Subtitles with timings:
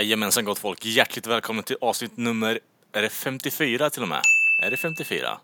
[0.00, 2.60] Jajamensan gott folk, hjärtligt välkommen till avsnitt nummer,
[2.92, 4.22] är det 54 till och med?
[4.62, 5.38] Är det 54?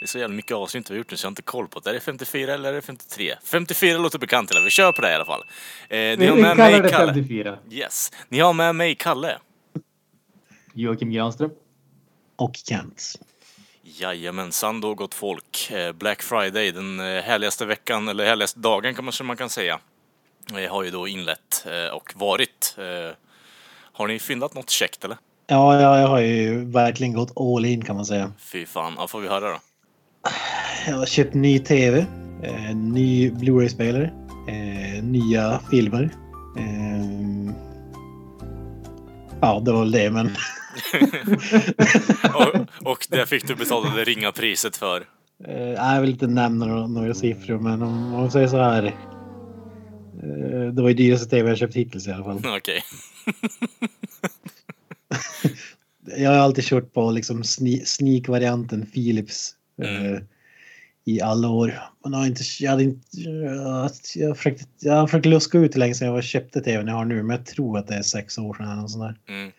[0.00, 1.68] Det är så jävla mycket avsnitt vi har gjort nu så jag har inte koll
[1.68, 1.90] på det.
[1.90, 3.34] Är det 54 eller är det 53?
[3.44, 4.60] 54 låter bekant eller?
[4.64, 5.40] Vi kör på det i alla fall.
[5.88, 7.12] Eh, ni har med mig det Kalle.
[7.14, 7.58] 54.
[7.70, 8.12] Yes.
[8.28, 9.38] Ni har med mig Kalle.
[10.74, 11.50] Joakim Granström.
[12.36, 13.02] och Kent.
[13.82, 15.70] Jajamensan då gott folk.
[15.70, 19.80] Eh, Black Friday, den eh, härligaste veckan, eller härligaste dagen kan man, kan säga.
[20.56, 22.76] Eh, Har ju då inlett och varit.
[24.00, 25.16] Har ni fyndat något käckt eller?
[25.46, 28.32] Ja, ja, jag har ju verkligen gått all in kan man säga.
[28.38, 29.58] Fy fan, ja, får vi höra då?
[30.86, 32.06] Jag har köpt ny tv,
[32.42, 34.12] eh, ny Blu-ray-spelare,
[34.48, 36.10] eh, nya filmer.
[36.58, 37.54] Eh,
[39.40, 40.26] ja, det var väl det, men
[42.34, 45.04] och, och det fick du betala det ringa priset för.
[45.48, 48.94] eh, jag vill inte nämna några, några siffror, men om man säger så här.
[50.22, 52.36] Eh, det var ju dyraste tv jag köpt hittills i alla fall.
[52.56, 52.82] Okej.
[56.16, 60.24] Jag har alltid kört på liksom sne- sneak-varianten Philips eh, Mm.
[61.04, 61.80] i alla år.
[62.04, 63.06] Jag har inte, jag hade inte,
[64.14, 67.04] jag, försökte, jag har försökt luska ut hur länge sedan jag köpte tvn jag har
[67.04, 68.78] nu, men jag tror att det är sex år sedan.
[68.78, 69.34] Eller sånt där.
[69.34, 69.52] Mm.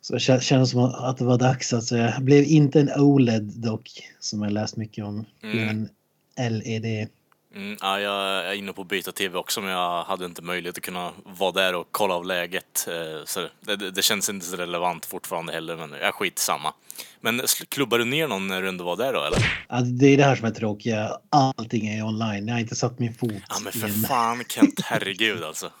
[0.00, 1.72] Så det kän- kändes som att det var dags.
[1.72, 5.24] Alltså, jag blev inte en OLED dock, som jag läst mycket om.
[5.42, 5.88] Mm.
[6.36, 7.08] en LED.
[7.54, 10.78] Mm, ja, jag är inne på att byta TV också men jag hade inte möjlighet
[10.78, 12.88] att kunna vara där och kolla av läget.
[12.88, 16.74] eh, Så det, det, känns inte så relevant fortfarande heller men jag skit samma.
[17.20, 19.64] Men klubbar du ner någon när du ändå var där då eller?
[19.68, 21.18] Alltså, det är det här som är tråkiga.
[21.30, 22.48] Allting är online.
[22.48, 25.70] Jag har inte satt min fot Ja men för en fan Kent, herregud alltså.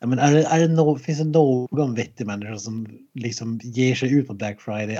[0.00, 3.94] Ja, men är det, är det no, finns det någon vettig människa som liksom ger
[3.94, 4.98] sig ut på Black Friday?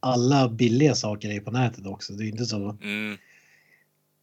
[0.00, 2.12] Alla billiga saker är på nätet också.
[2.12, 2.78] Det är inte så.
[2.82, 3.18] Mm,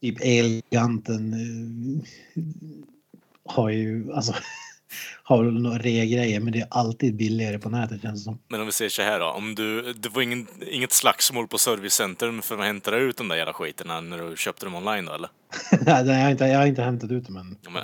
[0.00, 2.42] Typ Elgiganten eh,
[3.44, 4.34] har ju alltså
[5.22, 8.38] har väl några rea-grejer men det är alltid billigare på nätet känns det som.
[8.48, 11.58] men om vi säger så här då, om du, det var ingen, inget slagsmål på
[11.58, 15.14] servicecentrum för att hämta ut de där jävla skiterna när du köpte dem online då
[15.14, 15.28] eller?
[15.80, 17.56] Nej, jag, har inte, jag har inte hämtat ut det men.
[17.62, 17.82] Ja, men,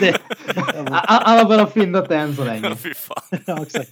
[0.00, 0.18] det,
[0.92, 2.68] Han har bara fyndat det än så länge.
[2.68, 3.40] ja, fy fan.
[3.46, 3.90] ja, exakt.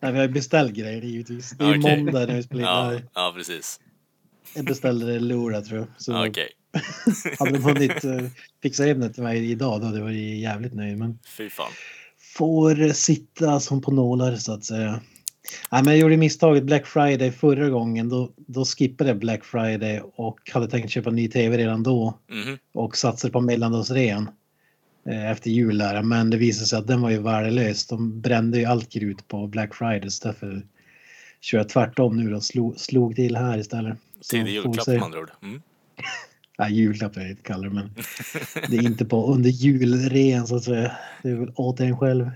[0.00, 1.50] Nej, vi har ju beställt grejer givetvis.
[1.50, 1.96] Det är ju Okej.
[2.04, 3.80] måndag när vi spelar in Ja, ja precis.
[4.54, 5.86] Jag beställde det Lora tror jag.
[5.98, 6.48] Så Ja, Okej,
[7.38, 8.28] hade de hunnit uh,
[8.62, 10.98] fixa hem det till mig idag då hade jag varit jävligt nöjd.
[10.98, 11.70] Men fy fan.
[12.36, 15.00] får sitta som på nålar så att säga.
[15.72, 18.08] Nej, men jag gjorde misstaget Black Friday förra gången.
[18.08, 22.58] Då, då skippade jag Black Friday och hade tänkt köpa ny tv redan då Mhm.
[22.74, 24.30] och satsade på mellandagsrean
[25.08, 26.02] eh, efter jul där.
[26.02, 27.86] Men det visade sig att den var ju värdelös.
[27.86, 30.62] De brände ju allt krut på Black Friday så därför
[31.40, 32.40] kör jag tvärtom nu då.
[32.40, 33.98] Slog, slog till här istället.
[34.28, 34.92] Tidig julklapp se.
[34.92, 35.30] med andra ord.
[35.42, 35.62] Mm.
[36.58, 37.90] Nej, julklapp är det inte kallar det, men
[38.68, 40.92] det är inte på under julrean så att säga.
[41.22, 42.30] Det är väl åt en själv.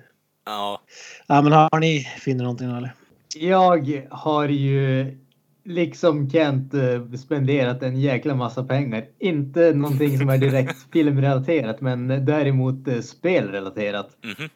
[0.46, 0.80] Ja,
[1.26, 2.94] Ja, men har ni finner någonting eller?
[3.36, 5.16] Jag har ju
[5.64, 9.04] liksom Kent eh, spenderat en jäkla massa pengar.
[9.18, 14.16] Inte någonting som är direkt filmrelaterat men däremot eh, spelrelaterat.
[14.22, 14.48] mhm.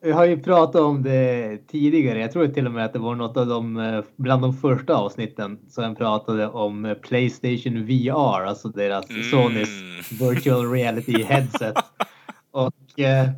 [0.00, 2.20] Jag har ju pratat om det tidigare.
[2.20, 4.94] Jag tror till och med att det var något av de eh, bland de första
[4.96, 9.22] avsnitten som jag pratade om eh, Playstation VR, alltså deras Mm.
[9.22, 9.68] Sonys
[10.20, 11.76] virtual reality headset.
[12.50, 13.28] Och eh,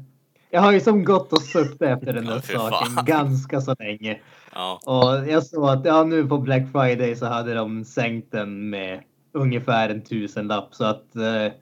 [0.51, 4.19] jag har ju som gått och suktat efter den där saken ganska så länge.
[4.55, 8.71] Ja, Och jag såg att ja, nu på Black Friday så hade de sänkt den
[8.71, 9.01] med
[9.33, 11.53] ungefär en tusenlapp så att eh,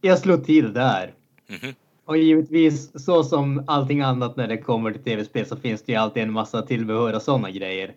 [0.00, 1.12] jag slog till där.
[1.48, 1.74] mhm.
[2.04, 5.98] Och givetvis så som allting annat när det kommer till tv-spel så finns det ju
[5.98, 7.92] alltid en massa tillbehör och sådana grejer.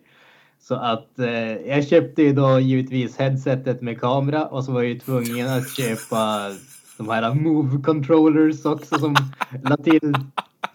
[0.60, 4.92] Så att eh, jag köpte ju då givetvis headsetet med kamera och så var jag
[4.92, 6.50] ju tvungen att köpa
[6.98, 9.16] de här move controllers också som
[9.62, 10.14] la till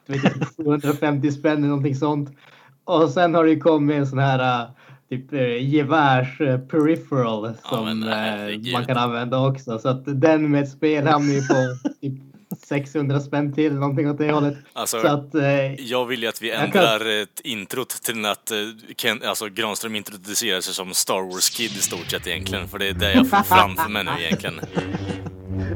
[0.08, 2.38] vet inte, 750 spänn eller någonting sånt.
[2.84, 4.70] Och sen har det ju kommit en sån här eh,
[5.10, 8.74] typ eh, gevärs eh, Ja, som herregud.
[8.74, 9.80] man kan använda också.
[9.80, 11.56] Så att den med ett spel hamnar ju på
[12.02, 12.33] typ
[12.66, 14.58] 600 spänn till någonting åt det hållet.
[14.74, 18.58] Alltså, Så att eh, Jag vill ju att vi ändrar ett introt till att eh,
[18.96, 22.68] Ken, alltså Granström introducerar sig som Star Wars Kid i stort sett egentligen.
[22.68, 24.60] För det är det jag får framför mig nu egentligen.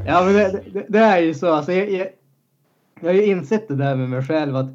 [0.05, 1.53] Ja, men det, det, det är ju så.
[1.53, 2.07] Alltså, jag, jag,
[3.01, 4.69] jag har ju insett det där med mig själv att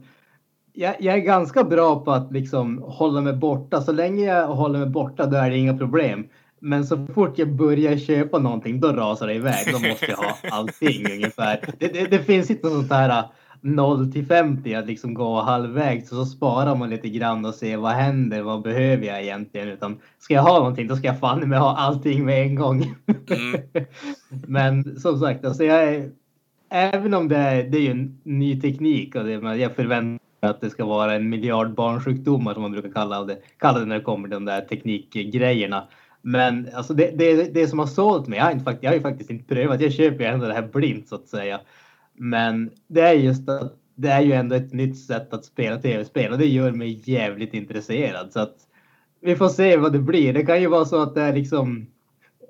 [0.72, 3.82] jag, jag, är ganska bra på att liksom hålla mig borta.
[3.82, 6.28] Så länge jag håller mig borta då är det inga problem.
[6.64, 9.66] Men så fort jag börjar köpa någonting då rasar det iväg.
[9.72, 11.60] Då måste jag ha allting ungefär.
[11.78, 13.24] Det, det, det finns inte något här
[13.60, 17.76] 0 till 50 att liksom gå halvvägs så, så sparar man lite grann och ser
[17.76, 19.68] vad händer, vad behöver jag egentligen?
[19.68, 22.94] Utan ska jag ha någonting då ska jag fan med ha allting med en gång.
[23.06, 23.62] Mm.
[24.46, 26.10] Men som sagt, alltså jag är,
[26.70, 30.50] även om det är, det är ju en ny teknik och det, jag förväntar mig
[30.50, 33.98] att det ska vara en miljard barnsjukdomar som man brukar kalla det, kalla det när
[33.98, 35.88] det kommer till de där teknikgrejerna.
[36.22, 39.02] Men alltså det, det, det som har sålt mig, jag har, inte, jag har ju
[39.02, 41.60] faktiskt inte prövat, jag köper ju ändå det här blint så att säga.
[42.14, 46.32] Men det är just att det är ju ändå ett nytt sätt att spela tv-spel
[46.32, 48.32] och det gör mig jävligt intresserad.
[48.32, 48.56] Så att
[49.20, 50.32] vi får se vad det blir.
[50.32, 51.86] Det kan ju vara så att det är liksom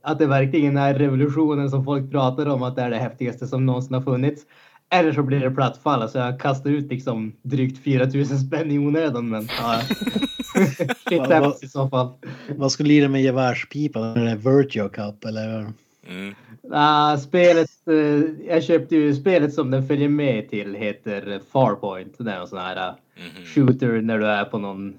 [0.03, 3.67] att det verkligen är revolutionen som folk pratar om, att det är det häftigaste som
[3.67, 4.47] någonsin har funnits.
[4.93, 8.79] Eller så blir det plattfall, så alltså jag kastar ut liksom drygt 4000 spänn i
[8.79, 9.29] onödan.
[9.29, 9.81] Men ja.
[11.09, 12.13] Shit happens i så fall.
[12.57, 14.03] Vad skulle lira med gevärspipan?
[14.03, 15.73] Är det Virtue Cup eller?
[16.09, 16.35] Mm.
[16.73, 22.15] Uh, spelet, uh, jag köpte ju spelet som den följer med till heter Farpoint.
[22.19, 23.45] Det är en sån här uh, mm -hmm.
[23.45, 24.95] shooter när du är på någon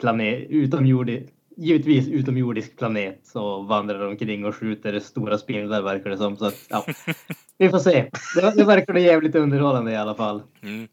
[0.00, 6.36] planet utomjordisk, givetvis utomjordisk planet så vandrar omkring och skjuter stora spindlar verkar det som.
[6.36, 6.86] Så att, ja.
[7.58, 8.10] Vi får se.
[8.36, 10.42] Det, det verkar jävligt underhållande i alla fall.
[10.62, 10.88] Mm.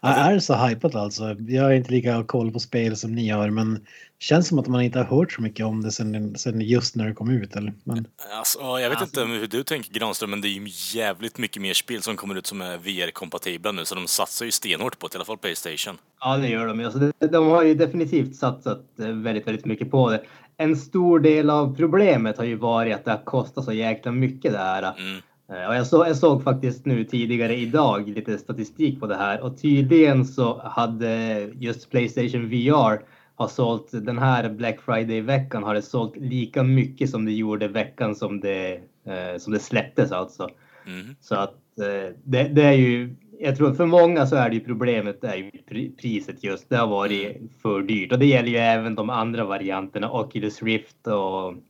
[0.00, 1.36] Alltså, är det så hypat alltså?
[1.48, 3.86] Jag har inte lika koll på spel som ni har men
[4.24, 7.06] känns som att man inte har hört så mycket om det sen, sen just när
[7.06, 7.56] det kom ut.
[7.56, 7.72] Eller?
[7.84, 8.06] Men...
[8.38, 9.20] Alltså, jag vet alltså...
[9.20, 10.66] inte hur du tänker Granström men det är ju
[10.98, 14.50] jävligt mycket mer spel som kommer ut som är VR-kompatibla nu så de satsar ju
[14.50, 15.98] stenhårt på det, i alla fall Playstation.
[16.20, 16.84] Ja det gör de.
[16.84, 20.22] Alltså, de har ju definitivt satsat eh, väldigt, väldigt mycket på det.
[20.56, 24.52] En stor del av problemet har ju varit att det har kostat så jäkla mycket
[24.52, 24.94] det här.
[24.98, 25.22] Mm.
[25.48, 29.40] Eh, och jag, så, jag såg faktiskt nu tidigare idag lite statistik på det här
[29.40, 35.82] och tydligen så hade just Playstation VR har sålt den här Black Friday-veckan har det
[35.82, 38.72] sålt lika mycket som det gjorde veckan som det,
[39.06, 40.48] eh, som det släpptes alltså.
[40.86, 41.16] Mm.
[41.20, 44.64] Så att eh, det, det, är ju, jag tror för många så är det ju
[44.64, 46.68] problemet det är ju priset just.
[46.68, 51.06] Det har varit för dyrt och det gäller ju även de andra varianterna, Oculus Rift
[51.06, 51.62] och mm.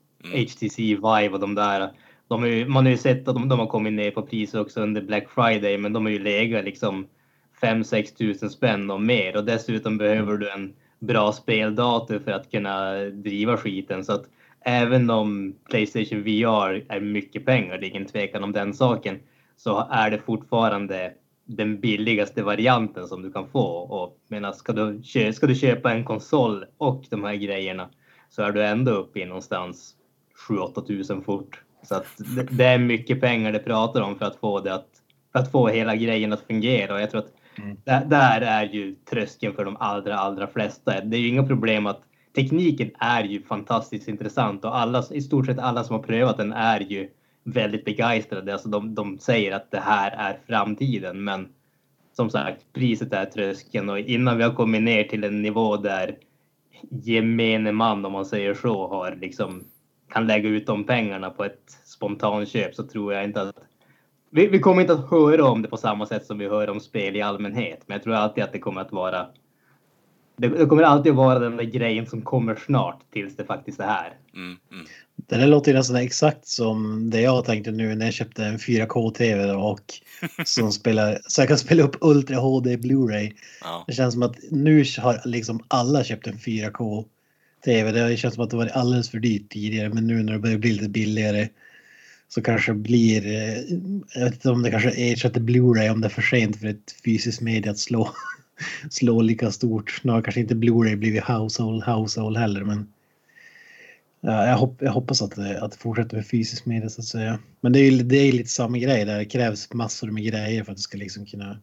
[0.42, 1.90] HTC Vive och de där
[2.28, 4.54] de har ju, man har ju sett att de, de har kommit ner på pris
[4.54, 7.06] också under Black Friday, men de har ju legat liksom
[7.62, 10.74] 5-6 tusen spänn och mer och dessutom behöver du en
[11.06, 14.04] bra speldator för att kunna driva skiten.
[14.04, 14.24] Så att
[14.60, 19.18] även om Playstation VR är mycket pengar, det är ingen tvekan om den saken,
[19.56, 21.12] så är det fortfarande
[21.44, 23.66] den billigaste varianten som du kan få.
[23.76, 25.02] Och menar, ska, du,
[25.32, 27.88] ska du köpa en konsol och de här grejerna
[28.28, 29.94] så är du ändå uppe i någonstans
[30.48, 31.62] 7-8 tusen fort.
[31.82, 32.06] Så att
[32.50, 34.88] det, är mycket pengar det pratar om för att få det att,
[35.32, 36.94] för att få hela grejen att fungera.
[36.94, 37.76] Och jag tror att mm.
[37.84, 41.00] där, där, är ju tröskeln för de allra, allra flesta.
[41.00, 42.02] Det är ju inga problem att
[42.34, 46.52] tekniken är ju fantastiskt intressant och alla, i stort sett alla som har prövat den
[46.52, 47.10] är ju
[47.44, 48.52] väldigt begeistrade.
[48.52, 51.48] Alltså de, de säger att det här är framtiden, men
[52.12, 56.16] som sagt, priset är tröskeln och innan vi har kommit ner till en nivå där
[56.90, 59.64] gemene man, om man säger så, har liksom
[60.08, 63.56] kan lägga ut de pengarna på ett spontanköp så tror jag inte att
[64.34, 66.80] vi, vi, kommer inte att höra om det på samma sätt som vi hör om
[66.80, 67.80] spel i allmänhet.
[67.86, 69.26] Men jag tror alltid att det kommer att vara
[70.36, 73.80] det, det kommer alltid att vara den där grejen som kommer snart tills det faktiskt
[73.80, 74.12] är här.
[74.34, 74.86] Mm, mm.
[75.16, 79.52] Det där låter nästan exakt som det jag tänkte nu när jag köpte en 4K-TV
[79.52, 79.80] och
[80.44, 83.32] som spelar, så jag kan spela upp Ultra HD Blu-ray.
[83.62, 83.84] Ja.
[83.86, 87.04] Det känns som att nu har liksom alla köpt en 4K
[87.64, 87.92] tv.
[87.92, 90.58] Det känns som att det var alldeles för dyrt tidigare men nu när det börjar
[90.58, 91.48] bli lite billigare
[92.34, 93.58] så kanske blir, eh,
[94.14, 96.94] jag vet inte om det kanske ersätter Blu-ray om det är för sent för ett
[97.04, 98.10] fysiskt media att slå,
[98.90, 100.00] slå lika stort.
[100.02, 102.92] Nu har kanske inte Blu-ray blivit household, household heller men
[104.20, 107.38] jag, hopp, jag hoppas att det, att det fortsätter med fysiskt media så att säga.
[107.60, 110.72] Men det är, det är lite samma grej där, det krävs massor med grejer för
[110.72, 111.58] att du ska liksom kunna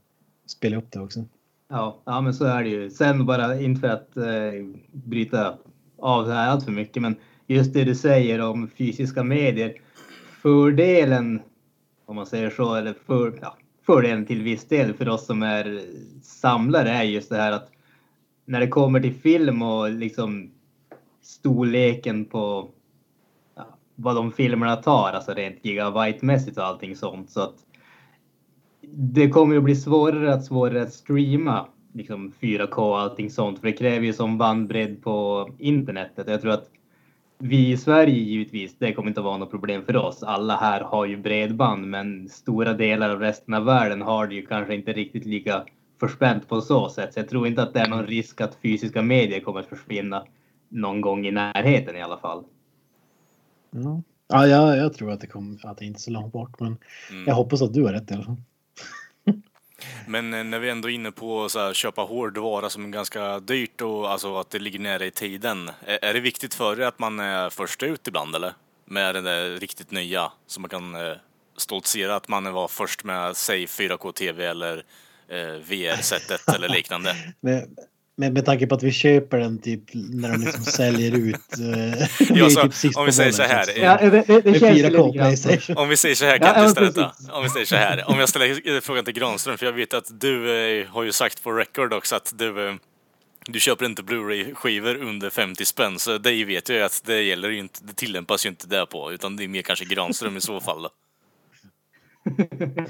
[0.48, 1.26] spela upp det också.
[1.70, 2.90] Ja, ja men så är det ju.
[2.90, 5.58] Sen bara inte för att eh, bryta
[6.00, 7.02] av det här allt för mycket.
[7.02, 7.16] Men
[7.48, 9.74] just det du säger om fysiska medier.
[10.42, 11.42] Fördelen,
[12.06, 15.82] om man säger så, eller för, ja, fördelen till viss del för oss som är
[16.24, 17.72] samlare är just det här att
[18.46, 20.52] när det kommer till film och liksom
[21.22, 22.70] storleken på
[23.56, 27.30] ja, vad de filmerna tar, alltså rent gigabyte-mässigt och allting sånt.
[27.30, 27.56] Så att
[28.94, 33.60] det kommer att bli svårare att svårare att streama liksom 4K och allting sånt.
[33.60, 36.28] För det kräver ju som bandbredd på internetet.
[36.28, 36.70] Jag tror att
[37.42, 40.24] vi i Sverige givetvis, det kommer inte att vara något problem för oss.
[40.24, 44.46] Alla här har ju bredband, men stora delar av resten av världen har det ju
[44.46, 45.66] kanske inte riktigt lika
[46.00, 47.14] förspänt på så sätt.
[47.14, 50.26] Så jag tror inte att det är någon risk att fysiska medier kommer att försvinna
[50.70, 52.44] någon gång i närheten i alla fall.
[53.72, 56.60] Ja, ja jag, jag tror att det, kommer att det inte är så långt bort,
[56.60, 56.78] men
[57.12, 57.24] Mm.
[57.28, 58.36] jag hoppas att du har rätt i alla fall.
[60.08, 63.82] Men eh, när vi ändå är inne på att köpa hårdvara som är ganska dyrt
[63.82, 65.72] och alltså att det ligger nära i tiden.
[65.86, 68.54] Är, det viktigt för er att man är först ut ibland eller?
[68.86, 71.18] Med det där riktigt nya som man kan eh,
[71.58, 74.84] stoltsera att man var först med säg 4K-TV eller
[75.28, 77.16] eh, VR-sättet eller liknande.
[77.40, 77.76] Men,
[78.22, 81.60] med, med tanke på att vi köper den typ när de liksom säljer ut.
[81.60, 84.60] Eh, Ja, så, typ om vi säger så här, eh, Ja, det, det, det Med
[84.60, 85.48] känns ju 4K lite grann så.
[85.48, 85.78] Playstation.
[85.78, 87.14] Om vi säger så här Kent ja.
[87.32, 88.10] Om vi säger så här.
[88.10, 90.34] Om jag ställer frågan till Granström, för jag vet att du
[90.82, 92.76] eh, har ju sagt på record också att du, eh,
[93.46, 97.50] du köper inte Blu-ray-skivor under 50 spänn, så det vet jag ju att det gäller
[97.50, 100.42] ju inte, det tillämpas ju inte där på, utan det är mer kanske Granström i
[100.42, 100.90] så fall då.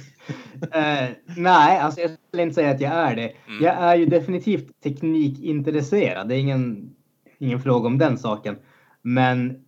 [0.72, 3.32] Eh, nej, alltså jag skulle inte säga att jag är det.
[3.48, 3.64] Mm.
[3.64, 6.30] Jag är ju definitivt teknikintresserad.
[6.30, 6.96] Det är ingen,
[7.40, 8.56] ingen fråga om den saken.
[9.02, 9.62] Men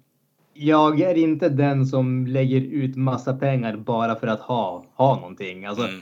[0.53, 5.65] jag är inte den som lägger ut massa pengar bara för att ha, ha någonting.
[5.65, 6.01] Alltså, Mm.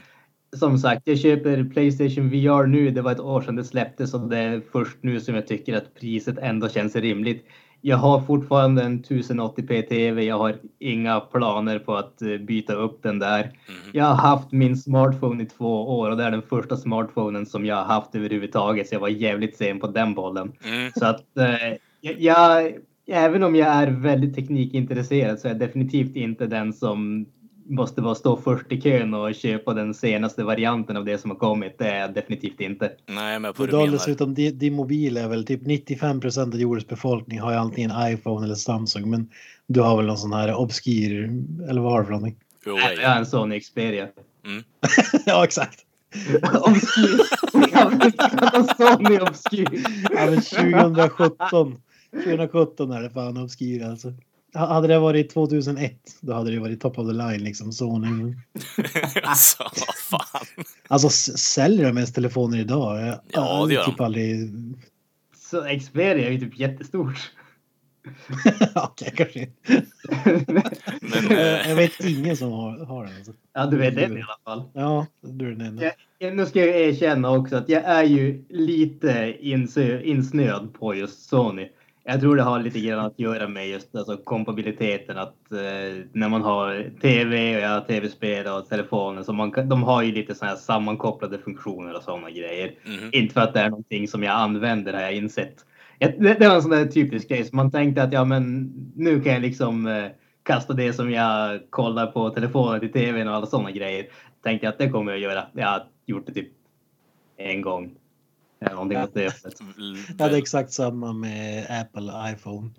[0.56, 2.90] Som sagt, jag köper Playstation VR nu.
[2.90, 5.76] Det var ett år sedan det släpptes och det är först nu som jag tycker
[5.76, 7.46] att priset ändå känns rimligt.
[7.84, 10.24] Jag har fortfarande en 1080p TV.
[10.24, 13.42] Jag har inga planer på att eh, byta upp den där.
[13.44, 13.90] Mhm.
[13.92, 17.66] Jag har haft min smartphone i två år och det är den första smartphonen som
[17.66, 18.88] jag har haft överhuvudtaget.
[18.88, 20.52] Så jag var jävligt sen på den bollen.
[20.64, 20.92] Mm.
[20.96, 21.78] Så att eh,
[22.18, 22.72] jag,
[23.06, 27.26] även om jag är väldigt teknikintresserad så är jag definitivt inte den som
[27.68, 31.38] måste vara stå först i kön och köpa den senaste varianten av det som har
[31.38, 31.78] kommit.
[31.78, 32.92] Det är definitivt inte.
[33.06, 33.86] Nej, med på du menar.
[33.86, 38.12] dessutom, din, din mobil är väl typ 95 procent av jordens befolkning har ju antingen
[38.12, 39.10] iPhone eller Samsung.
[39.10, 39.30] Men
[39.66, 41.30] du har väl någon sån här obskyr,
[41.68, 42.38] eller vad har du för någonting?
[42.64, 44.08] Jag har en Sony Xperia.
[44.46, 44.62] Mm.
[45.26, 45.80] ja, exakt.
[46.62, 47.18] Obskyr.
[48.76, 49.68] Sony Obskyr.
[50.10, 51.76] Ja, men 2017.
[52.12, 54.12] 2017 är det fan obskyr alltså.
[54.54, 57.72] Ha- Hade det varit 2001 då hade det varit top of the line liksom.
[57.72, 58.34] Sony.
[59.22, 60.46] alltså, vad fan.
[60.88, 63.00] Alltså säljer de ens telefoner idag?
[63.00, 63.18] Jag, Ja,
[63.58, 64.04] jag det gör typ de.
[64.04, 64.50] aldrig...
[65.36, 67.30] Så Xperia är ju typ jättestort.
[68.74, 69.48] Okej, kanske.
[70.46, 70.62] Men,
[71.30, 73.16] jag, eh, jag vet ingen som har, har den.
[73.16, 73.32] Alltså.
[73.54, 74.62] Ja, du vet det i alla fall.
[74.74, 75.84] Ja, du är den enda.
[75.84, 75.90] Ja.
[76.18, 79.36] Ja, Nu ska jag erkänna också att jag är ju lite
[80.04, 81.68] insnöad på just Sony.
[82.04, 85.18] Jag tror det har lite grann att göra med just alltså, kompatibiliteten.
[85.18, 89.82] Att eh, när man har tv och jag har tv-spel och telefoner så man de
[89.82, 92.74] har ju lite sådana här sammankopplade funktioner och sådana grejer.
[92.84, 93.10] mhm.
[93.12, 95.56] Inte för att det är någonting som jag använder har jag insett.
[95.98, 99.20] Det, det var en sån där typisk grej som man tänkte att ja men nu
[99.20, 100.06] kan jag liksom eh,
[100.42, 104.06] kasta det som jag kollar på telefonen till tvn och alla sådana grejer.
[104.42, 105.44] Tänkte jag att det kommer jag göra.
[105.52, 106.48] Jag har gjort det typ
[107.36, 107.94] en gång.
[108.70, 109.34] Någonting åt det.
[110.18, 112.70] Jag hade exakt samma med Apple iPhone.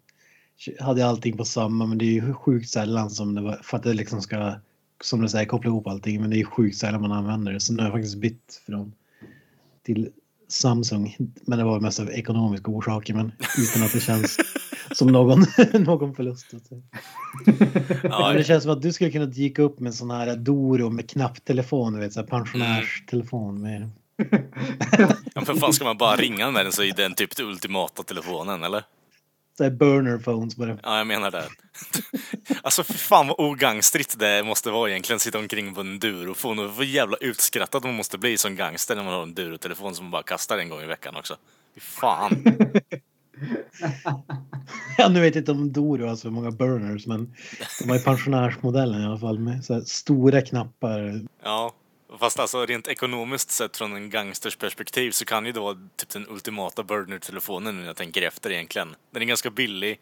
[0.65, 3.77] Jag hade allting på samma men det är ju sjukt sällan som det var för
[3.77, 4.55] att det liksom ska
[5.03, 7.73] som du säger koppla ihop allting men det är sjukt sällan man använder det så
[7.73, 8.93] nu har jag faktiskt bytt från
[9.83, 10.09] till
[10.47, 14.37] Samsung men det var mest av ekonomiska orsaker men utan att det känns
[14.91, 16.53] som någon, någon förlust.
[18.03, 20.89] Ja, det känns som att du skulle kunna dyka upp med en sån här Doro
[20.89, 23.89] med knapptelefon, du vet så här pensionärstelefon med
[25.36, 28.03] ja, men fan ska man bara ringa med den så är den typ den ultimata
[28.03, 28.84] telefonen, eller?
[29.58, 30.77] så burner phones bara.
[30.84, 31.48] Ja, jag menar det.
[32.62, 36.75] Alltså för fan vad ogangstrigt det måste vara egentligen, sitta omkring på en durofon och
[36.75, 40.12] vad jävla utskrattad man måste bli som gangster när man har en durotelefon som man
[40.12, 41.36] bara kastar en gång i veckan också.
[41.75, 42.43] Fy fan.
[44.98, 47.34] Ja, nu vet jag inte om Doro har så många burners, men
[47.82, 51.22] de har ju pensionärsmodellen i alla fall med så stora knappar.
[51.43, 51.74] Ja,
[52.20, 56.10] fast alltså rent ekonomiskt sett från en gangsters perspektiv så kan ju då vara typ
[56.10, 58.96] den ultimata burner-telefonen när jag tänker efter egentligen.
[59.12, 60.00] Den är ganska billig.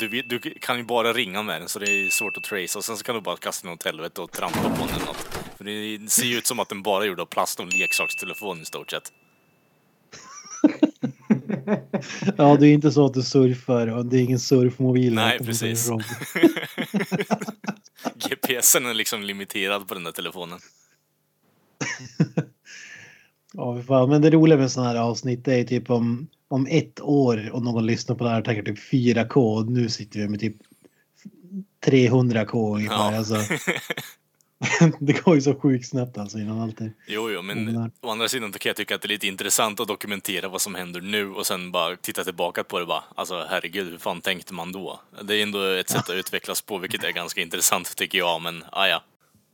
[0.00, 2.78] Du, vet- du kan ju bara ringa med den så det är svårt att trace
[2.78, 5.06] och sen så kan du bara kasta den åt helvete och trampa på den eller
[5.06, 5.26] något.
[5.56, 7.78] För det ser ju ut som att den bara är gjord av plast och en
[7.78, 9.12] leksakstelefon i stort sett.
[12.36, 15.14] Ja, det är inte så att du surfar och det är ingen surfmobil.
[15.14, 15.88] Nej, precis.
[15.88, 16.04] det
[18.36, 20.58] GPSen är liksom limiterad på den där telefonen.
[23.56, 24.08] Ja, fan.
[24.08, 27.62] men det roliga med sådana här avsnitt det är typ om, om ett år och
[27.62, 30.56] någon lyssnar på det här och tänker typ 4K och nu sitter vi med typ
[31.86, 33.12] 300K ungefär.
[33.12, 33.16] Ja.
[33.16, 33.34] Alltså,
[34.98, 36.92] det går ju så sjukt snabbt alltså innan allt är...
[37.06, 39.88] Jo, jo, men å andra sidan kan jag tycka att det är lite intressant att
[39.88, 43.04] dokumentera vad som händer nu och sen bara titta tillbaka på det bara.
[43.14, 45.00] Alltså herregud, hur fan tänkte man då?
[45.22, 48.64] Det är ändå ett sätt att utvecklas på, vilket är ganska intressant tycker jag, men
[48.72, 49.02] ah, ja.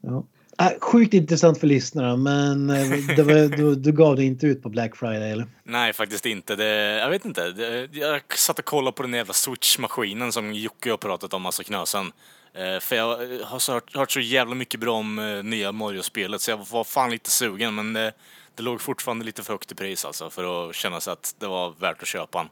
[0.00, 0.25] Ja.
[0.60, 4.62] Äh, sjukt intressant för lyssnarna men eh, det var, du, du gav det inte ut
[4.62, 5.46] på Black Friday eller?
[5.64, 6.56] Nej, faktiskt inte.
[6.56, 6.64] Det,
[6.98, 7.50] jag vet inte.
[7.50, 11.62] Det, jag satt och kollade på den jävla Switch-maskinen som Jocke har pratat om, alltså
[11.62, 12.12] Knösen.
[12.54, 13.06] Eh, för jag
[13.44, 16.84] har så hört, hört så jävla mycket bra om eh, nya Mario-spelet, så jag var
[16.84, 18.12] fan lite sugen, men det,
[18.54, 21.46] det låg fortfarande lite för högt i pris alltså, för att känna sig att det
[21.46, 22.48] var värt att köpa den.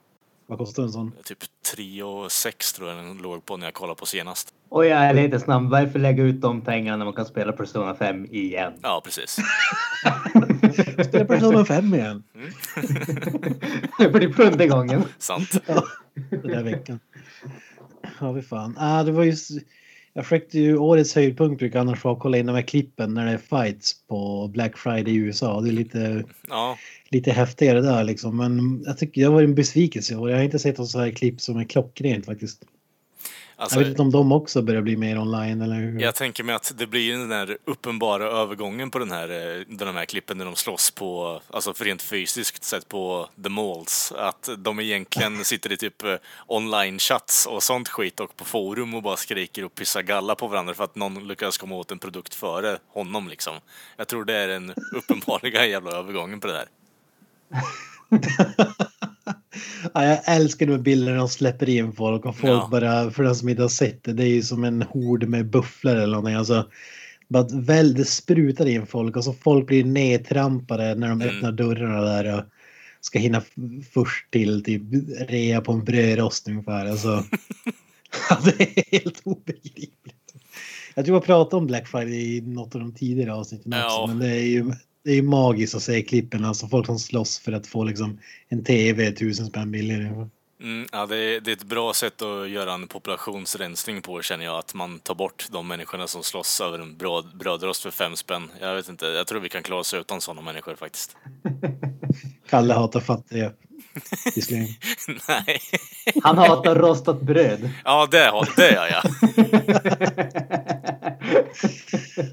[0.46, 1.12] Vad kostar en sån?
[1.24, 1.38] Typ
[1.74, 4.54] 3 och 6 tror jag den låg på när jag kollade på senast.
[4.68, 5.70] Och jag är lite snabb.
[5.70, 8.72] Varför lägga ut de pengarna när man kan spela Persona 5 igen?
[8.82, 9.36] Ja, precis.
[11.08, 12.22] Spela Persona 5 igen.
[13.98, 15.02] För det sjunde gången.
[15.18, 15.62] Sant.
[15.66, 15.84] Ja,
[16.30, 17.00] den där veckan.
[18.20, 18.76] Ja, vi fan.
[18.78, 19.34] Ah, det var ju...
[20.12, 23.26] Jag försökte ju årets höjdpunkt brukar annars vara att kolla in de här klippen när
[23.26, 25.60] det är fights på Black Friday i USA.
[25.60, 26.78] Det är lite, Ja,
[27.10, 28.36] lite häftigare där liksom.
[28.36, 30.30] Men jag tycker jag var en besvikelse i år.
[30.30, 32.64] Jag har inte sett något så här klipp som är klockrent faktiskt.
[33.58, 33.78] Alltså.
[33.78, 36.00] Jag vet inte om de också börjar bli mer online eller hur?
[36.00, 39.96] Jag tänker mig att det blir den där uppenbara övergången på den här, eh, de
[39.96, 44.12] här klippen när de slåss på, alltså för rent fysiskt sett på the malls.
[44.16, 46.14] Att de egentligen sitter i typ eh,
[46.46, 50.74] online-chats och sånt skit och på forum och bara skriker och pissar galla på varandra
[50.74, 53.54] för att någon lyckas komma åt en produkt före honom liksom.
[53.96, 56.68] Jag tror det är den uppenbara jävla övergången på det där.
[59.94, 62.68] Ja, jag älskar de bilderna de släpper in folk och folk Ja.
[62.70, 65.50] bara, för den som inte har sett det, det är ju som en hord med
[65.50, 66.34] bufflor eller någonting.
[66.34, 66.68] Alltså,
[67.28, 71.36] bara väl, det sprutar in folk och så folk blir nedtrampade när de Mm.
[71.36, 72.44] öppnar dörrarna där och
[73.00, 73.42] ska hinna
[73.92, 74.82] först till typ
[75.28, 76.86] rea på en brödrost ungefär.
[76.86, 77.08] Alltså,
[78.30, 80.14] ja, det är helt obegripligt.
[80.94, 84.04] Jag tror jag pratade om Black Friday i något av de tidigare avsnitten också, Ja.
[84.08, 84.72] men det är ju
[85.04, 88.18] det är ju magiskt att se klippen, alltså folk som slåss för att få liksom
[88.48, 90.28] en tv tusen spänn billigare.
[90.60, 94.44] Mm, ja, det, är, det är ett bra sätt att göra en populationsrensning på känner
[94.44, 94.58] jag.
[94.58, 98.50] Att man tar bort de människorna som slåss över en bröd, brödrost för fem spänn.
[98.60, 101.16] Jag vet inte, jag tror vi kan klara oss utan sådana människor faktiskt.
[102.48, 103.52] Kalle hatar fattiga.
[105.28, 105.60] Nej.
[106.22, 107.70] Han hatar rostat bröd.
[107.84, 109.02] Ja, det, har- det gör jag.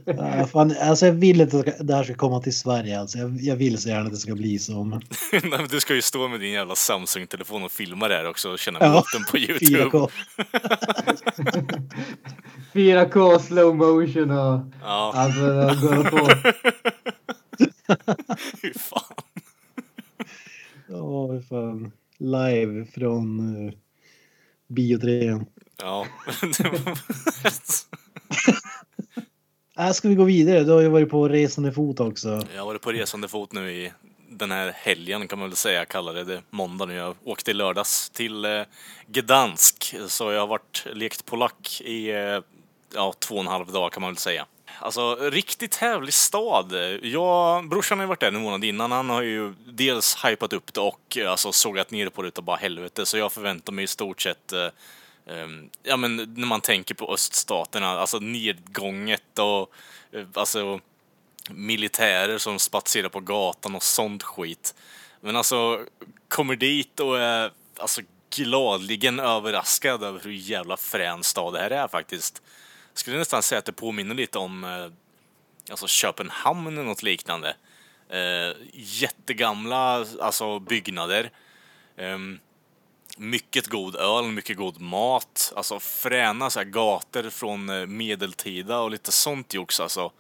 [0.06, 3.00] Ja, fan, alltså jag vill inte att det här ska komma till Sverige.
[3.00, 4.84] Alltså jag, jag vill så gärna att det ska bli så.
[4.84, 5.02] Men...
[5.32, 8.50] Nej, men Du ska ju stå med din jävla Samsung-telefon och filma det här också
[8.52, 9.84] och känna Ja, på Youtube.
[9.84, 10.10] 4K.
[12.74, 16.30] 4K slow motion och Ja, alltså det går att få.
[18.62, 19.16] fy fan.
[20.88, 21.92] Ja, fan.
[22.18, 23.74] Live från uh,
[24.68, 25.46] biotrean.
[25.78, 26.08] Ja.
[29.78, 30.64] Äh, ska vi gå vidare?
[30.64, 32.42] Du har ju varit på resande fot också.
[32.54, 33.92] Jag har varit på resande fot nu i
[34.30, 35.80] den här helgen kan man väl säga.
[35.80, 36.94] Jag kallar det, det måndag nu.
[36.94, 38.62] Jag åkte i lördags till eh,
[39.08, 39.96] Gdansk.
[40.08, 42.40] Så jag har varit lekt polack i eh,
[42.96, 44.46] ja, två och en halv dag kan man väl säga.
[44.80, 46.74] Alltså, riktigt härlig stad.
[47.02, 48.92] Jag, brorsan har ju varit där en månad innan.
[48.92, 52.44] Han har ju dels hypat upp det och eh, alltså, sågat ner på det utav
[52.44, 53.06] bara helvete.
[53.06, 54.66] Så jag förväntar mig i stort sett eh,
[55.26, 55.48] eh,
[55.84, 59.72] ja, men när man tänker på öststaterna, alltså nedgånget och
[60.12, 60.80] eh, alltså
[61.50, 64.76] militärer som spatserar på gatan och sånt skit.
[65.22, 65.86] Men alltså,
[66.28, 68.02] kommer dit och är alltså
[68.36, 72.42] gladligen överraskad över hur jävla frän stad det här är faktiskt.
[72.96, 74.88] Skulle nästan säga att det påminner lite om eh,
[75.72, 77.56] alltså Köpenhamn eller något liknande.
[78.10, 81.32] Eh, jättegamla alltså byggnader.
[81.98, 82.40] Ehm,
[83.18, 85.54] mycket god öl, mycket god mat.
[85.56, 90.12] Alltså fräna så här gator från eh, medeltida och lite sånt jox alltså.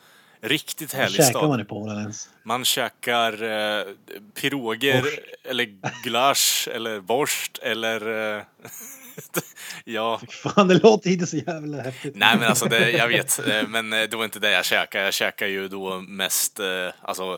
[0.41, 1.49] Riktigt härlig Käkar stad.
[1.49, 2.29] man i Polen ens?
[2.43, 3.85] Man käkar eh,
[4.33, 5.19] piroger Borst.
[5.43, 5.63] eller
[6.03, 8.35] gulasch eller borst eller...
[8.37, 8.43] Eh,
[9.83, 10.21] ja.
[10.29, 12.15] Fan, det låter inte så jävla häftigt.
[12.15, 13.47] Nej men alltså, det, jag vet.
[13.47, 15.03] eh, Men eh, det var inte det jag käkade.
[15.03, 16.65] Jag käkade ju då mest, eh,
[17.01, 17.37] alltså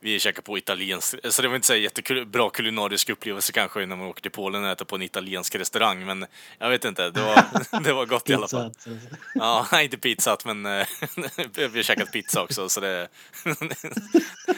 [0.00, 4.06] vi käkade på italiensk, så det var inte så jättebra kulinarisk upplevelse kanske när man
[4.06, 6.06] åker till Polen och äter på en italiensk restaurang.
[6.06, 6.26] Men
[6.58, 8.64] jag vet inte, det var, det var gott i alla fall.
[8.64, 8.90] Alltså.
[9.34, 12.68] Ja, inte pizzat, men vi har käkat pizza också.
[12.68, 13.08] Så det,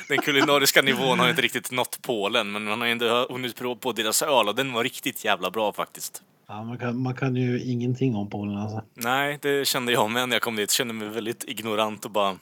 [0.09, 3.93] den kulinariska nivån har inte riktigt nått Polen, men man har ändå hunnit prova på
[3.93, 6.23] deras öl och den var riktigt jävla bra faktiskt.
[6.49, 8.83] Ja, man, kan, man kan ju ingenting om Polen alltså.
[8.95, 10.71] Nej, det kände jag med när jag kom dit.
[10.71, 12.37] Kände mig väldigt ignorant och bara...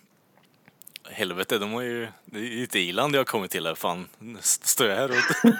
[1.11, 2.09] Helvete, de har ju...
[2.25, 3.75] Det är ju ett i-land jag har kommit till här.
[3.75, 4.07] Fan,
[4.40, 5.53] står jag här och...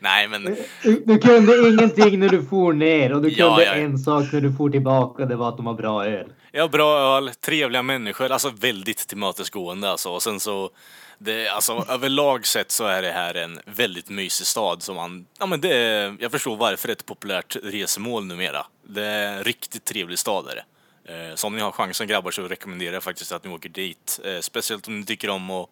[0.00, 0.56] Nej, men...
[0.82, 3.82] Du, du kunde ingenting när du for ner och du Ja, kunde ja, ja.
[3.82, 5.26] en sak när du for tillbaka.
[5.26, 6.32] Det var att de har bra öl.
[6.52, 10.10] Ja, bra öl, trevliga människor, alltså väldigt tillmötesgående alltså.
[10.10, 10.70] Och sen så,
[11.18, 15.46] det, alltså överlag sett så är det här en väldigt mysig stad som man, ja
[15.46, 18.66] men det är, jag förstår varför det är ett populärt resmål numera.
[18.82, 20.64] Det är en riktigt trevlig stad är det.
[21.04, 24.20] Eh, så om ni har chansen grabbar så rekommenderar jag faktiskt att ni åker dit.
[24.24, 25.68] Eh, speciellt om ni tycker om att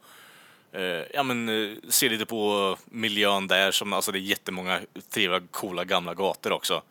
[0.73, 0.83] eh,
[1.14, 3.71] ja, men, se lite på miljön där.
[3.71, 6.83] Som, alltså det är jättemånga trevliga, coola gamla gator också.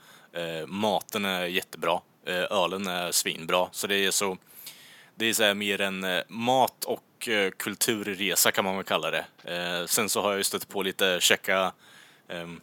[0.67, 1.99] Maten är jättebra.
[2.27, 3.67] Eh, Ölen är svinbra.
[3.71, 4.37] Så det är så
[5.15, 9.25] det är så mer en eh, mat och eh, kulturresa kan man väl kalla det.
[9.87, 11.71] Sen så har jag ju stött på lite checka
[12.29, 12.61] ehm,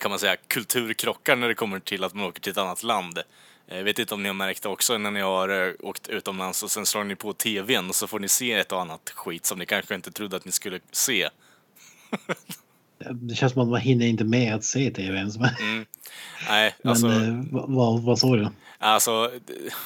[0.00, 3.18] kan man säga, kulturkrockar när det kommer till att man åker till ett annat land.
[3.66, 6.70] Jag vet inte om ni har märkt det också när ni har åkt utomlands och
[6.70, 9.58] sen slår ni på tvn och så får ni se ett och annat skit som
[9.58, 11.28] ni kanske inte trodde att ni skulle se.
[13.10, 15.38] Det känns som att man hinner inte med att se tv ens.
[15.38, 15.86] Men, Mm.
[16.48, 18.48] Nej, men alltså, eh, vad, vad, vad sa du?
[18.82, 19.30] Alltså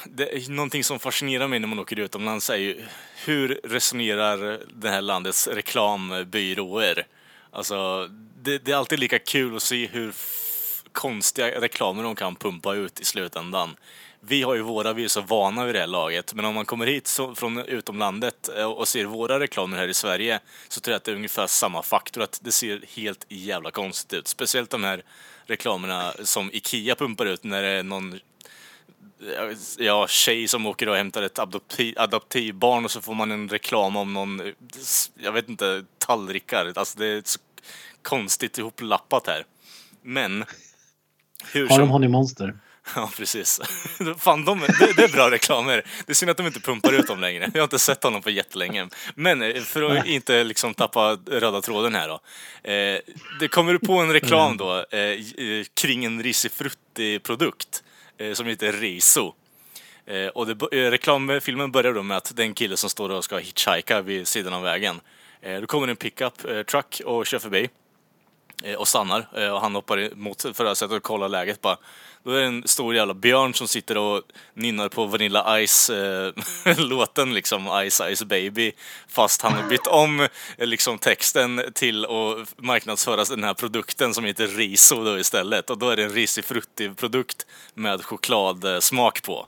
[0.03, 2.85] det, det, någonting som fascinerar mig när man åker utomlands är ju
[3.25, 7.07] hur resonerar det här landets reklambyråer?
[7.51, 8.09] Alltså,
[8.41, 10.13] det, det är alltid lika kul att se hur
[10.91, 13.75] konstiga reklamer de kan pumpa ut i slutändan.
[14.19, 16.65] Vi har ju våra, vi är så vana vid det här laget, men om man
[16.65, 20.91] kommer hit så, från utomlandet eh, och ser våra reklamer här i Sverige så tror
[20.91, 24.27] jag att det är ungefär samma faktor, att det ser helt jävla konstigt ut.
[24.27, 25.03] Speciellt de här
[25.45, 28.19] reklamerna som Ikea pumpar ut när det är någon
[29.77, 33.95] ja, tjej som åker och hämtar ett adoptiv, adoptivbarn och så får man en reklam
[33.95, 34.53] om någon,
[35.15, 36.73] jag vet inte, tallrikar.
[36.75, 37.39] Alltså det är så
[38.01, 39.45] konstigt ihoplappat här.
[40.01, 40.45] Men,
[41.51, 41.89] hur Har de.
[41.89, 42.53] Honey Monster?
[42.95, 43.59] Ja, precis.
[44.17, 45.83] Fan, de, det, det är bra reklamer.
[46.05, 47.51] Det är synd att de inte pumpar ut dem längre.
[47.53, 48.87] Jag har inte sett honom på jättelänge.
[49.15, 52.19] Men eh, för att inte liksom tappa röda tråden här då.
[52.71, 52.99] Eh,
[53.39, 55.17] det kommer på en reklam då eh, eh,
[55.73, 57.83] kring en risifrutti-produkt
[58.17, 59.33] Eh, som heter Riso.
[60.05, 63.09] Eh, och det, eh, reklamfilmen börjar då med att det är en kille som står
[63.09, 65.01] och ska hitchhika vid sidan av vägen.
[65.61, 67.69] Då kommer en pickup truck och kör förbi
[68.63, 71.77] Eh, och stannar eh, och han hoppar emot förarsätet och kollar läget bara.
[72.23, 74.21] Då är det en stor jävla björn som sitter och
[74.53, 78.71] nynnar på Vanilla Ice-låten eh, liksom, Ice Ice Baby.
[79.07, 84.47] Fast han har bytt om liksom texten till att marknadsföra den här produkten som heter
[84.47, 85.69] Riso då istället.
[85.69, 89.47] Och då är det en risifrutti-produkt med chokladsmak på.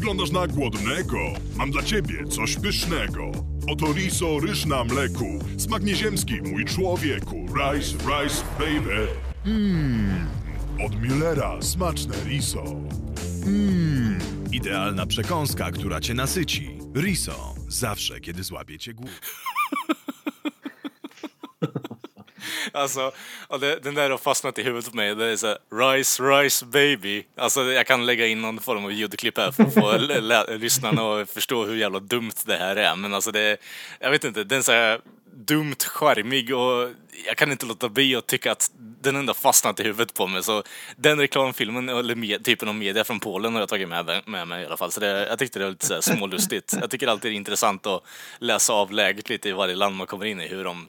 [0.00, 1.18] Wyglądasz na głodnego.
[1.56, 3.30] Mam dla ciebie coś pysznego.
[3.68, 5.38] Oto riso, ryż na mleku.
[5.58, 7.36] Smak nieziemski, mój człowieku.
[7.36, 9.06] Rice, rice, baby.
[9.46, 10.26] Mmm.
[10.86, 12.64] Od Müllera smaczne riso.
[13.46, 14.18] Mmm,
[14.52, 16.78] idealna przekąska, która cię nasyci.
[16.96, 19.20] Riso, zawsze kiedy złapie cię głód.
[22.72, 23.12] Alltså,
[23.48, 25.14] och det, den där har fastnat i huvudet på mig.
[25.14, 27.24] Det är så här, Rice, Rice Baby.
[27.36, 29.96] Alltså, jag kan lägga in någon form av ljudklipp här för att få
[30.56, 32.96] lyssnarna att förstå hur jävla dumt det här är.
[32.96, 33.56] Men alltså, det
[34.00, 35.00] jag vet inte, den är så här
[35.34, 36.88] dumt charmig och
[37.26, 40.42] jag kan inte låta bli att tycka att den ändå fastnat i huvudet på mig.
[40.42, 40.62] Så
[40.96, 44.62] den reklamfilmen, eller med, typen av media från Polen har jag tagit med, med mig
[44.62, 44.92] i alla fall.
[44.92, 46.74] Så det, jag tyckte det var lite så här smålustigt.
[46.80, 48.02] Jag tycker alltid det är intressant att
[48.38, 50.88] läsa av läget lite i varje land man kommer in i, hur de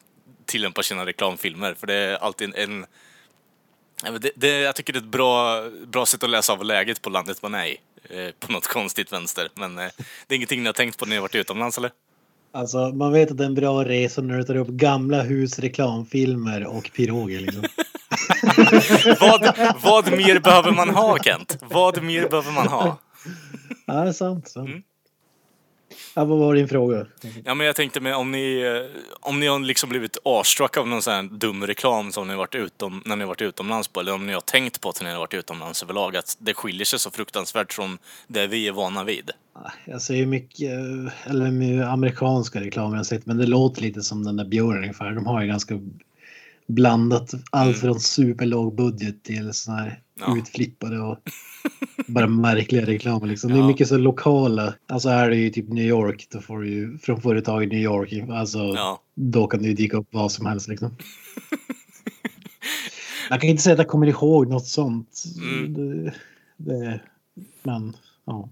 [0.52, 1.74] tillämpar sina reklamfilmer.
[1.74, 2.86] För det är alltid en...
[4.04, 7.02] Men Det, det, jag tycker det är ett bra, bra sätt att läsa av läget
[7.02, 7.78] på landet man är i.
[8.10, 9.50] Eh, på något konstigt vänster.
[9.56, 9.88] Men eh,
[10.28, 11.92] det är ingenting ni har tänkt på när ni har varit utomlands eller?
[12.54, 15.60] Alltså man vet att det är en bra resa när du tar upp gamla hus,
[15.60, 17.64] reklamfilmer och piroger liksom.
[19.20, 21.58] Vad, vad mer behöver man ha Kent?
[21.62, 22.98] Vad mer behöver man ha?
[23.86, 24.48] Ja, det är sant.
[24.48, 24.70] sant.
[24.70, 24.84] Mm.
[26.14, 27.06] Ja, vad var din fråga?
[27.46, 30.88] Ja men jag tänkte med om ni, eh, om ni har liksom blivit awestruck av
[30.88, 34.00] någon sån här dum reklam som ni varit utom, när ni har varit utomlands på,
[34.00, 36.54] eller om ni har tänkt på att när ni har varit utomlands överlag, att det
[36.54, 39.32] skiljer sig så fruktansvärt från det vi är vana vid.
[39.86, 44.02] Jag ser ju mycket, eh, eller med amerikanska reklamer jag sett, men det låter lite
[44.02, 45.12] som den där björnen ungefär.
[45.12, 45.80] De har ju ganska
[46.68, 50.36] blandat allt från superlåg budget till såna här Mm.
[50.38, 50.42] Ja.
[50.42, 51.18] utflippade och
[52.08, 53.52] bara märkliga reklamer liksom.
[53.52, 53.68] Det är Ja.
[53.68, 54.74] mycket så lokala.
[54.88, 57.68] Alltså här är det ju typ New York, då får du ju från företag i
[57.68, 58.14] New York.
[58.30, 59.02] Alltså Ja.
[59.16, 60.96] då kan det ju dyka upp vad som helst liksom.
[63.30, 65.24] jag kan inte säga att jag kommer ihåg något sånt.
[65.42, 65.74] Mm.
[65.74, 66.14] Det,
[66.58, 67.02] det,
[67.64, 67.96] men
[68.26, 68.50] ja.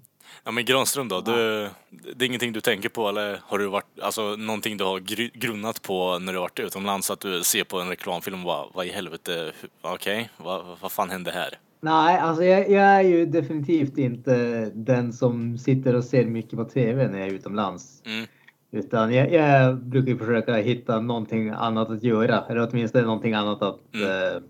[0.50, 1.70] Ja men Granström då, du,
[2.16, 5.32] det är ingenting du tänker på eller har du varit, alltså någonting du har gr-
[5.34, 8.86] grunnat på när du varit utomlands att du ser på en reklamfilm och bara, vad
[8.86, 11.58] i helvete, okej, vad, vad fan hände här?
[11.82, 16.66] Nej, alltså jag, jag är ju definitivt inte den som sitter och ser mycket på
[16.66, 18.02] tv när jag är utomlands.
[18.06, 18.26] Mm.
[18.72, 22.44] Utan jag, jag brukar försöka hitta någonting annat att göra.
[22.50, 24.08] Eller åtminstone någonting annat att, Mm.
[24.36, 24.42] eh,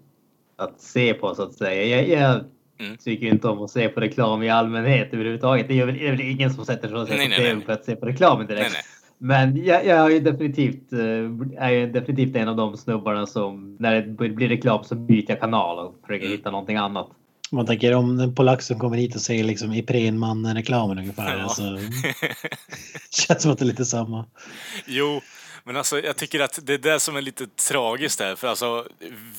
[0.56, 1.98] att se på så att säga.
[2.02, 2.42] Jag, jag
[2.80, 2.98] Mm.
[2.98, 5.68] tycker ju inte om att se på reklam i allmänhet överhuvudtaget.
[5.68, 7.40] Det är väl, det är väl ingen som sätter sig och ser Nej, på nej,
[7.52, 8.62] TV för att se på reklamen direkt.
[8.62, 8.84] Nej, nej.
[9.22, 13.78] Men jag, jag är ju definitivt, eh, är ju definitivt en av de snubbarna som
[13.80, 16.38] när det blir reklam så byter jag kanal och försöker Mm.
[16.38, 17.08] hitta någonting annat.
[17.52, 21.38] Man tänker om en polack som kommer hit och säger liksom Iprenmannen-reklamen ungefär.
[21.38, 21.44] Ja.
[21.44, 21.64] Alltså,
[23.28, 24.26] känns som att det är lite samma.
[24.88, 25.22] Jo,
[25.64, 28.36] men alltså jag tycker att det är det som är lite tragiskt där.
[28.36, 28.88] För alltså,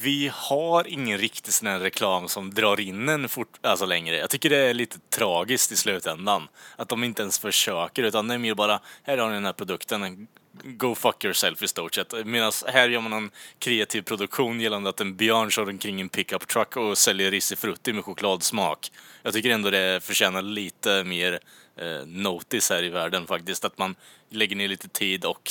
[0.03, 4.17] vi har ingen riktig sån här reklam som drar in en fort, alltså längre.
[4.17, 6.49] Jag tycker det är lite tragiskt i slutändan.
[6.77, 9.53] Att de inte ens försöker, utan det är mer bara, här har ni den här
[9.53, 10.29] produkten,
[10.65, 12.27] go fuck yourself i stort sett.
[12.27, 16.49] Medan här gör man en kreativ produktion gällande att en björn kör omkring en pickup
[16.49, 18.93] truck och säljer risifrutti med chokladsmak.
[19.23, 21.41] Jag tycker ändå det förtjänar lite mer
[21.77, 23.65] eh, notice här i världen faktiskt.
[23.65, 23.95] Att man
[24.31, 25.51] lägger ner lite tid och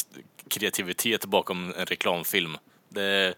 [0.50, 2.58] kreativitet bakom en reklamfilm.
[2.90, 3.34] Det,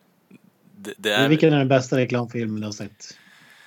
[0.78, 1.30] det, det är...
[1.30, 3.18] Vilken är den bästa reklamfilmen du har sett?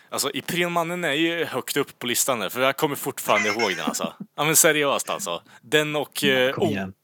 [0.09, 3.85] Alltså, Iprenmannen är ju högt upp på listan där, för jag kommer fortfarande ihåg den
[3.85, 4.12] alltså.
[4.37, 5.42] Ja men seriöst alltså.
[5.62, 6.54] Den och eh,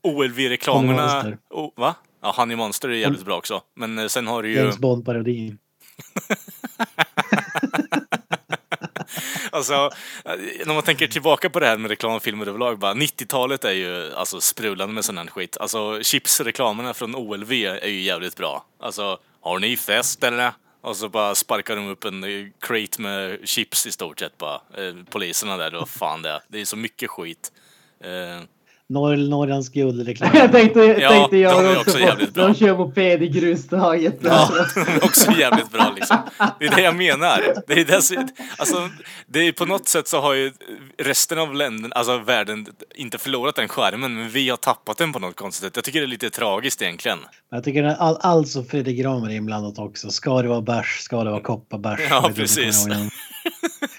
[0.03, 1.37] OLV-reklamerna...
[1.51, 1.95] Oh, va?
[2.23, 3.63] Ja, Honey Monster är jävligt bra också.
[3.77, 4.57] Men eh, sen har du ju...
[4.57, 5.59] James Bond-parodin.
[9.53, 9.75] Alltså,
[10.25, 14.15] eh, när man tänker tillbaka på det här med reklamfilmer överlag, bara 90-talet är ju
[14.15, 15.57] alltså sprudlande med sån här skit.
[15.61, 18.65] Alltså chipsreklamerna från OLV är ju jävligt bra.
[18.81, 20.53] Alltså, har ni fest eller?
[20.81, 24.55] Och så bara sparkar de upp en eh, crate med chips i stort sett bara.
[24.55, 26.41] Eh, poliserna där, vad fan det är.
[26.49, 27.53] Det är så mycket skit.
[28.05, 28.43] Eh,
[28.91, 30.31] Norr, Norrlands guldreklam.
[30.35, 32.47] Jag tänkte, Ja, tänkte jag de också, också jävligt bra.
[32.47, 34.19] De kör moped i grustaget.
[34.21, 34.51] Ja,
[35.03, 36.17] också jävligt bra liksom.
[36.59, 37.55] Det är det jag menar.
[37.67, 37.95] Det är, det,
[38.59, 38.89] alltså,
[39.27, 40.53] det är på något sätt så har ju
[40.99, 45.19] resten av länderna, alltså världen, inte förlorat den skärmen, men vi har tappat den på
[45.19, 45.77] något konstigt sätt.
[45.77, 47.19] Jag tycker det är lite tragiskt egentligen.
[47.51, 50.11] Jag tycker att all, allt som Fredrik Gramer är inblandat också.
[50.11, 52.01] Ska det vara bärs, ska det vara kopparbärs.
[52.11, 52.87] Ja, precis.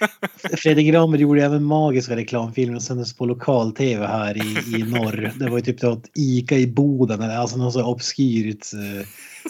[0.57, 5.31] Fredrik Gramer gjorde även magiska reklamfilmer som sändes på lokal-tv här i, i norr.
[5.39, 9.07] Det var ju typ något Ica i Boden, eller alltså någon så obskyrt eh,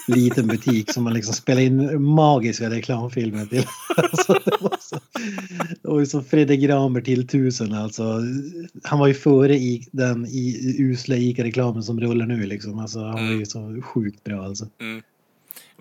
[0.07, 3.65] liten butik som man liksom spelade in magiska reklamfilmer till.
[3.97, 4.99] alltså, det var så,
[5.81, 8.19] det var ju som Fredrik Gramer till tusen alltså.
[8.83, 12.79] Han var ju före i den i, usla Ica-reklamen som rullar nu liksom.
[12.79, 14.67] Alltså, han var ju så sjukt bra alltså.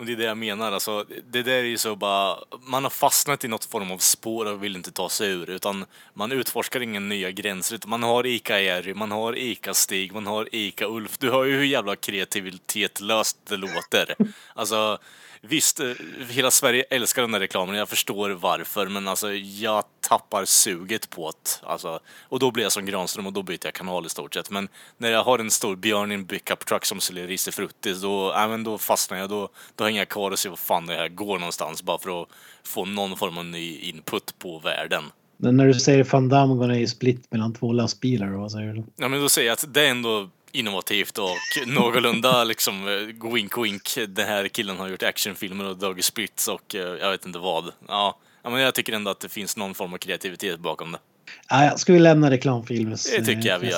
[0.00, 2.90] Och det är det jag menar, alltså, det där är ju så bara, man har
[2.90, 5.84] fastnat i något form av spår och vill inte ta sig ur, utan
[6.14, 10.26] man utforskar inga nya gränser, utan man har Ica Jerry, man har Ica Stig, man
[10.26, 11.18] har Ica Ulf.
[11.18, 14.14] Du hör ju hur jävla kreativitetslöst det låter.
[14.54, 14.98] Alltså,
[15.40, 15.86] visst, eh,
[16.28, 21.30] hela Sverige älskar den där reklamen, jag förstår varför, men alltså jag tappar suget på
[21.30, 21.66] det.
[21.66, 24.50] Alltså, och då blir jag som Granström och då byter jag kanal i stort sett.
[24.50, 28.34] Men när jag har en stor björn i en pickup truck som säljer risifruttis, då,
[28.34, 29.28] äh, men då fastnar jag.
[29.28, 32.22] Då, då hänger jag kvar och ser vad fan det här går någonstans, bara för
[32.22, 32.28] att
[32.62, 35.04] få någon form av ny input på världen.
[35.42, 38.84] Men när du säger Damme är ju split mellan två lastbilar, vad säger du?
[38.96, 41.36] Ja, men då säger jag att det är ändå innovativt och
[41.66, 43.98] någorlunda liksom eh, wink wink.
[44.08, 47.72] Den här killen har gjort actionfilmer och dragit splits och eh, jag vet inte vad.
[47.88, 50.98] Ja, ja, men jag tycker ändå att det finns någon form av kreativitet bakom det.
[51.46, 53.10] Ah, ska vi lämna reklamfilmens...
[53.10, 53.72] Det tycker jag vi eh,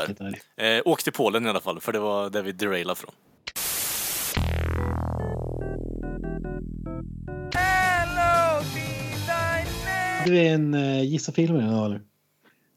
[0.57, 0.77] gör.
[0.77, 3.13] Eh, åk till Polen i alla fall, för det var där vi derailade från.
[10.27, 12.01] Du är en uh, Gissa filmen idag eller?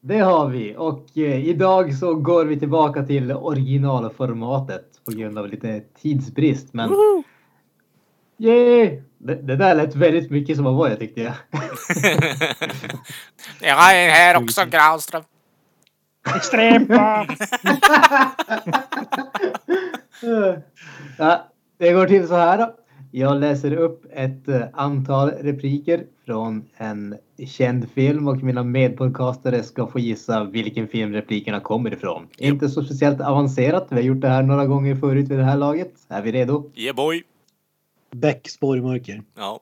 [0.07, 5.47] Det har vi och eh, idag så går vi tillbaka till originalformatet på grund av
[5.47, 6.73] lite tidsbrist.
[6.73, 6.89] Men
[8.37, 9.01] Yay!
[9.17, 11.33] Det, det där lät väldigt mycket som vad jag tyckte jag.
[13.61, 15.23] Jag är här också, Granström.
[16.35, 17.27] Extremt bra!
[21.17, 22.75] ja, det går till så här då.
[23.11, 29.87] Jag läser upp ett eh, antal repliker från en känd film och mina medpodcastare ska
[29.87, 32.27] få gissa vilken film replikerna kommer ifrån.
[32.37, 33.87] Inte så speciellt avancerat.
[33.89, 35.91] Vi har gjort det här några gånger förut vid det här laget.
[36.07, 36.71] Är vi redo?
[36.75, 37.23] Yeah boy.
[38.11, 39.23] Beck spårmörker.
[39.37, 39.59] Ja.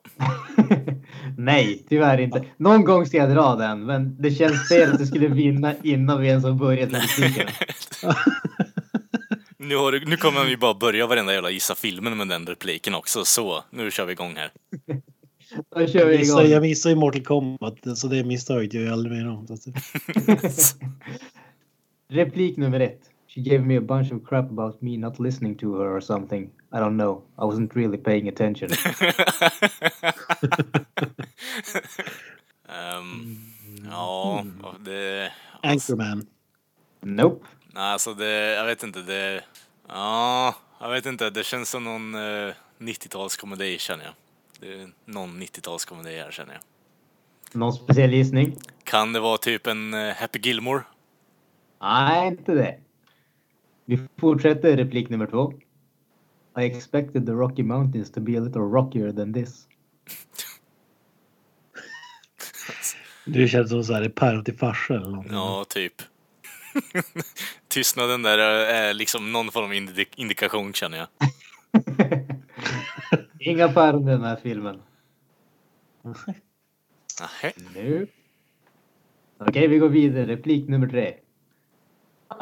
[1.37, 2.45] Nej, tyvärr inte.
[2.57, 6.21] Någon gång ska jag dra den, men det känns fel att du skulle vinna innan
[6.21, 7.01] vi ens har börjat med.
[9.57, 12.95] Nu, har du, nu kommer vi bara börja varenda jävla gissa filmen med den repliken
[12.95, 13.25] också.
[13.25, 14.51] Så, nu kör vi igång här.
[15.75, 16.61] Då kör vi Missar, jag igång.
[16.61, 19.47] missar ju Mortal Kombat så det misstaget gör jag aldrig mer om.
[22.09, 23.01] Replik nummer ett.
[23.27, 26.43] She gave me a bunch of crap about me not listening to her or something.
[26.71, 27.23] I don't know.
[27.37, 28.69] I wasn't really paying attention.
[32.69, 33.37] Ehm,
[33.91, 34.45] ja,
[34.79, 35.31] det...
[35.63, 36.27] Anchorman.
[37.01, 37.45] Nope.
[37.73, 39.43] Nej, alltså det, jag vet inte, det...
[39.87, 44.13] Ja, jag vet inte, det känns som någon eh, 90-talskomedi känner jag.
[44.63, 46.61] Det är någon 90-talskomedi här känner jag.
[47.59, 48.57] Någon speciell gissning?
[48.83, 50.83] Kan det vara typ en eh, Happy Gilmore?
[51.81, 52.79] Nej, inte det.
[53.85, 55.53] Vi fortsätter replik nummer två.
[56.59, 59.67] I expected the Rocky Mountains to be a little rockier than this.
[63.25, 65.25] Det känns som så här, det är päron till farsa eller något.
[65.29, 65.93] Ja, typ.
[67.67, 71.07] Tystnaden där är liksom någon form av indi- indikation känner jag.
[73.45, 74.81] Inga päron i den här filmen.
[77.21, 77.51] Nähä.
[77.75, 78.07] Nu.
[79.37, 80.25] Okej, vi går vidare.
[80.25, 81.13] Replik nummer tre.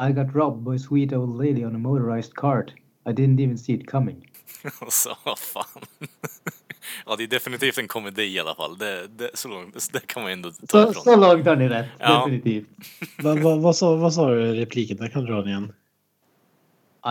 [0.08, 2.70] I got robbed by a sweet old lady on a motorized cart.
[3.06, 4.30] I didn't even see it coming.
[4.90, 5.82] Så, vad fan.
[7.06, 8.78] Ja, det är definitivt en komedi i alla fall.
[8.78, 11.02] Det, det, så långt, det kan man ändå ta Så, ifrån.
[11.04, 11.86] så långt har ni rätt.
[11.98, 12.18] Ja.
[12.18, 12.66] Definitivt.
[13.22, 14.96] Vad vad- vad sa, vad sa du repliken?
[15.00, 15.72] Jag kan dra den igen.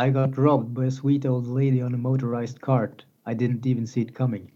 [0.07, 3.05] I got robbed by a sweet old lady on a motorized cart.
[3.27, 4.51] I didn't even see it coming.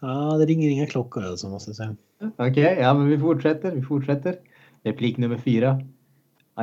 [0.00, 1.96] Ja, det ringer inga klockor alltså måste jag säga.
[2.36, 3.70] Okej, ja men vi fortsätter.
[3.70, 4.36] Vi fortsätter.
[4.82, 5.80] Replik nummer fyra.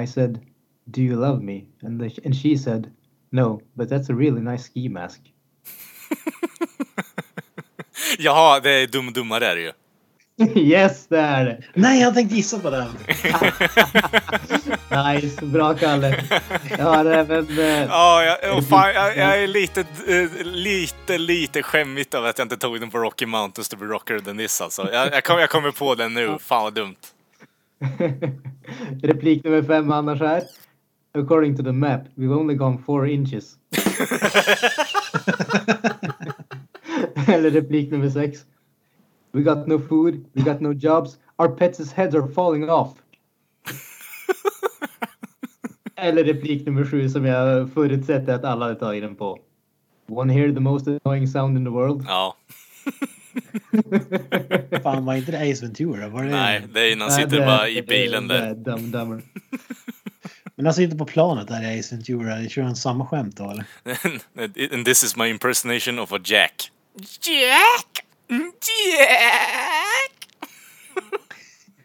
[0.04, 0.40] I said,
[0.86, 1.62] Do you love me?
[1.84, 2.92] And, the, and she said,
[3.30, 5.22] No, but that's a really nice ski mask.
[8.20, 9.72] Jaha, det är Dum Dummare är det ju.
[10.56, 11.62] yes, det är det!
[11.74, 12.88] Nej, jag tänkte gissa på den.
[15.14, 16.24] Nice, bra Kalle.
[16.78, 17.60] Jag har även...
[17.60, 22.38] Eh, Ja, jag, oh, fan, jag, jag är lite, eh, lite, lite skämmigt över att
[22.38, 24.90] jag inte tog den på Rocky Mountains to be rocker than this alltså.
[24.94, 26.38] Jag, jag, kom, jag kommer på den nu.
[26.40, 26.96] Fan vad dumt.
[29.04, 30.44] replik nummer fem annars här.
[31.18, 33.56] According to the map, we've only gone four inches.
[37.28, 38.40] Eller replik nummer sex.
[39.34, 42.90] We got no food, we got no jobs, our pets' heads are falling off.
[45.96, 49.40] Eller replik nummer sju som jag förutsätter att alla hade tagit den på.
[50.08, 52.06] Wanna hear the most annoying sound in the world?
[52.08, 52.36] Ja,
[54.84, 56.08] Fan, var inte det Ace Ventura?
[56.08, 56.30] Var det...
[56.30, 58.56] nej, det är när han sitter bara i bilen det är där.
[58.56, 59.22] Dumb and Dumber.
[60.56, 62.50] Men alltså inte på planet där är Ace Ventura.
[62.50, 63.66] Kör han samma skämt då eller?
[64.74, 66.72] And this is my impersonation of a Jack.
[67.22, 68.06] Jack!
[68.32, 70.28] Jack!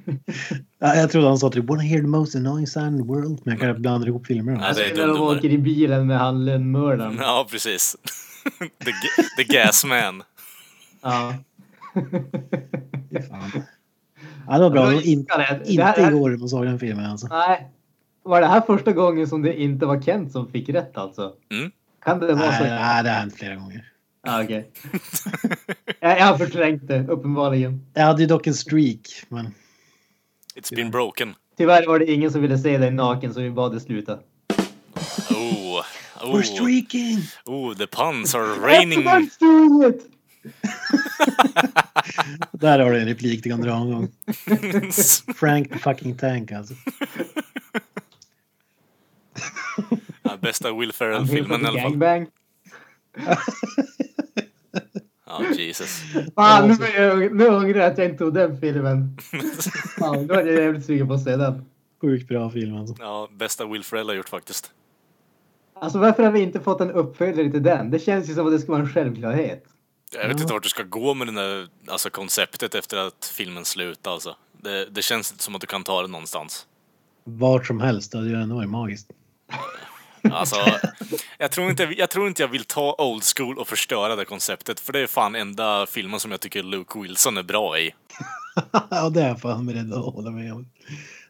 [0.78, 3.40] Ja, jag trodde han sa typ wanna hear the most annoying sound in the world.
[3.44, 4.52] Men jag kan blanda ihop filmer.
[4.52, 7.16] Ja, det är När de åker i bilen med han lönnmördaren.
[7.20, 7.96] Ja, precis.
[8.84, 8.92] The,
[9.44, 10.22] the gas man.
[11.02, 11.34] Ja.
[13.30, 13.62] Fan.
[14.46, 14.86] Ja, det var bra.
[14.88, 17.26] Det var in, Det här- inte här- igår man såg den filmen alltså.
[17.26, 17.70] Nej.
[18.22, 21.32] Var det här första gången som det inte var Kent som fick rätt alltså?
[21.52, 21.70] Mm.
[22.04, 22.64] Kan det vara Nej, så?
[22.64, 23.92] nej, det har hänt flera gånger.
[24.26, 24.70] Ah, Okej.
[26.00, 27.86] jag, jag har förträngt det, uppenbarligen.
[27.94, 29.54] Jag hade ju dock en streak, men
[30.56, 31.34] It's been broken.
[31.56, 34.18] Tyvärr var det ingen som ville se dig naken så vi bad det sluta.
[35.30, 35.82] Oh,
[36.22, 37.18] we're oh, streaking!
[37.46, 38.98] oh, the puns are raining.
[38.98, 40.10] Everyone's doing it!
[42.52, 44.08] Där har du en replik du kan dra en gång.
[45.36, 46.74] Frank the fucking tank alltså.
[50.22, 51.90] Ja, bästa Will Ferrell-filmen i alla fall.
[51.90, 52.26] gangbang.
[55.28, 56.02] Ja, Jesus.
[56.34, 59.18] Fan, nu, är jag- nu ångrar jag att jag inte tog den filmen.
[59.98, 61.64] Fan, då är jag jävligt sugen på att se den.
[62.00, 62.94] Sjukt bra film alltså.
[62.98, 64.70] Ja, bästa Will Ferrell har gjort faktiskt.
[65.80, 67.90] Alltså varför har vi inte fått en uppföljare till den?
[67.90, 69.64] Det känns ju som att det ska vara en självklarhet.
[70.12, 73.64] Jag vet inte vart du ska gå med den där, alltså konceptet efter att filmen
[73.64, 74.36] slutar alltså.
[74.62, 76.66] Det, det känns inte som att du kan ta det någonstans.
[77.24, 79.10] Vart som helst, det hade ju ändå varit magiskt.
[80.32, 80.56] Alltså,
[81.38, 84.80] jag tror, inte, jag tror inte jag vill ta old school och förstöra det konceptet,
[84.80, 87.94] för det är fan enda filmen som jag tycker Luke Wilson är bra i.
[88.90, 90.66] ja, det är jag fan beredd att hålla med om.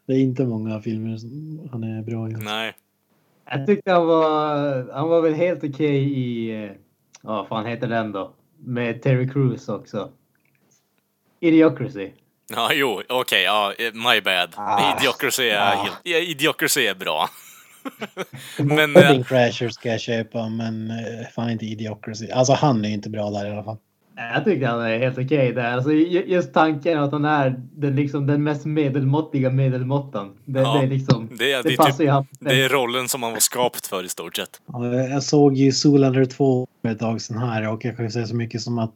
[0.07, 2.33] Det är inte många filmer som han är bra i.
[2.33, 2.75] Nej.
[3.51, 6.71] Jag tyckte han var, han var väl helt okej i, eh,
[7.23, 8.33] ja vad fan heter den då?
[8.59, 10.11] Med Terry Crews också.
[11.41, 12.11] Idiocracy.
[12.49, 14.55] Ja, jo, okej, ja, my bad.
[14.57, 14.97] Ah.
[15.01, 15.89] Idiocracy är, Ah.
[16.05, 17.29] Idiocracy är bra.
[18.59, 20.96] Men, Wedding eh, Crasher ska jag köpa, men eh,
[21.35, 22.31] fan inte Idiocracy.
[22.31, 23.77] Alltså han är ju inte bra där i alla fall.
[24.35, 25.72] Jag tyckte han är helt okej där.
[25.72, 30.33] Alltså, ju- just tanken att han är den, liksom, den mest medelmåttiga medelmåttan.
[30.44, 32.27] Det, Ja, det är liksom, det det, det passar typ- han.
[32.40, 34.61] det är rollen som man var skapt för i stort sett.
[34.66, 38.11] Ja, Jag såg ju Zoolander 2 för ett tag sedan här och jag kan ju
[38.11, 38.94] säga så mycket som att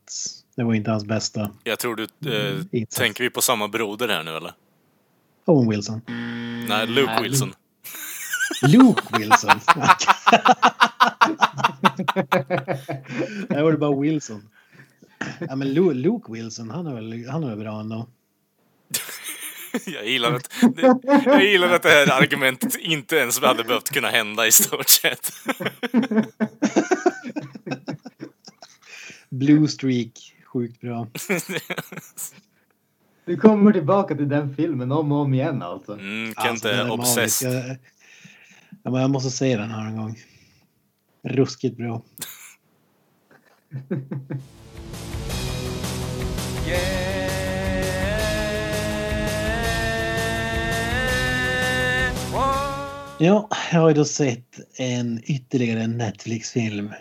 [0.56, 1.50] det var inte hans bästa.
[1.64, 2.02] Jag tror du,
[2.36, 2.96] eh, Insats.
[2.98, 4.52] tänker vi på samma broder här nu eller?
[5.46, 6.00] Owen Wilson.
[6.68, 7.52] Nej, Luke Nej, Wilson.
[8.62, 9.60] Luke Wilson.
[13.48, 14.48] Det var det bara Wilson.
[15.48, 18.06] Ja, men Lu- Luke Wilson, han är väl, han är väl bra ändå.
[19.86, 24.08] Jag gillar, att, det, jag gillar att det här argumentet inte ens hade behövt kunna
[24.08, 25.32] hända i stort sett.
[29.28, 31.06] Blue Streak, sjukt bra.
[33.24, 35.92] Du kommer tillbaka till den filmen om och om igen alltså.
[35.92, 37.42] Mm, Alltså, Kent den är är magisk.
[38.82, 40.18] Jag, ja, men jag måste se den här en gång.
[41.22, 42.02] Ruskigt bra.
[53.18, 56.92] Ja, jag har ju då sett en ytterligare Netflix-film.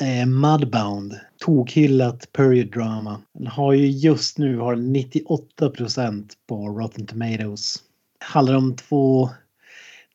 [0.00, 1.20] Eh, Mudbound.
[1.38, 3.20] Tokhyllat period drama.
[3.32, 7.78] Den har ju just nu har 98% på Rotten Tomatoes.
[8.20, 9.30] Handlar om två,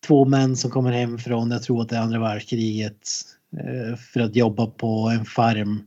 [0.08, 3.10] två män som kommer hem från, jag tror att det är andra världskriget,
[3.58, 5.84] eh, för att jobba på en farm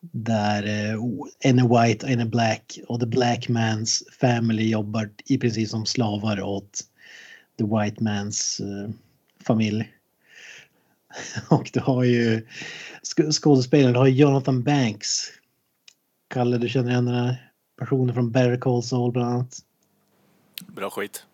[0.00, 1.00] där eh,
[1.40, 5.68] en är white och en är black och the black man's family jobbar i princip
[5.68, 6.80] som slavar åt
[7.58, 8.90] the white man's eh,
[9.46, 9.90] familj.
[11.48, 12.46] Och du har ju
[13.32, 15.22] skådespelaren, du har Jonathan Banks.
[16.28, 19.58] Kalle, du känner igen den här personen från Better Call Saul bland annat.
[20.66, 21.24] Bra skit.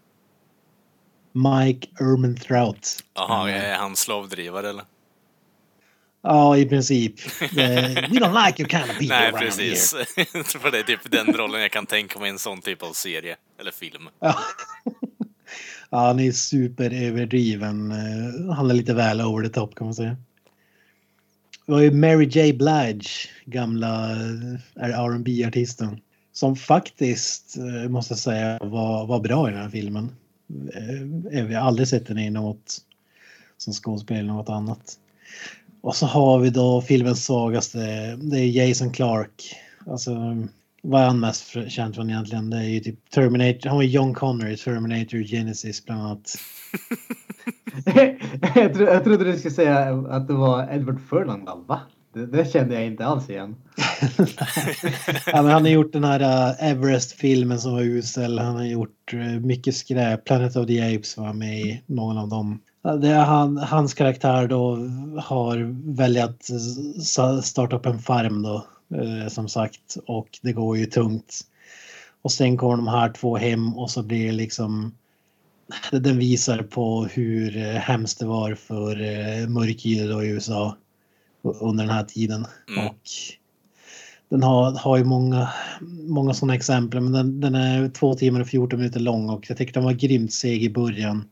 [1.32, 3.04] Mike Ehrmantraut.
[3.14, 4.84] Jaha, är han slavdrivare eller?
[6.22, 7.14] Ja, i princip.
[7.40, 9.90] Det- We don't like your kind of people Nej, around precis.
[10.60, 12.92] För det är typ den rollen jag kan tänka mig i en sån typ av
[12.92, 14.08] serie eller film.
[14.20, 14.36] Ja.
[15.90, 17.90] han är superöverdriven.
[17.92, 20.16] Eh, Han är lite väl over the top kan man säga.
[21.66, 23.08] Det var ju Mary J Blige,
[23.44, 26.00] gamla eh, R&B artisten
[26.32, 30.16] Som faktiskt, eh, måste jag säga, var, var bra i den här filmen.
[30.74, 32.78] Eh, eh, vi har aldrig sett henne i något
[33.56, 34.98] som skådespelare eller något annat.
[35.80, 37.78] Och så har vi då filmens svagaste,
[38.16, 39.56] det är Jason Clark.
[39.86, 40.16] Alltså,
[40.82, 42.50] vad är han mest känd från egentligen?
[42.50, 46.34] Det är ju typ Terminator, han var John Connor i Terminator Genesis bland annat.
[48.54, 51.64] jag, tro, jag trodde du skulle säga att det var Edward Furlong.
[51.66, 51.80] Va?
[52.12, 53.56] Det, det kände jag inte alls igen.
[55.26, 58.38] ja, men han har gjort den här uh, Everest-filmen som var usel.
[58.38, 60.24] Han har gjort uh, mycket skräp.
[60.24, 62.60] Planet of the Apes var med i någon av dem.
[63.00, 64.76] Det är han, hans karaktär då
[65.22, 66.48] har väljat
[67.18, 68.64] att starta upp en farm då.
[68.94, 69.96] eh, som sagt.
[70.06, 71.40] Och det går ju tungt.
[72.22, 74.94] Och sen kommer de här två hem och så blir det liksom
[75.92, 80.76] den visar på hur eh, hemskt det var för eh, mörkhyade i USA
[81.42, 82.46] under den här tiden.
[82.68, 82.86] Mm.
[82.86, 83.02] Och
[84.28, 85.48] den har, har ju många,
[86.08, 89.58] många sådana exempel men den, den är två timmar och 14 minuter lång och jag
[89.58, 91.24] tycker den var grymt seg i början.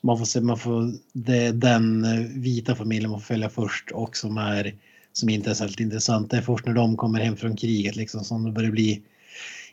[0.00, 3.90] Man får se, man får, det är den eh, vita familjen man får följa först
[3.90, 4.74] och som är
[5.12, 6.30] som inte är särskilt intressant.
[6.30, 9.02] Det är först när de kommer hem från kriget liksom som det börjar bli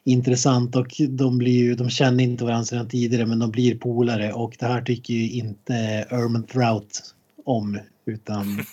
[0.04, 4.34] intressant och de blir ju, de känner inte varandra sedan tidigare men de blir polare
[4.34, 5.74] och det här tycker ju inte
[6.10, 8.45] Erman Trout om utan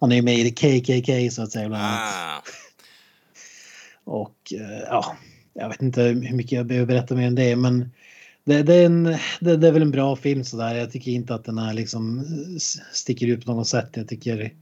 [0.00, 2.00] han är ju med i KKK så att säga bland annat.
[2.14, 2.42] Ah,
[4.04, 5.16] Och eh, ja,
[5.54, 7.90] jag vet inte hur mycket jag behöver berätta mer än det men
[8.44, 9.04] det, det, är en,
[9.40, 10.74] det, det är väl en bra film sådär.
[10.74, 12.58] Jag tycker inte att den är liksom eh,
[12.92, 13.90] sticker ut på något sätt.
[13.92, 14.52] Jag tycker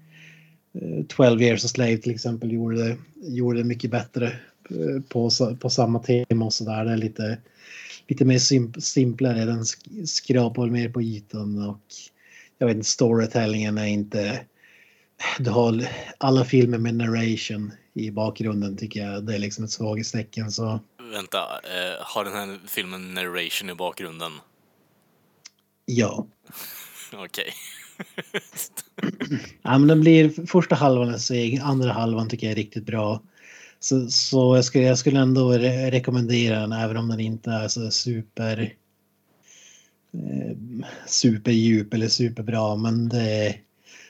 [0.74, 4.26] eh, 12 years a slave till exempel gjorde det, gjorde det mycket bättre
[4.70, 5.30] eh, på,
[5.60, 6.84] på samma tema och sådär.
[6.84, 7.38] Det är lite,
[8.08, 9.44] lite mer simp, simplare.
[9.44, 11.80] Den sk- skrapar mer på ytan och
[12.58, 14.40] jag vet inte, storytellingen är inte
[15.38, 20.50] du har alla filmer med narration i bakgrunden tycker jag det är liksom ett svaghetstecken
[20.52, 20.80] så
[21.12, 24.32] vänta, eh, har den här filmen narration i bakgrunden?
[25.86, 26.26] ja.
[27.12, 27.52] Okej.
[29.62, 33.22] ja men den blir första halvan är seg, andra halvan tycker jag är riktigt bra.
[33.80, 37.68] Så, så jag, skulle, jag skulle ändå re rekommendera den även om den inte är
[37.68, 38.74] så super
[40.12, 40.56] eh,
[41.06, 43.58] superdjup eller superbra men det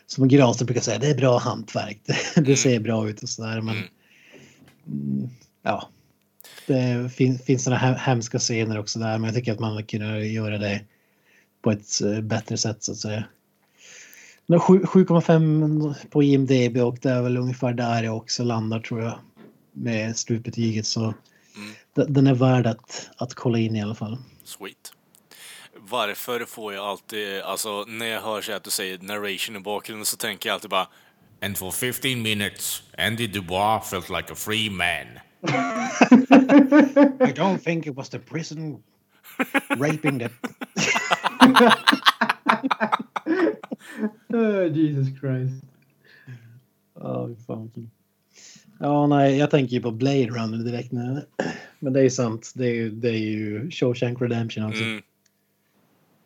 [0.07, 2.01] som Granström brukar säga, det är bra hantverk.
[2.35, 3.89] Det, det ser bra ut och sådär men Mm.
[4.87, 5.29] mm,
[5.63, 5.89] ja.
[6.67, 10.27] Det fin, finns sådana här hemska scener också där men jag tycker att man kunde
[10.27, 10.81] göra det
[11.63, 13.25] på ett eh, bättre sätt så att säga.
[14.47, 19.03] Men sju- 7,5 på IMDB och det är väl ungefär där jag också landar tror
[19.03, 19.19] jag.
[19.73, 21.15] Med slutbetyget så
[21.97, 22.13] Mm.
[22.15, 24.19] den är värd att, att kolla in i alla fall.
[24.45, 24.93] Sweet.
[25.89, 30.07] Varför får jag alltid, alltså när jag hör så att du säger narration i bakgrunden
[30.07, 30.89] så tänker jag alltid bara
[31.43, 35.21] And for 15 minutes, Andy Dubois felt like a free man.
[37.29, 38.83] I don't think it was the prison
[39.77, 40.33] raping that...
[44.35, 45.65] Oh, Jesus Christ.
[47.47, 47.91] Fan.
[48.81, 51.25] Ja, nej, jag tänker ju på Blade Runner direkt när,
[51.79, 52.53] men det är sant.
[52.55, 54.83] Det är ju, det är ju Shawshank Redemption också.
[54.83, 55.03] Mm.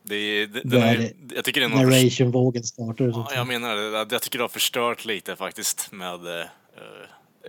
[0.08, 3.08] Det är, det, den är, jag tycker den Narration-vågen startar.
[3.08, 4.14] Ja, jag menar det.
[4.14, 6.40] Jag tycker det har förstört lite faktiskt med...
[6.40, 6.46] eh,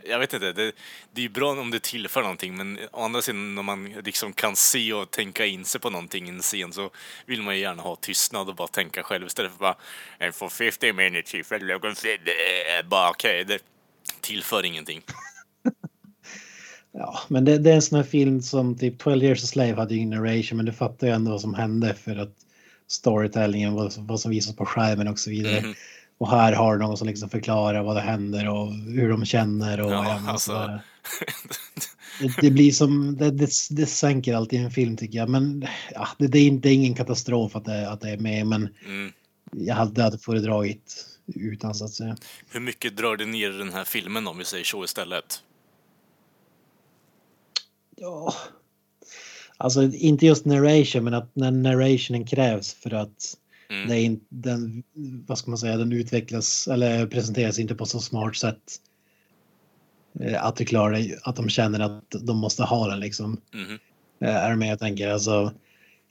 [0.03, 0.71] jag vet inte, det,
[1.13, 4.33] det är ju bra om det tillför någonting men å andra sidan när man liksom
[4.33, 6.89] kan se och tänka in sig på någonting i en scen så
[7.25, 9.75] vill man ju gärna ha tystnad och bara tänka själv istället för bara
[10.19, 13.59] And for 50 minutes if I look det bara okej, det
[14.21, 15.01] tillför ingenting.
[16.91, 19.73] Ja, men det, det är en sån här film som typ 12 years a slave
[19.73, 22.33] hade ju narration men du fattar ju ändå vad som hände för att
[22.89, 25.61] storytellingen, vad, som- vad som visas på skärmen och så vidare.
[25.61, 25.73] Mhm.
[26.17, 29.79] Och här har du någon som liksom förklarar vad det händer och hur de känner
[29.81, 30.79] och Ja, men alltså.
[32.21, 35.29] Det, det blir som, det, det, det sänker alltid en film tycker jag.
[35.29, 38.17] Men ja, det, det, är inte, det är ingen katastrof att det, att det är
[38.17, 39.11] med men Mm.
[39.51, 42.17] jag hade, hade föredragit utan så att säga.
[42.51, 45.43] Hur mycket drar det ner den här filmen om vi säger så istället?
[47.95, 48.33] Ja.
[49.61, 53.35] Alltså inte just narration men att när narrationen krävs för att
[53.71, 53.87] Mm.
[53.89, 54.83] det inte den,
[55.27, 58.61] vad ska man säga, den utvecklas eller presenteras inte på så smart sätt.
[60.19, 63.37] Eh, Att du klarar det, att de känner att de måste ha den liksom.
[64.21, 65.07] Eh, Är du med jag tänker?
[65.09, 65.53] Alltså,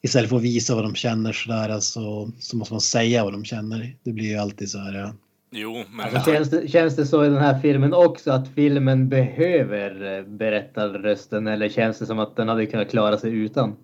[0.03, 3.45] istället för att visa vad de känner sådär alltså, så måste man säga vad de
[3.45, 3.97] känner.
[4.03, 4.95] Det blir ju alltid så här.
[4.95, 5.13] ja.
[5.51, 6.07] Jo, men...
[6.07, 10.25] Alltså, känns, det, känns det så i den här filmen också att filmen behöver eh,
[10.25, 13.77] berättarrösten eller känns det som att den hade kunnat klara sig utan?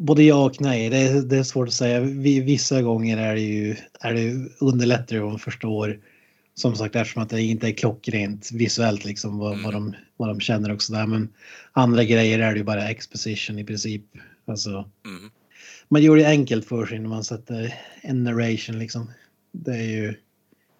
[0.00, 0.90] Både ja och nej.
[0.90, 2.00] Det är, det är svårt att säga.
[2.00, 6.00] Vi, vissa gånger är det ju är det underlättare om man förstår.
[6.54, 10.40] Som sagt eftersom att det inte är klockrent visuellt liksom vad, vad, de, vad de
[10.40, 11.06] känner och sådär.
[11.06, 11.28] Men
[11.72, 14.04] andra grejer är det ju bara exposition i princip.
[14.46, 14.70] Alltså,
[15.04, 15.30] Mhm.
[15.88, 19.10] man gör det enkelt för sig när man sätter en narration liksom.
[19.52, 20.14] Det är ju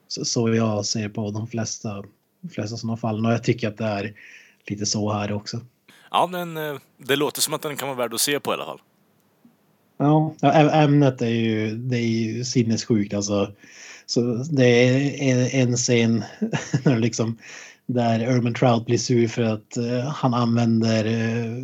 [0.09, 2.05] så, jag ser på de flesta,
[2.41, 3.27] de flesta sådana fall.
[3.27, 4.15] Och jag tycker att det är
[4.67, 5.61] lite så här också.
[6.11, 8.55] Ja, men eh, det låter som att den kan vara värd att se på i
[8.55, 8.81] alla fall.
[9.97, 10.35] Ja,
[10.73, 13.53] ämnet är ju, det är ju sinnessjukt alltså.
[14.07, 16.25] Så det är en- en scen
[16.85, 17.39] när liksom
[17.87, 21.55] där Urban Trout blir sur för att eh, han använder eh,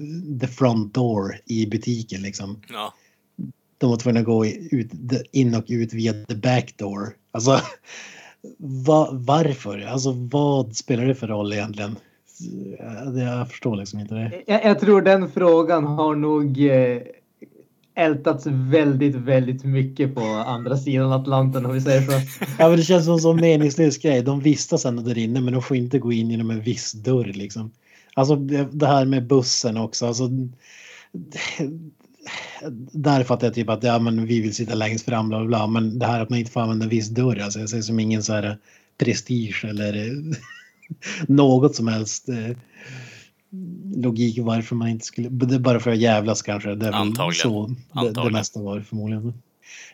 [0.41, 2.61] the front door i butiken liksom.
[2.69, 2.95] Ja.
[3.85, 4.93] De var tvungna att gå ut,
[5.33, 7.09] in och ut via the back door.
[7.33, 7.61] Alltså
[8.59, 9.81] va, varför?
[9.81, 11.97] Alltså vad spelar det för roll egentligen?
[12.79, 14.43] Jag, jag förstår liksom inte det.
[14.47, 17.03] Jag, jag tror den frågan har nog eh,
[17.95, 22.13] ältats väldigt, väldigt mycket på andra sidan Atlanten om vi säger så.
[22.59, 24.23] Ja, men det känns som en sån meningslös grej.
[24.23, 27.33] De vistas ändå där inne men de får inte gå in genom en viss dörr
[27.35, 27.71] liksom.
[28.15, 28.37] Alltså
[28.73, 30.07] det här med bussen också.
[30.07, 30.29] Alltså,
[32.93, 35.67] där fattar jag typ att ja, men vi vill sitta längst fram bla bla bla.
[35.67, 37.39] Men det här att man inte får använda en viss dörr.
[37.39, 38.59] Alltså jag ser som ingen så här
[38.99, 40.37] prestige eller eh,
[41.29, 42.57] något som helst eh,
[43.97, 45.29] logik varför man inte skulle.
[45.29, 46.75] Det är bara för att jävlas kanske.
[46.75, 47.43] Det är Antagligen.
[47.43, 48.33] så det, det Antagligen.
[48.33, 49.27] mesta var förmodligen.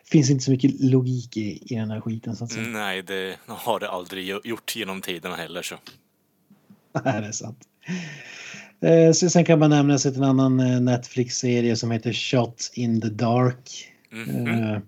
[0.04, 2.66] Det finns inte så mycket logik i, i den här skiten så att säga.
[2.66, 5.74] Nej, det har det aldrig gjort genom tiderna heller så.
[7.04, 7.58] Nej, det är sant.
[8.80, 13.00] Eh, sen kan man nämna sig till en annan eh, Netflix-serie som heter Shot in
[13.00, 13.88] the Dark.
[14.12, 14.46] Mhm.
[14.46, 14.78] Eh,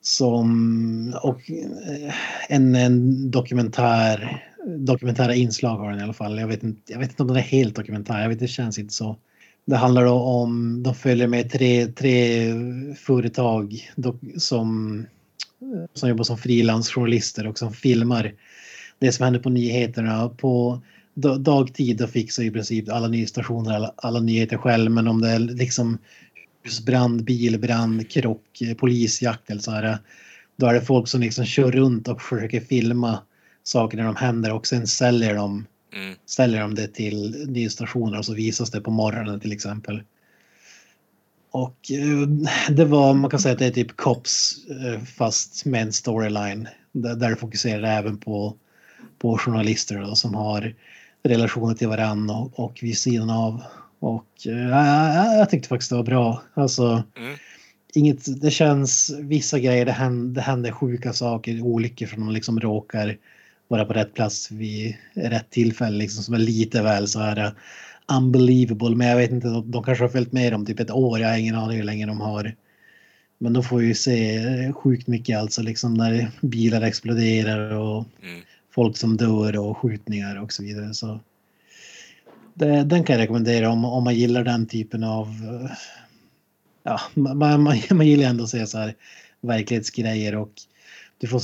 [0.00, 2.14] som och eh,
[2.48, 6.38] en, en dokumentär dokumentära inslag har den i alla fall.
[6.38, 8.22] Jag vet inte, jag vet inte om den är helt dokumentär.
[8.22, 9.16] Jag vet, det känns inte så.
[9.64, 12.52] Det handlar då om, de följer med tre, tre
[12.94, 15.06] företag dok, som,
[15.94, 18.34] som jobbar som frilansjournalister och som filmar
[18.98, 20.28] det som händer på nyheterna.
[20.28, 20.80] På
[21.38, 25.38] dagtid då fixar i princip alla nyhetsstationer alla, alla nyheter själv men om det är
[25.38, 25.98] liksom
[26.64, 29.98] husbrand, bilbrand, krock, eh, polisjakt eller så här.
[30.56, 33.18] Då är det folk som liksom kör runt och försöker filma
[33.62, 36.14] saker när de händer och sen säljer de, Mm.
[36.26, 40.02] säljer de det till nyhetsstationer och så visas det på morgonen till exempel.
[41.50, 42.28] Och eh,
[42.74, 46.68] det var, man kan säga att det är typ Cops eh, fast med en storyline.
[46.92, 48.56] Där, där det fokuserar även på,
[49.18, 50.74] på journalister då, som har
[51.28, 53.62] relationer till varandra och, och vid sidan av.
[53.98, 56.42] Och eh, jag, tyckte faktiskt det var bra.
[56.54, 57.36] Alltså, Mm.
[57.94, 62.60] inget, det känns, vissa grejer, det händer, det händer sjuka saker, olyckor som de liksom
[62.60, 63.16] råkar
[63.68, 67.50] vara på rätt plats vid rätt tillfälle, liksom som är lite väl så här uh,
[68.16, 68.96] unbelievable.
[68.96, 71.28] Men jag vet inte, de, de kanske har följt med dem typ ett år, jag
[71.28, 72.54] har ingen aning hur länge de har.
[73.38, 78.40] Men de får ju se eh, sjukt mycket alltså, liksom när bilar exploderar och Mm
[78.76, 80.94] folk som dör och skjutningar och så vidare.
[80.94, 81.20] Så
[82.54, 85.28] det, den kan jag rekommendera om, om man gillar den typen av...
[86.82, 88.94] Ja, man, man, man gillar ändå att se så här
[89.40, 90.52] verklighetsgrejer och
[91.18, 91.40] du får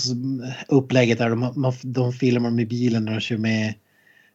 [0.68, 3.74] upplägget där de, man, de filmar med bilen när de kör med,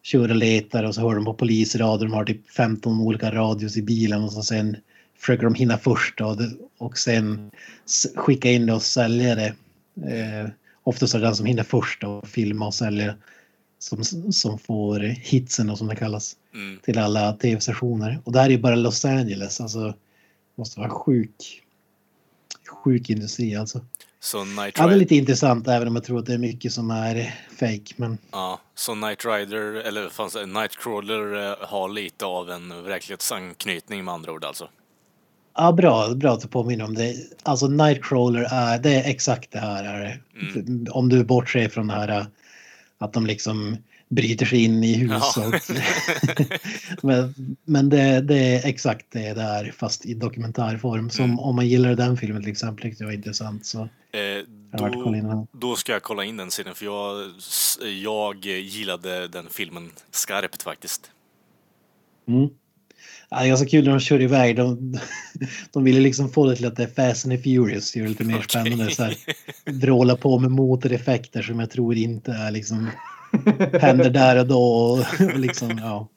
[0.03, 2.07] kör och letar och så hör de på polisradio.
[2.07, 4.77] De har typ 15 olika radios i bilen och så sen
[5.19, 6.37] försöker de hinna först och,
[6.77, 7.51] och sen
[8.15, 9.53] skicka in det och sälja det.
[10.11, 10.49] Eh,
[10.87, 13.15] oftast är det den som hinner först och filma och sälja
[13.79, 16.79] som, som får hitsen och som det kallas Mm.
[16.83, 18.19] till alla tv-stationer.
[18.23, 19.61] Och det här är bara Los Angeles.
[19.61, 19.93] Alltså,
[20.55, 21.63] måste vara sjuk,
[22.83, 23.81] sjuk industri alltså.
[24.19, 26.37] Så Night Ja, det är Rider, lite intressant även om jag tror att det är
[26.37, 27.93] mycket som är fake.
[27.95, 32.49] Men ja, så Night Rider, eller vad fan säger jag, Nightcrawler eh, har lite av
[32.51, 34.69] en verklighetsanknytning med andra ord alltså.
[35.57, 37.15] Ja, bra, bra att du påminner om det.
[37.43, 39.83] Alltså Nightcrawler är, det är exakt det här.
[39.83, 40.21] Är
[40.53, 40.91] det.
[40.91, 42.25] Om du bortser från det här
[42.97, 43.77] att de liksom
[44.09, 45.11] bryter sig in i hus.
[45.35, 45.47] Ja.
[45.47, 45.53] Och,
[47.03, 47.33] men
[47.65, 51.09] men det, det är exakt det där fast i dokumentärform.
[51.09, 51.39] Som Mm.
[51.39, 53.65] om man gillar den filmen till exempel, tyckte jag var intressant.
[53.65, 57.31] Så Eh, då, då ska jag kolla in den sidan för jag,
[58.03, 61.11] jag gillade den filmen skarpt faktiskt.
[62.27, 62.49] Mm.
[63.29, 64.55] Ja, det är ganska kul när de kör iväg.
[64.55, 64.99] De,
[65.71, 67.91] de ville liksom få det till att det är Fast and Furious.
[67.91, 68.49] Det är lite mer Okej.
[68.49, 68.91] spännande.
[68.91, 69.17] Så här,
[69.65, 72.89] vråla på med motoreffekter som jag tror inte är liksom
[73.81, 74.61] händer där och då.
[74.61, 74.99] Och,
[75.33, 76.07] och liksom, ja.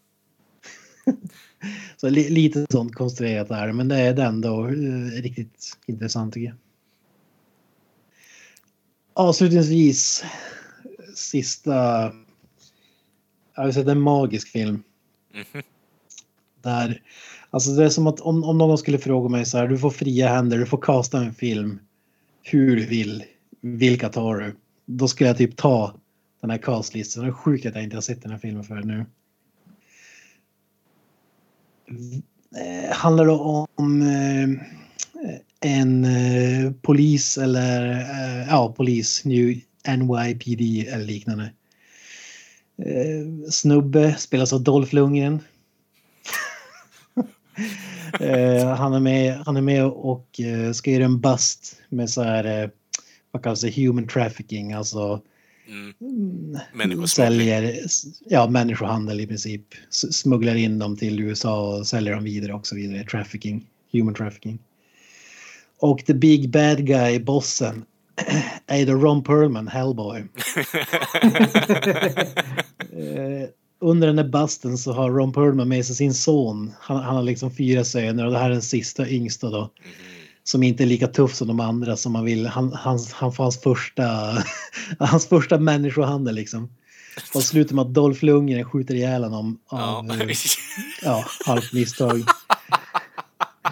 [1.97, 3.73] Så li, lite sånt konstruerat är det.
[3.73, 6.57] Men det är ändå eh, riktigt intressant tycker jag.
[9.15, 10.25] Avslutningsvis
[11.15, 11.73] sista.
[13.57, 14.83] Jag vill säga det är en magisk film.
[15.35, 15.63] Mhm.
[16.63, 17.03] Där,
[17.51, 19.91] alltså det är som att om, om någon skulle fråga mig så här, du får
[19.91, 21.79] fria händer, du får kasta en film
[22.43, 23.25] hur du vill,
[23.61, 24.57] vilka tar du?
[24.87, 25.95] Då skulle jag typ ta
[26.41, 27.25] den här castlistan.
[27.25, 29.07] Det är sjukt att jag inte har sett den här filmen förrän nu.
[32.57, 33.33] Eh, handlar det
[33.75, 34.49] om eh,
[35.61, 38.07] en eh, polis eller
[38.49, 39.61] ja, polis, New
[39.99, 41.53] NYPD eller liknande.
[43.51, 45.41] Snubbe spelas av Dolph Lundgren.
[48.21, 52.23] eh, han, är med, han är med och eh, ska göra en bust med så
[52.23, 52.71] här, eh,
[53.31, 55.23] vad kallas det, human trafficking, alltså
[55.71, 55.95] Mm.
[56.75, 57.81] mm, säljer,
[58.27, 62.75] ja människohandel i princip, smugglar in dem till USA och säljer dem vidare och så
[62.75, 64.59] vidare, trafficking, human trafficking.
[65.79, 67.85] Och the big bad guy, bossen,
[68.67, 70.25] är då Ron Perlman, Hellboy.
[73.81, 76.72] Under den här busten så har Ron Perlman med sig sin son.
[76.81, 79.70] Han, han har liksom fyra söner och det här är den sista yngsta då.
[80.45, 82.47] Som inte är lika tuff som de andra som man vill.
[82.47, 84.05] Han, hans, han får hans första,
[84.99, 86.70] hans första människohandel liksom.
[87.35, 89.97] Och slutar med att Dolph Lundgren skjuter ihjäl honom Ja.
[89.99, 90.28] av eh,
[91.03, 92.22] ja, halvt misstag.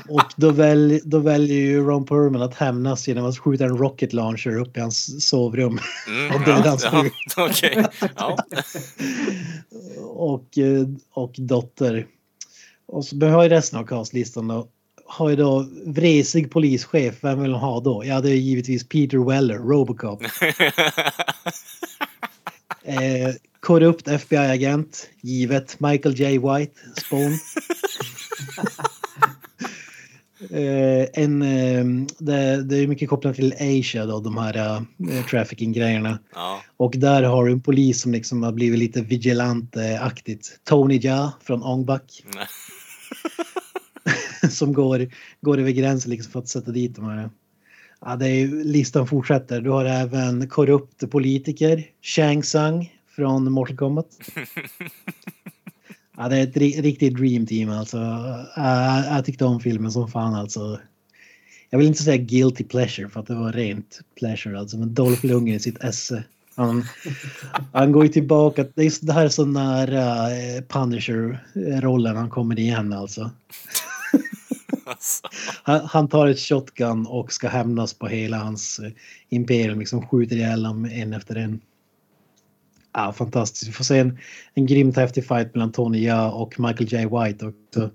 [0.08, 4.12] Och då, väl, då väljer ju Ron Perlman att hämnas genom att skjuta en rocket
[4.12, 5.78] launcher upp i hans sovrum.
[6.08, 7.10] Mm, Och döda hans fru.
[7.36, 7.84] Okej.
[8.16, 8.36] Ja.
[10.06, 12.06] och, eh, och dotter.
[12.86, 14.68] Och så behöver jag resten av castlistan då.
[15.06, 18.04] Har ju då vresig polischef, vem vill de ha då?
[18.04, 20.22] Ja, det är givetvis Peter Weller, Robocop.
[22.84, 26.38] Eh, korrupt FBI-agent, givet Michael J.
[26.38, 27.38] White, Spawn.
[30.50, 36.18] eh, en, eh, det, det är mycket kopplat till Asia då, de här eh, trafficking-grejerna.
[36.34, 36.62] ja.
[36.76, 40.60] Och där har du en polis som liksom har blivit lite vigilante-aktigt.
[40.64, 42.24] Tony Ja från Ångbak.
[44.50, 45.08] som går,
[45.40, 47.30] går över gränsen liksom för att sätta dit de här.
[48.00, 49.60] Ja, det är, listan fortsätter.
[49.60, 51.84] Du har även korrupt politiker.
[52.02, 54.06] Shang Tsung från Mortal Kombat.
[56.20, 57.96] Ja, det är ett riktigt dream team alltså.
[58.56, 60.80] Jag, jag tyckte om filmen som fan alltså.
[61.70, 64.78] Jag vill inte säga guilty pleasure för att det var rent pleasure alltså.
[64.78, 66.24] Men Dolph Lundgren i sitt esse.
[66.54, 66.84] Han,
[67.72, 68.64] han går ju tillbaka.
[68.74, 73.30] Det, är, det här är så nära eh, Punisher-rollen han kommer igen alltså.
[75.62, 78.90] Han, han tar ett shotgun och ska hämnas på hela hans eh,
[79.28, 79.78] imperium.
[79.78, 81.60] Liksom skjuter ihjäl dem en efter en.
[82.98, 83.68] Ja, fantastiskt.
[83.68, 84.18] Vi får se en,
[84.54, 86.98] en grymt häftig fight mellan Tony Jaa och Michael J.
[86.98, 87.90] White också.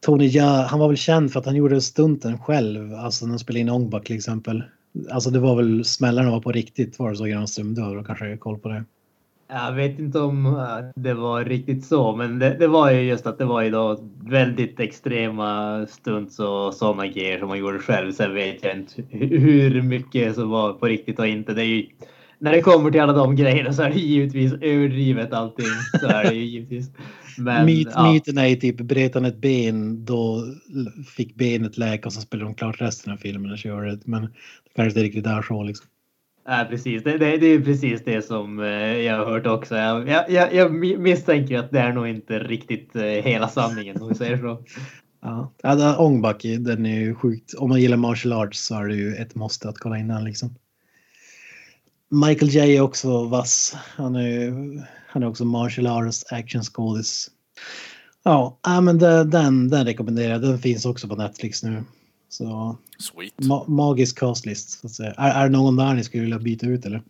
[0.00, 2.94] Tony Jaa, han var väl känd för att han gjorde stunten själv.
[2.94, 4.62] Alltså när han spelade in Ong till exempel.
[5.10, 7.74] Alltså det var väl smällarna var på riktigt var det så Granström?
[7.74, 8.84] Du har väl kanske koll på det?
[9.48, 13.26] Jag vet inte om äh, det var riktigt så, men det, det var ju just
[13.26, 18.12] att det var ju då väldigt extrema stunts och sådana grejer som man gjorde själv.
[18.12, 21.54] Sen vet jag inte hur mycket som var på riktigt och inte.
[21.54, 21.86] Det är ju,
[22.38, 25.66] när det kommer till alla de grejerna så är det givetvis överdrivet allting.
[26.00, 26.90] Så är det ju givetvis.
[27.38, 28.12] Men, Myt, ja.
[28.12, 30.44] Myten är ju typ, bröt han ett ben då
[31.16, 33.98] fick benet läka och så spelade de klart resten av filmen och körde.
[34.04, 34.28] Men det
[34.76, 35.86] kanske inte riktigt är så liksom.
[36.46, 37.04] Ja, precis.
[37.04, 38.66] Det, det, det är precis det som eh,
[38.96, 39.76] jag har hört också.
[39.76, 44.08] Jag, jag, jag, jag misstänker att det är nog inte riktigt eh, hela sanningen om
[44.08, 44.64] vi säger så.
[45.22, 47.54] Ja, ja Ångbacke, den är ju sjukt.
[47.54, 50.24] Om man gillar martial arts så är det ju ett måste att kolla in den
[50.24, 50.54] liksom.
[52.08, 53.76] Michael J är också vass.
[53.96, 54.52] Han är,
[55.08, 57.30] han är också martial arts action skådis.
[58.22, 59.30] Ja, men den,
[59.68, 60.42] den rekommenderar jag.
[60.42, 61.84] Den finns också på Netflix nu.
[62.28, 63.34] Så Sweet.
[63.38, 65.14] ma magisk castlist så att säga.
[65.16, 67.02] Är, är det någon där ni skulle vilja byta ut eller?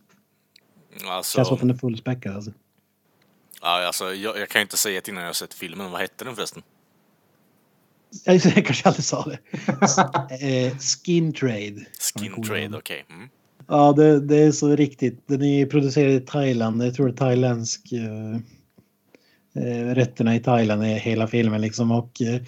[1.08, 2.52] Alltså, Känns som att den är fullspäckad alltså.
[3.60, 5.90] ja, alltså, jag, jag kan inte säga det innan jag sett filmen.
[5.90, 6.62] Vad hette den förresten?
[8.24, 9.38] Jag, jag kanske aldrig sa det.
[10.66, 11.86] eh, skin Trade.
[12.14, 12.78] Skin Trade, okej.
[12.78, 13.02] Okay.
[13.16, 13.28] Mm.
[13.70, 15.28] Ja, det, det, är så riktigt.
[15.28, 16.82] Den är producerad i Thailand.
[16.82, 17.92] Jag tror det är thailändsk.
[17.92, 18.36] Eh,
[19.64, 21.90] eh, rätterna i Thailand är hela filmen liksom.
[21.90, 22.40] Och eh,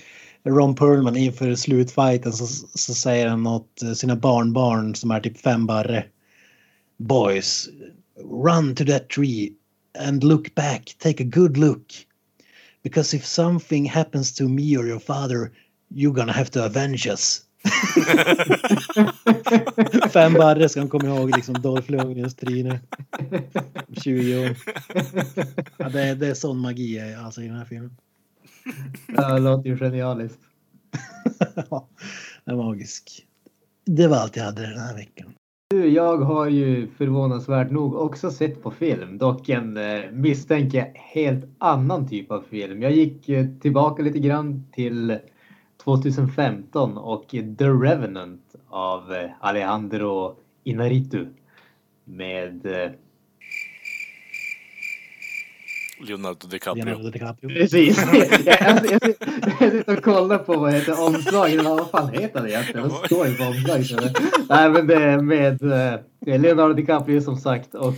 [0.45, 5.67] Ron Perlman inför slutfighten så, så säger han åt sina barnbarn som är typ fem
[5.67, 6.05] barre.
[6.97, 7.69] Boys,
[8.45, 9.53] run to that tree
[9.99, 10.97] and look back.
[10.99, 11.87] Take a good look.
[12.83, 15.53] Because if something happens to me or your father,
[15.89, 17.45] you're gonna have to avenge us.
[20.13, 22.81] Fem barre ska han komma ihåg liksom Dolph Lundgrens tryne.
[23.93, 24.57] 20 år.
[25.77, 27.97] Ja, det, är, det är sån magi alltså, i den här filmen.
[29.07, 30.41] Det låter ju genialiskt.
[31.71, 31.89] ja,
[32.45, 33.27] det är magisk.
[33.85, 35.35] Det var allt jag hade den här veckan.
[35.71, 41.45] Du, jag har ju förvånansvärt nog också sett på film, dock en eh, misstänker helt
[41.59, 42.83] annan typ av film.
[42.83, 45.19] Jag gick eh, tillbaka lite grann till
[45.85, 51.27] 2015 och The Revenant av eh, Alejandro Inarritu
[52.05, 52.91] med eh,
[56.01, 56.85] Leonardo DiCaprio.
[56.85, 57.49] Leonardo DiCaprio.
[57.49, 57.99] Precis.
[58.47, 58.87] jag,
[59.59, 61.65] sitter och kollar på vad heter omslaget.
[61.65, 62.89] Vad fan heter det egentligen?
[62.89, 64.17] Vad står det på omslaget?
[64.49, 67.95] Nej, men det är med eh, Leonardo DiCaprio som sagt och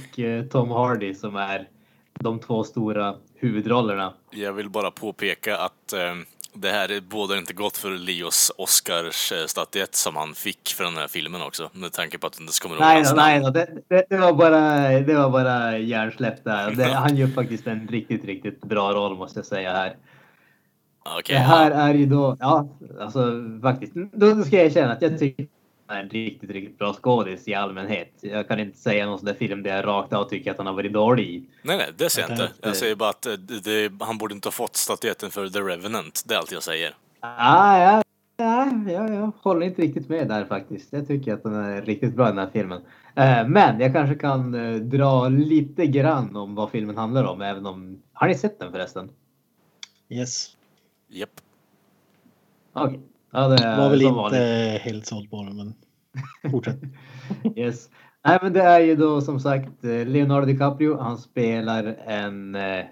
[0.50, 1.68] Tom Hardy som är
[2.14, 4.14] de två stora huvudrollerna.
[4.30, 6.14] Jag vill bara påpeka att eh,
[6.54, 11.42] det här bådar inte gott för Leos Oscars-statyett som han fick för den här filmen
[11.42, 11.70] också.
[11.72, 13.50] Med tanke på att den kommer Nej, då, nej då.
[13.50, 16.70] Det, det, det, var bara, det var bara hjärnsläpp där.
[16.76, 19.96] Det, han gör faktiskt en riktigt, riktigt bra roll måste jag säga här.
[21.18, 21.76] Okay, det här ja.
[21.76, 22.68] är ju då, ja,
[23.00, 23.32] alltså
[23.62, 23.92] faktiskt.
[24.12, 25.46] Då ska jag erkänna att jag tycker
[26.00, 28.12] en riktigt, riktigt bra skådis i allmänhet.
[28.20, 30.66] Jag kan inte säga någon sån där film där jag rakt av tycker att han
[30.66, 31.44] har varit dålig i.
[31.62, 32.52] Nej, nej, det säger jag inte.
[32.60, 36.22] Jag säger bara att det, det, han borde inte ha fått statyetten för The Revenant.
[36.26, 36.94] Det är allt jag säger.
[37.20, 38.02] Ah, ja,
[38.36, 40.92] ja, ja, jag håller inte riktigt med där faktiskt.
[40.92, 42.82] Jag tycker att den är riktigt bra den här filmen.
[43.14, 47.66] Eh, men jag kanske kan eh, dra lite grann om vad filmen handlar om, även
[47.66, 48.02] om...
[48.12, 49.10] Har ni sett den förresten?
[50.08, 50.56] Yes.
[51.08, 51.18] Japp.
[51.18, 51.40] Yep.
[52.72, 52.88] Okej.
[52.88, 53.00] Okay.
[53.32, 54.82] Ja, det var väl inte vanligt.
[54.82, 55.74] helt såld på den, men
[56.50, 56.80] fortsätt.
[57.56, 57.88] yes.
[58.24, 60.98] Nej, men det är ju då som sagt eh, Leonardo DiCaprio.
[60.98, 62.84] Han spelar en eh,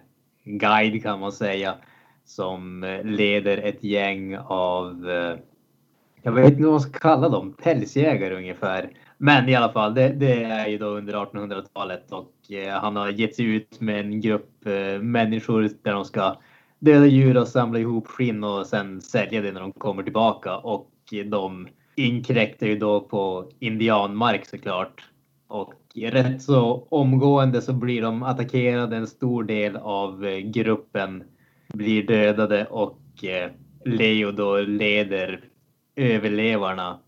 [0.45, 1.75] guide kan man säga
[2.25, 5.37] som eh, leder ett gäng av, eh,
[6.23, 8.91] jag vet inte vad man ska kalla dem, pälsjägare ungefär.
[9.19, 13.09] Men i alla fall, det, det är ju då under 1800-talet och eh, han har
[13.09, 16.37] gett sig ut med en grupp eh, människor där de ska
[16.79, 20.57] döda djur och samla ihop skinn och sen sälja det när de kommer tillbaka.
[20.57, 20.91] Och
[21.27, 21.69] de
[22.07, 25.05] inkräktar ju då på indianmark såklart.
[25.49, 28.97] Och rätt så omgående så blir de attackerade.
[28.97, 31.25] En stor del av eh, gruppen
[31.69, 33.51] blir dödade och eh,
[33.85, 35.45] Leo då leder
[35.97, 36.99] överlevarna.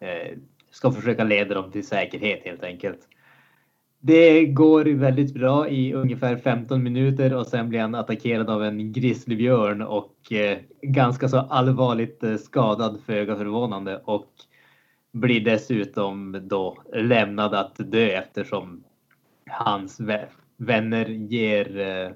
[0.00, 0.36] Eh,
[0.70, 3.00] ska försöka leda dem till säkerhet helt enkelt.
[4.02, 8.92] Det går väldigt bra i ungefär 15 minuter och sen blir han attackerad av en
[8.92, 14.30] grizzlybjörn och eh, ganska så allvarligt eh, skadad föga förvånande och
[15.12, 18.84] blir dessutom då lämnad att dö eftersom
[19.50, 20.00] hans
[20.56, 22.10] vänner ger eh,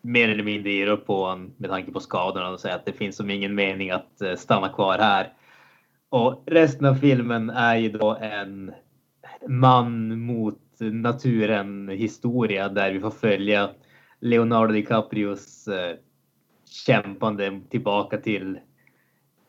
[0.00, 2.92] mer eller mindre ger upp på honom med tanke på skadorna och säger att det
[2.92, 5.32] finns som ingen mening att eh, stanna kvar här.
[6.08, 8.72] Och resten av filmen är ju då en
[9.48, 13.70] man mot naturen historia där vi får följa
[14.20, 15.96] Leonardo DiCaprios eh,
[16.86, 18.58] kämpande tillbaka till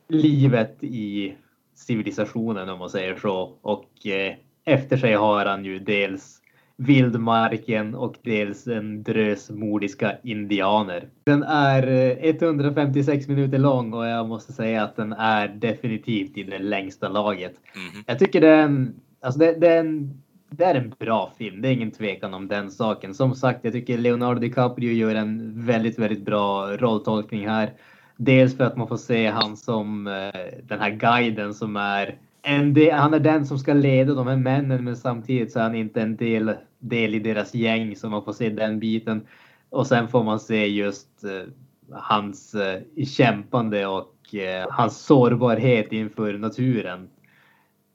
[0.09, 1.36] livet i
[1.75, 3.57] civilisationen om man säger så.
[3.61, 4.34] Och eh,
[4.65, 6.41] efter sig har han ju dels
[6.78, 11.09] vildmarken och dels en drös mordiska indianer.
[11.23, 16.43] Den är 156 eh, minuter lång och jag måste säga att den är definitivt i
[16.43, 17.53] det längsta laget.
[17.75, 18.03] Mm.
[18.07, 20.13] Jag tycker den, alltså det, den
[20.49, 21.61] det är en bra film.
[21.61, 23.13] Det är ingen tvekan om den saken.
[23.13, 27.73] Som sagt, jag tycker Leonardo DiCaprio gör en väldigt, väldigt bra rolltolkning här.
[28.17, 32.73] Dels för att man får se han som eh, den här guiden som är en
[32.73, 35.75] del, han är den som ska leda de här männen men samtidigt så är han
[35.75, 39.27] inte en del, del i deras gäng så man får se den biten.
[39.69, 41.53] Och sen får man se just eh,
[41.91, 47.09] hans eh, kämpande och eh, hans sårbarhet inför naturen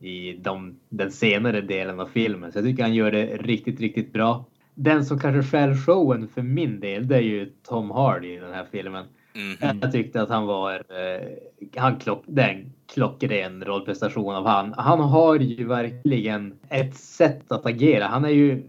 [0.02, 2.52] i de, den senare delen av filmen.
[2.52, 4.44] Så jag tycker han gör det riktigt, riktigt bra.
[4.74, 8.52] Den som kanske stjäl showen för min del, det är ju Tom Hardy i den
[8.52, 9.06] här filmen.
[9.34, 9.78] Mhm.
[9.82, 11.28] Jag tyckte att han var eh,
[11.76, 14.74] han klock, det är en klockren rollprestation av han.
[14.76, 18.06] Han har ju verkligen ett sätt att agera.
[18.06, 18.62] Han är ju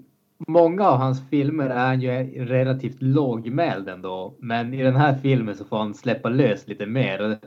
[0.48, 2.10] Många av hans filmer är han ju
[2.46, 7.40] relativt lågmäld ändå, men i den här filmen så får han släppa lös lite mer.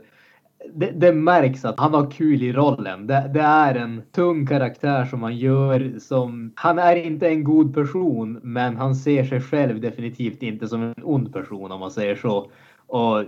[0.74, 3.06] Det, det märks att han har kul i rollen.
[3.06, 6.52] Det, det, är en tung karaktär som han gör som...
[6.54, 10.94] Han är inte en god person, men han ser sig själv definitivt inte som en
[11.02, 12.50] ond person om man säger så.
[12.86, 13.24] Och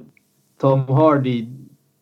[0.61, 1.47] Tom Hardy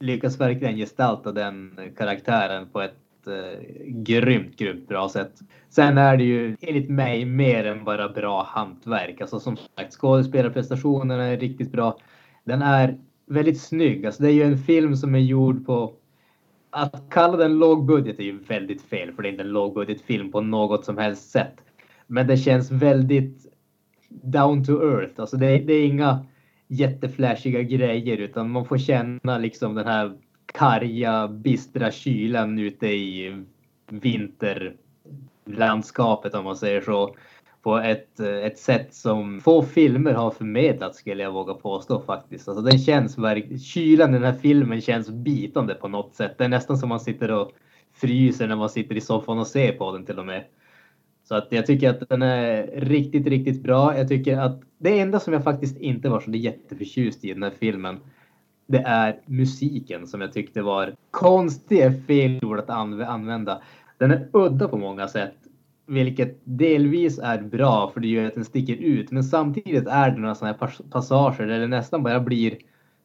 [0.01, 5.33] lyckas verkligen gestalta den karaktären på ett eh, grymt, grymt bra sätt.
[5.68, 9.20] Sen är det ju enligt mig mer än bara bra hantverk.
[9.20, 11.99] Alltså som sagt, skådespelarprestationerna är riktigt bra.
[12.45, 14.07] Den är väldigt snygg.
[14.07, 15.93] Alltså det är ju en film som är gjord på
[16.70, 20.41] att kalla den lågbudget är ju väldigt fel för det är inte en lågbudgetfilm på
[20.41, 21.55] något som helst sätt.
[22.07, 23.47] Men det känns väldigt
[24.09, 25.20] down to earth.
[25.20, 26.27] Alltså det, det är inga
[26.68, 30.16] jätteflashiga grejer utan man får känna liksom den här
[30.47, 33.45] karga, bistra kylan ute i
[33.89, 37.16] vinterlandskapet om man säger så.
[37.67, 42.49] På ett, ett sätt som få filmer har förmedlat skulle jag våga påstå faktiskt.
[42.49, 46.39] Alltså den känns verkligen, kylan i den här filmen känns bitande på något sätt.
[46.39, 47.53] Det är nästan som man sitter och
[47.93, 50.45] fryser när man sitter i soffan och ser på den till och med.
[51.29, 53.99] Så att jag tycker att den är riktigt, riktigt bra.
[53.99, 57.53] Jag tycker att det enda som jag faktiskt inte var så jätteförtjust i den här
[57.59, 58.01] filmen,
[58.67, 63.62] det är musiken som jag tyckte var konstiga fel ord att använda.
[63.99, 65.35] Den är udda på många sätt,
[65.87, 69.11] vilket delvis är bra för det gör att den sticker ut.
[69.11, 72.59] Men samtidigt är det några sådana här passager där det nästan bara blir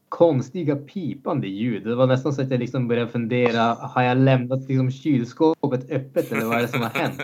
[0.09, 1.83] konstiga pipande ljud.
[1.83, 6.31] Det var nästan så att jag liksom började fundera, har jag lämnat liksom kylskåpet öppet
[6.31, 7.21] eller vad är det som har hänt?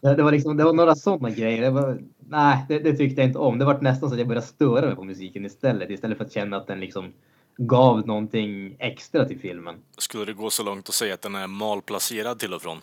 [0.00, 1.62] Det, var, liksom, det var några sådana grejer.
[1.62, 1.98] Det var,
[2.28, 3.58] nej, det, det, tyckte jag inte om.
[3.58, 5.90] Det var nästan så att jag började störa mig på musiken istället.
[5.90, 7.12] Istället för att känna att den liksom
[7.56, 9.74] gav någonting extra till filmen.
[9.98, 12.78] Skulle det gå så långt att säga att den är malplacerad till och från?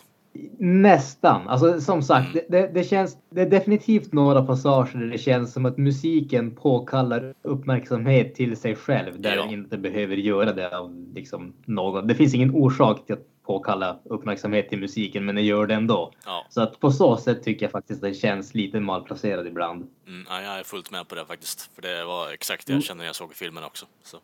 [0.58, 1.48] Nästan.
[1.48, 2.44] Alltså som sagt, mm.
[2.48, 7.34] det, det, känns, det är definitivt några passager där det känns som att musiken påkallar
[7.42, 9.42] uppmärksamhet till sig själv där ja.
[9.42, 12.06] den inte behöver göra det av liksom någon.
[12.06, 16.12] Det finns ingen orsak till att påkalla uppmärksamhet till musiken, men det gör det ändå.
[16.26, 16.46] Ja.
[16.50, 19.86] Så att på så sätt tycker jag faktiskt att den känns lite malplacerad ibland.
[20.06, 22.82] Mm, ja, jag är fullt med på det faktiskt, för det var exakt det jag
[22.82, 23.86] kände när jag såg filmen också.
[24.02, 24.16] Så.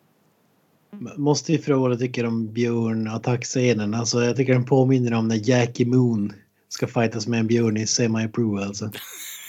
[1.16, 3.94] Måste ju fråga vad du tycker om björn attackscenen.
[3.94, 6.32] Alltså jag tycker den påminner om när Jackie Moon
[6.68, 8.90] ska fightas med en björn i semi-pro alltså.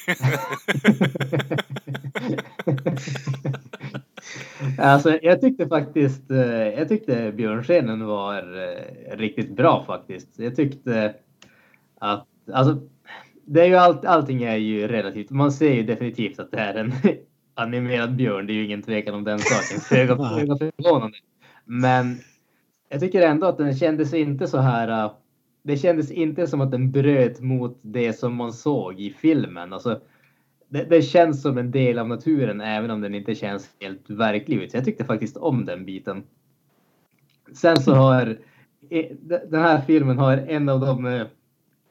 [4.77, 10.39] alltså jag tyckte faktiskt, eh, jag tyckte björnscenen var eh, riktigt bra faktiskt.
[10.39, 11.13] Jag tyckte
[11.99, 12.81] att, alltså
[13.45, 15.29] det är ju allt, allting är ju relativt.
[15.29, 16.93] Man ser ju definitivt att det är en
[17.55, 18.47] animerad björn.
[18.47, 19.81] Det är ju ingen tvekan om den saken.
[19.89, 21.17] Föga förvånande.
[21.67, 22.17] Men
[22.89, 25.05] jag tycker ändå att den kändes inte så här.
[25.05, 25.11] Uh,
[25.63, 29.73] det kändes inte som att den bröt mot det som man såg i filmen.
[29.73, 30.01] Alltså,
[30.69, 34.57] det, det, känns som en del av naturen även om den inte känns helt verklig
[34.57, 34.71] ut.
[34.71, 36.23] Så jag tyckte faktiskt om den biten.
[37.53, 38.37] Sen så har
[39.49, 41.27] den här filmen har en av de eh,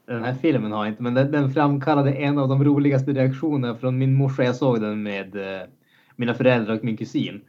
[0.07, 4.15] den här filmen har inte, men den, framkallade en av de roligaste reaktionerna från min
[4.15, 4.45] morsa.
[4.45, 5.69] Jag såg den med eh,
[6.17, 7.41] mina föräldrar och min kusin.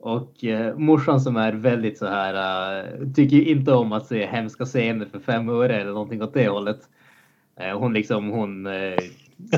[0.00, 2.34] Och eh, morsan som är väldigt så här,
[2.82, 6.48] uh, tycker inte om att se hemska scener för fem öre eller någonting åt det
[6.48, 6.80] hållet.
[7.60, 8.98] Uh, hon liksom, hon uh,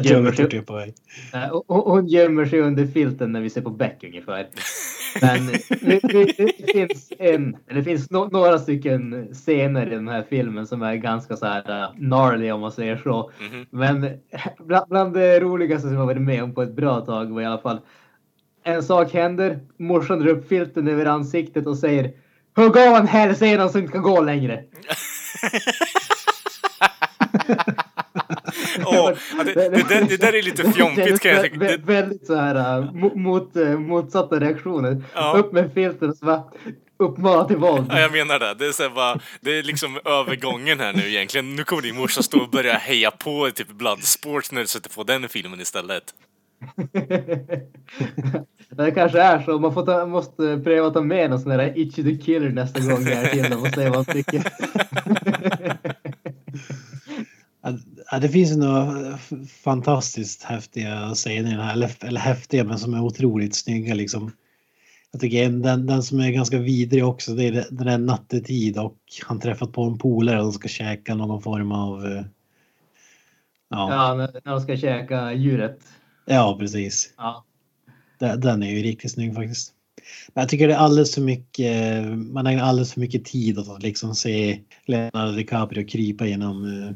[0.02, 4.46] gömmer, sig, uh, hon gömmer sig under filten när vi ser på Beck ungefär.
[5.20, 10.24] Men det, det, det, finns en, det finns no, några stycken scener i den här
[10.30, 13.30] filmen som är ganska så här uh, gnarly om man säger så.
[13.40, 13.66] Mm -hmm.
[13.70, 14.18] Men
[14.66, 17.44] bland, bland det roligaste som jag varit med om på ett bra tag var i
[17.44, 17.80] alla fall
[18.64, 19.58] en sak händer.
[19.76, 22.10] Morsan drar upp filten över ansiktet och säger
[22.56, 24.64] Hugg av en hälsena så inte kan gå längre.
[28.84, 29.12] oh,
[29.44, 31.76] det, det, det, det, där är lite fjompigt kan jag tycka.
[31.84, 35.02] Väldigt så här uh, mot, uh, motsatta reaktioner.
[35.14, 35.34] Ja.
[35.36, 36.44] Upp med filten och så bara
[36.98, 37.86] uppmana till våld.
[37.90, 38.54] Ja, jag menar det.
[38.54, 41.56] Det är, så bara, det är liksom övergången här nu egentligen.
[41.56, 45.02] Nu kommer din morsa stå och börja heja på typ Bloodsport när du sätter på
[45.02, 46.04] den filmen istället.
[48.70, 49.58] det kanske är så.
[49.58, 52.80] Man får ta, måste pröva att ta med någon sån där Itchy the Killer nästa
[52.80, 54.42] gång jag är till och se vad han tycker.
[58.12, 59.18] Ja, det finns några
[59.64, 64.32] fantastiskt häftiga scener här, eller, eller häftiga men som är otroligt snygga liksom.
[65.12, 68.96] Jag tycker den, den som är ganska vidrig också det är den där nattetid och
[69.26, 72.06] han träffat på en polare och ska käka någon form av...
[72.06, 72.22] eh,
[73.68, 75.80] Ja, Ja, när de ska käka djuret.
[76.24, 77.12] Ja precis.
[77.16, 77.44] Ja.
[78.18, 79.74] Den, är ju riktigt snygg faktiskt.
[80.34, 83.68] Men jag tycker det är alldeles för mycket, man ägnar alldeles för mycket tid åt
[83.68, 86.92] att liksom se Leonardo DiCaprio krypa genom uh,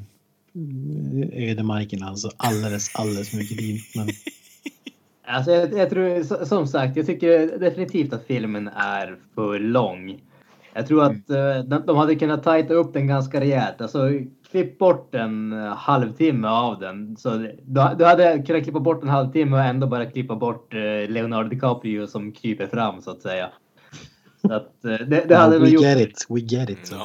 [1.51, 2.03] ödemarken.
[2.03, 3.81] Alltså alldeles, alldeles för mycket tid.
[3.95, 4.09] Men
[5.27, 10.21] Alltså, jag, jag tror, som sagt, jag tycker definitivt att filmen är för lång.
[10.75, 13.81] Jag tror att eh, de, de hade kunnat tajta upp den ganska rejält.
[13.81, 14.11] Alltså,
[14.55, 17.17] klipp bort en eh, halvtimme av den.
[17.17, 17.57] Så du,
[17.99, 22.07] du hade kunnat klippa bort en halvtimme och ändå bara klippa bort eh, Leonardo DiCaprio
[22.07, 23.49] som kryper fram så att säga.
[24.43, 25.83] Så att, eh, det, det hade we gjort...
[25.83, 26.87] get it, we get it.
[26.87, 26.97] Så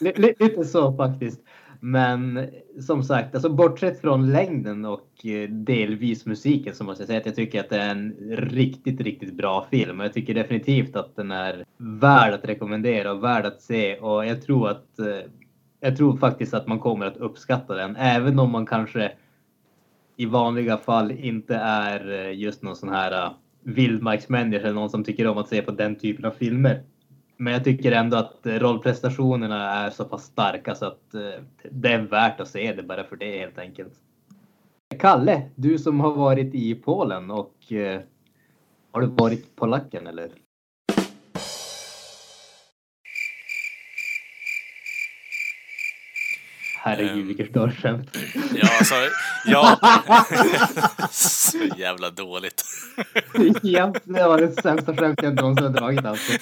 [0.38, 1.40] Lite så faktiskt.
[1.80, 2.48] Men
[2.80, 7.36] som sagt, alltså bortsett från längden och delvis musiken så måste jag säga att jag
[7.36, 10.00] tycker att det är en riktigt, riktigt bra film.
[10.00, 13.96] Och Jag tycker definitivt att den är värd att rekommendera och värd att se.
[13.96, 14.86] Och jag tror att
[15.84, 19.12] jag tror faktiskt att man kommer att uppskatta den, även om man kanske
[20.16, 25.04] i vanliga fall inte är eh, just någon sån här eh, vildmarksmänniska eller någon som
[25.04, 26.82] tycker om att se på den typen av filmer.
[27.36, 31.14] Men jag tycker ändå att eh, rollprestationerna är så pass starka så att
[31.70, 33.92] det är värt att se det bara för det helt enkelt.
[34.98, 37.54] Kalle, du som har varit i Polen och
[38.92, 40.28] har du varit polacken eller?
[46.84, 47.26] Herregud Ehm.
[47.26, 48.16] vilket dörrskämt.
[48.54, 48.94] Ja, alltså,
[49.46, 49.78] ja.
[51.10, 52.64] Så jävla dåligt.
[53.62, 56.32] ja, det var det sämsta skämt jag någonsin har dragit alltså.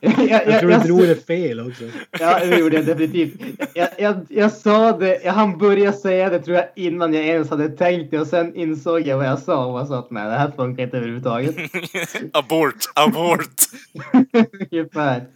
[0.00, 1.84] jag, jag, Jag tror du drog det fel också.
[2.20, 3.40] Ja, det gjorde jag definitivt.
[3.74, 7.50] Jag, jag, jag sa det, jag hann börja säga det tror jag innan jag ens
[7.50, 10.38] hade tänkt det och sen insåg jag vad jag sa och sa att nej, det
[10.38, 11.56] här funkar inte överhuvudtaget.
[12.32, 13.54] abort, abort.
[14.70, 15.26] Ungefär.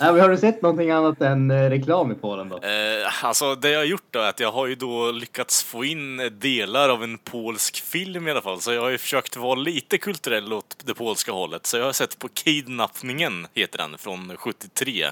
[0.00, 2.56] Nej, men har du sett någonting annat än eh, reklam i Polen då?
[2.56, 5.84] Eh, alltså det jag har gjort då är att jag har ju då lyckats få
[5.84, 8.60] in delar av en polsk film i alla fall.
[8.60, 11.66] Så jag har ju försökt vara lite kulturell åt det polska hållet.
[11.66, 15.04] Så jag har sett på Kidnappningen, heter den, från 73.
[15.04, 15.10] Eh,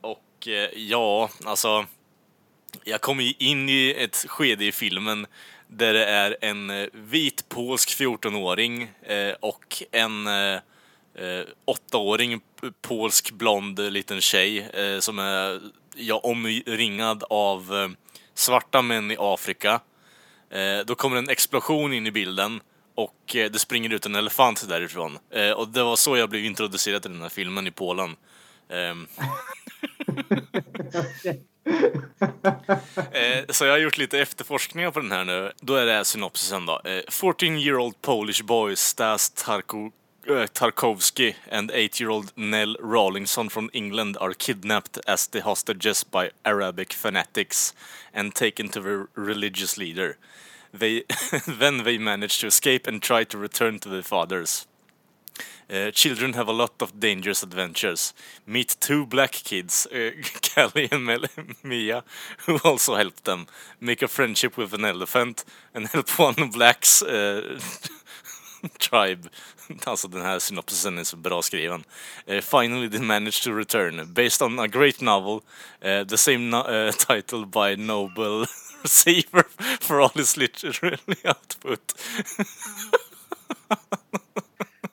[0.00, 1.84] och eh, ja, alltså.
[2.84, 5.26] Jag kommer ju in i ett skede i filmen
[5.66, 10.60] där det är en eh, vit polsk 14-åring eh, och en eh,
[11.14, 12.40] eh, åttaåring
[12.80, 15.60] polsk blond eh, liten tjej eh, som är
[15.96, 17.88] ja, omringad av eh,
[18.34, 19.80] svarta män i Afrika.
[20.50, 22.60] Eh, då kommer en explosion in i bilden
[22.94, 25.18] och eh, det springer ut en elefant därifrån.
[25.56, 28.16] Och det var så jag blev introducerad till den här filmen i Polen.
[28.68, 29.06] Ehm.
[33.12, 35.52] Eh, så jag har gjort lite efterforskningar på den här nu.
[35.60, 36.80] Då är det synopsisen då.
[36.84, 39.90] Eh, 14 year old Polish boy Stas Tarko,
[40.26, 46.92] eh, Tarkovsky and 8-year-old Nell Rawlinson from England are kidnapped as the hostages by Arabic
[46.92, 47.72] fanatics
[48.12, 50.18] and taken to the religious leader.
[50.72, 51.04] They,
[51.46, 54.66] then they manage to escape and try to return to their fathers.
[55.72, 58.12] Uh, children have a lot of dangerous adventures.
[58.46, 60.10] Meet two black kids, uh,
[60.54, 61.24] Callie and Mel-
[61.62, 62.04] Mia,
[62.46, 63.46] who also help them.
[63.80, 65.44] Make a friendship with an elephant
[65.74, 67.58] and help one of black's uh,
[68.78, 69.28] tribe.
[69.84, 71.84] Alltså den här synopsisen är så bra skriven.
[72.30, 74.12] Uh, finally they manage to return.
[74.12, 75.40] Based on a great novel,
[75.84, 78.46] uh, the same no- uh, title by Nobel
[78.82, 79.44] receiver
[79.80, 81.94] for all his literary output.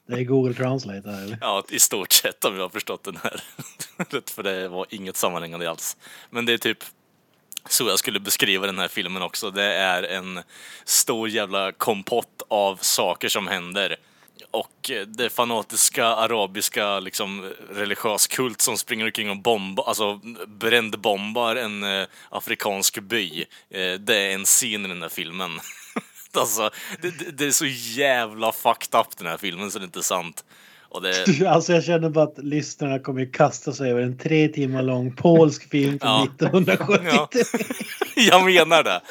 [0.08, 1.38] Det är Google Translate här eller?
[1.42, 3.44] Ja, i stort sett om jag har förstått den här.
[4.32, 5.98] För det var inget sammanhängande alls.
[6.30, 6.84] Men det är typ
[7.70, 9.52] så jag skulle beskriva den här filmen också.
[9.52, 10.40] Det är en
[10.86, 13.98] stor jävla kompott av saker som händer.
[14.52, 21.56] Och eh, det fanatiska arabiska liksom religiös kult som springer omkring och bombar, alltså brändbombar
[21.56, 23.46] en eh, afrikansk by.
[23.70, 25.60] Eh, det är en scen i den här filmen.
[26.34, 26.70] alltså,
[27.02, 30.04] det, det, det är så jävla fucked up den här filmen så det är inte
[30.04, 30.44] sant.
[31.02, 34.82] Det, Alltså jag känner bara att lyssnarna kommer ju kasta sig över en tre timmar
[34.84, 36.24] lång polsk film från Ja.
[36.24, 37.10] 1973.
[37.12, 37.30] Ja.
[38.16, 39.02] jag menar det.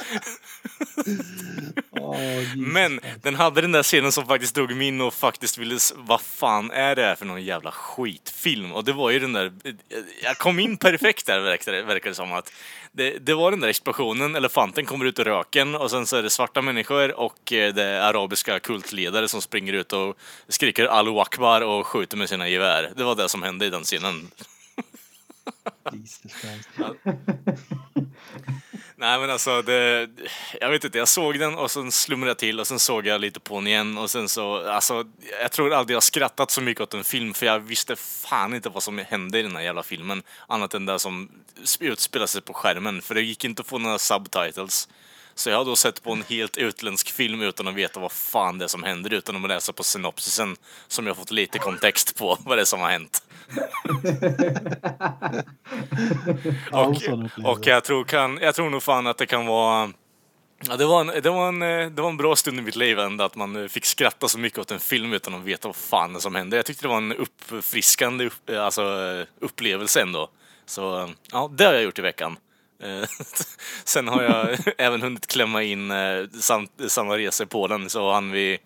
[2.56, 5.78] Men den hade den där scenen som faktiskt drog mig in och faktiskt ville...
[5.96, 8.72] Vad fan är det här för någon jävla skitfilm?
[8.72, 9.52] Och det var ju den där...
[10.22, 12.52] Jag kom in perfekt där verkar det, som att.
[12.92, 16.22] Det, det var den där explosionen, elefanten kommer ut ur röken och sen så är
[16.22, 20.16] det svarta människor och eh, det är arabiska kultledare som springer ut och
[20.48, 22.92] skriker Allahu Akbar och skjuter med sina gevär.
[22.96, 24.30] Det var det som hände i den scenen.
[25.92, 26.32] Jesus.
[29.00, 30.08] Nej men alltså, det,
[30.60, 33.20] jag vet inte, jag såg den och sen slumrade jag till och sen såg jag
[33.20, 35.04] lite på den igen och sen så, alltså,
[35.40, 38.68] jag tror aldrig jag skrattat så mycket åt en film för jag visste fan inte
[38.68, 40.22] vad som hände i den här jävla filmen.
[40.46, 41.30] Annat än det som
[41.80, 44.88] utspelade sig på skärmen, för det gick inte att få några subtitles.
[45.38, 48.58] Så jag har då sett på en helt utländsk film utan att veta vad fan
[48.58, 50.56] det är som händer, utan att läsa på synopsisen
[50.88, 53.22] som jag fått lite kontext på vad det är som har hänt.
[56.72, 56.96] Och,
[57.44, 59.92] och jag tror, kan, jag tror nog fan att det kan vara
[60.68, 62.76] Ja, det, var en, det, var en, eh, det var en bra stund i mitt
[62.76, 65.68] liv ändå, att man eh, fick skratta så mycket åt en film utan att veta
[65.68, 66.56] vad fan som hände.
[66.56, 68.82] Jag tyckte det var en uppfriskande upp, eh, alltså,
[69.40, 70.30] upplevelse ändå.
[70.66, 72.36] Så ja, det har jag gjort i veckan.
[72.82, 73.08] Eh,
[73.84, 78.30] sen har jag även hunnit klämma in eh, sam, samma resa i Polen, så han
[78.30, 78.58] vi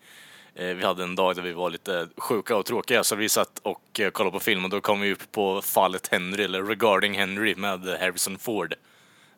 [0.55, 3.59] eh, vi hade en dag där vi var lite sjuka och tråkiga så vi satt
[3.63, 7.55] och kollade på film och då kom vi upp på fallet Henry, eller Regarding Henry
[7.55, 8.73] med Harrison Ford.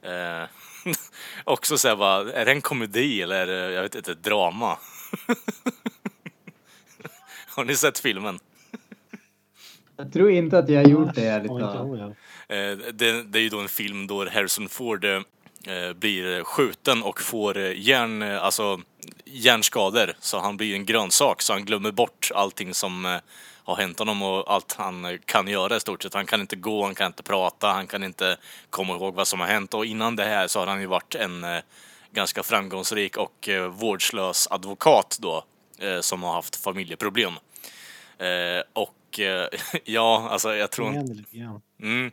[0.02, 0.44] Eh,
[1.44, 4.78] också såhär bara, är det en komedi eller är det, jag vet inte, ett drama?
[7.48, 8.40] Har ni sett filmen?
[9.98, 12.16] Jag tror inte att jag har gjort det ärligt talat.
[12.48, 17.22] Eh, det, det är ju då en film då Harrison Ford eh, blir skjuten och
[17.22, 18.80] får hjärn, eh, alltså,
[19.26, 20.14] hjärnskador.
[20.20, 23.20] Så han blir en grönsak, så han glömmer bort allting som
[23.64, 26.14] har hänt honom och allt han kan göra i stort sett.
[26.14, 28.38] Han kan inte gå, han kan inte prata, han kan inte
[28.70, 29.74] komma ihåg vad som har hänt.
[29.74, 31.46] Och innan det här så har han ju varit en
[32.12, 35.44] ganska framgångsrik och vårdslös advokat då,
[36.02, 37.34] som har haft familjeproblem.
[38.18, 38.64] Eh,
[39.16, 39.48] och eh,
[39.84, 40.90] ja, alltså jag tror...
[41.82, 42.12] Mm.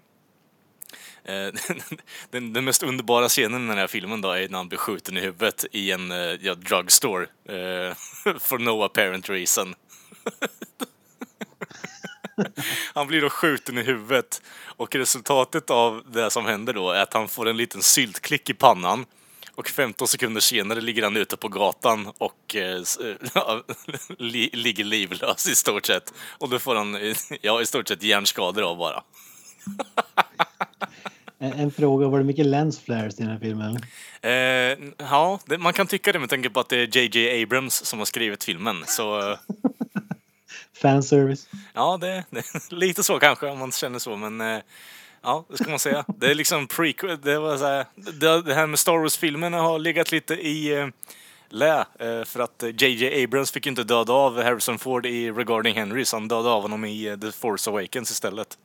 [1.25, 1.55] Eh,
[2.31, 5.17] den, den mest underbara scenen i den här filmen då är när han blir skjuten
[5.17, 7.27] i huvudet i en eh, ja, drugstore.
[8.41, 9.75] For no apparent reason.
[12.95, 17.15] han blir då skjuten i huvudet och resultatet av det som händer då är att
[17.15, 19.07] han får en liten syltklick i pannan.
[19.55, 22.83] Och 15 sekunder senare ligger han ute på gatan och eh,
[23.35, 23.63] ja,
[24.19, 26.13] li, ligger livlös i stort sett.
[26.39, 29.03] Och då får han eh, ja, i stort sett hjärnskador av bara.
[31.39, 33.79] En, en fråga, var det mycket lens flares i den här filmen?
[34.21, 37.75] Eh, ja, det, man kan tycka det med tanke på att det är JJ Abrams
[37.75, 38.85] som har skrivit filmen.
[38.87, 39.39] Så eh,
[40.83, 41.49] Fanservice?
[41.75, 44.63] ja, det, det lite så kanske om man känner så, men eh,
[45.23, 46.05] ja, det ska man säga.
[46.17, 47.21] Det är liksom prequel.
[47.21, 47.87] Det, var så här,
[48.43, 50.87] det, här med Star Wars-filmerna har legat lite i eh,
[51.49, 51.79] lä.
[51.79, 56.05] Eh, för att JJ Abrams fick ju inte döda av Harrison Ford i Regarding Henry,
[56.05, 58.59] så han dödade av honom i eh, The Force Awakens istället.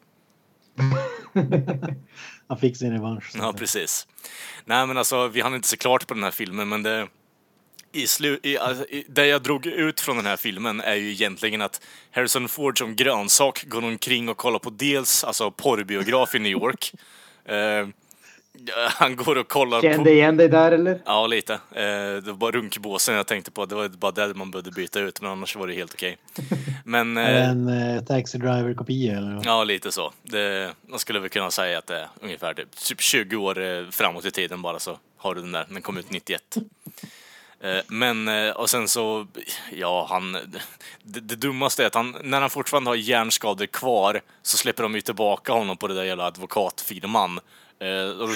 [2.48, 3.32] Han fick sin revansch.
[3.36, 4.08] Ja, precis.
[4.66, 7.08] Nej, men alltså, vi hann inte se klart på den här filmen, men det...
[7.92, 11.12] I slu, i, alltså, i, det jag drog ut från den här filmen är ju
[11.12, 11.82] egentligen att
[12.12, 16.94] Harrison Ford som grönsak går omkring och kollar på dels alltså porrbiograf i New York.
[17.50, 17.88] Eh,
[18.76, 20.10] han går och kollar Kände på...
[20.10, 21.02] igen dig där eller?
[21.06, 21.54] Ja, lite.
[21.54, 23.66] Eh, det var bara runkbåsen jag tänkte på.
[23.66, 26.18] Det var bara det man behövde byta ut, men annars var det helt okej.
[26.86, 27.18] Men...
[27.18, 29.36] Eh, en eh, Taxi Driver-kopia eller?
[29.36, 29.46] vad?
[29.46, 30.12] Ja, lite så.
[30.24, 33.90] Det, man skulle väl kunna säga att det är ungefär typ, typ 20 år eh,
[33.92, 35.66] framåt i tiden bara så har du den där.
[35.70, 36.58] Den kom ut 91.
[37.64, 39.28] Eh, men, eh, och sen så,
[39.72, 40.32] ja han,
[41.04, 44.96] det, det dummaste är att han, när han fortfarande har hjärnskador kvar så släpper de
[44.96, 47.40] ju tillbaka honom på det där jävla advokatfirman.
[47.80, 48.30] Eh, och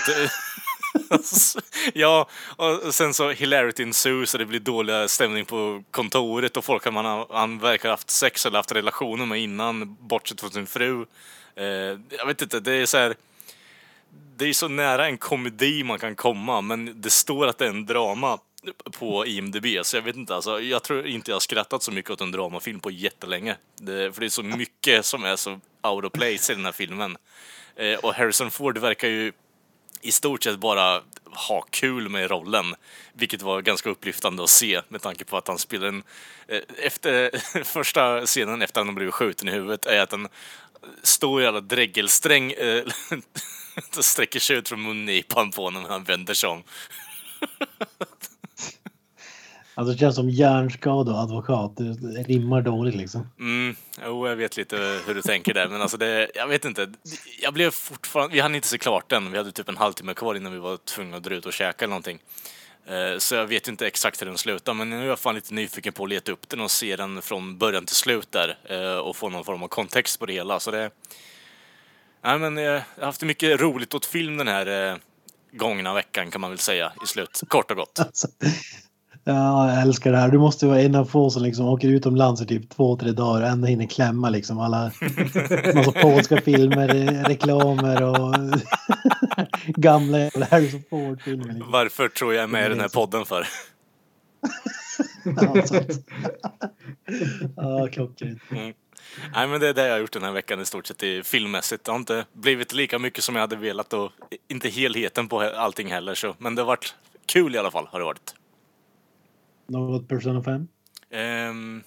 [1.94, 6.86] ja, och sen så hilarity ensues så det blir dålig stämning på kontoret och folk
[6.86, 11.06] han, han verkar ha haft sex eller haft relationer med innan, bortsett från sin fru.
[12.10, 13.16] Jag vet inte, det är så här
[14.38, 17.70] det är så nära en komedi man kan komma, men det står att det är
[17.70, 18.40] en drama
[18.92, 22.12] på IMDB, så jag vet inte, alltså, jag tror inte jag har skrattat så mycket
[22.12, 23.56] åt en dramafilm på jättelänge.
[23.76, 26.72] Det, för det är så mycket som är så out of place i den här
[26.72, 27.18] filmen.
[27.76, 29.32] Eh, och Harrison Ford verkar ju
[30.02, 32.76] i stort sett bara ha kul med rollen,
[33.14, 36.04] vilket var ganska upplyftande att se med tanke på att han spelar en...
[36.48, 37.32] eh, Efter
[37.64, 40.28] första scenen efter att han blivit skjuten i huvudet är att en
[41.04, 42.84] stor jävla dregelsträng eh,
[44.00, 46.64] sträcker sig ut från mungipan på honom när han vänder sig om.
[49.82, 51.72] Alltså det känns som hjärnskada och advokat.
[51.78, 53.28] Det rimmar dåligt liksom.
[53.40, 53.76] Mm,
[54.06, 56.94] jo, jag vet lite hur du tänker där, men alltså det, jag vet inte.
[57.42, 59.32] Jag blev fortfarande, vi hann inte se klart den.
[59.32, 61.86] Vi hade typ en halvtimme kvar innan vi var tvungna att dra ut och käka
[61.86, 62.20] eller någonting.
[62.86, 65.54] Eh, Så jag vet inte exakt hur den slutar, men nu är jag fan lite
[65.54, 68.98] nyfiken på att leta upp den och se den från början till slut där eh,
[68.98, 70.60] och få någon form av kontext på det hela.
[70.60, 70.92] Så det...
[72.24, 74.98] Nej, men eh, jag har haft mycket roligt åt film den här
[75.52, 78.00] gångna veckan kan man väl säga i slut, kort och gott.
[78.00, 78.28] Alltså,
[79.24, 80.30] Ja, jag älskar det här.
[80.30, 83.42] Du måste vara en av få som liksom åker utomlands i typ två, tre dagar
[83.42, 84.92] och ändå hinner klämma liksom alla
[85.76, 86.88] massa polska filmer,
[87.24, 88.36] reklamer och
[89.66, 90.18] gamla
[90.52, 91.54] Harrison Ford-filmer.
[91.54, 91.72] Liksom.
[91.72, 93.48] Varför tror jag är med i den här podden för?
[97.56, 98.42] Ja, klockrent.
[98.52, 98.74] Mm.
[99.36, 101.24] Nej men det är det jag har gjort den här veckan i stort sett i
[101.24, 101.84] filmmässigt.
[101.84, 104.12] Det har inte blivit lika mycket som jag hade velat och
[104.48, 106.36] inte helheten på allting heller så.
[106.38, 106.96] Men det har varit
[107.26, 108.36] kul i alla fall har det varit.
[109.72, 110.68] Något Persona 5?
[111.14, 111.84] Ehm.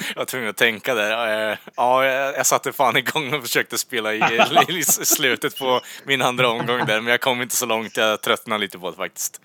[0.09, 1.51] jag var tvungen att tänka där.
[1.53, 4.21] Eh, Ja, jag, jag satte fan igång och försökte spela i,
[4.69, 7.97] i slutet på min andra omgång där, men jag kom inte så långt.
[7.97, 9.41] Jag tröttnade lite på det faktiskt.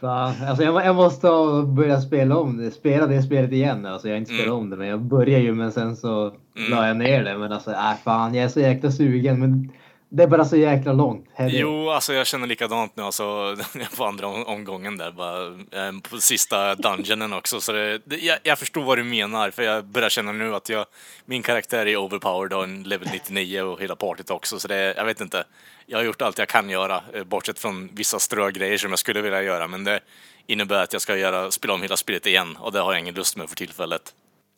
[0.00, 2.70] Fan, alltså jag, jag måste ha börjat spela om det.
[2.70, 3.86] Spela det spelet igen.
[3.86, 4.58] Alltså jag har inte spelat Mm.
[4.58, 6.34] om det, men jag började ju men sen så
[6.70, 7.38] la jag ner det.
[7.38, 9.40] Men alltså, äh, fan, jag är så jäkla sugen.
[9.40, 9.72] Men
[10.12, 11.26] det är bara så jäkla långt.
[11.34, 11.50] Herre.
[11.52, 13.56] Jo, alltså jag känner likadant nu alltså
[13.96, 15.46] på andra om- omgången där bara,
[15.86, 17.60] eh, på sista dungeonen också.
[17.60, 20.68] Så det, det, jag, jag förstår vad du menar, för jag börjar känna nu att
[20.68, 20.86] jag,
[21.24, 24.58] min karaktär är overpowered och en level 99 och hela partyt också.
[24.58, 25.44] Så det, jag vet inte.
[25.86, 29.20] Jag har gjort allt jag kan göra, eh, bortsett från vissa strögrejer som jag skulle
[29.20, 29.68] vilja göra.
[29.68, 30.00] Men det
[30.46, 33.14] innebär att jag ska göra, spela om hela spelet igen och det har jag ingen
[33.14, 34.02] lust med för tillfället.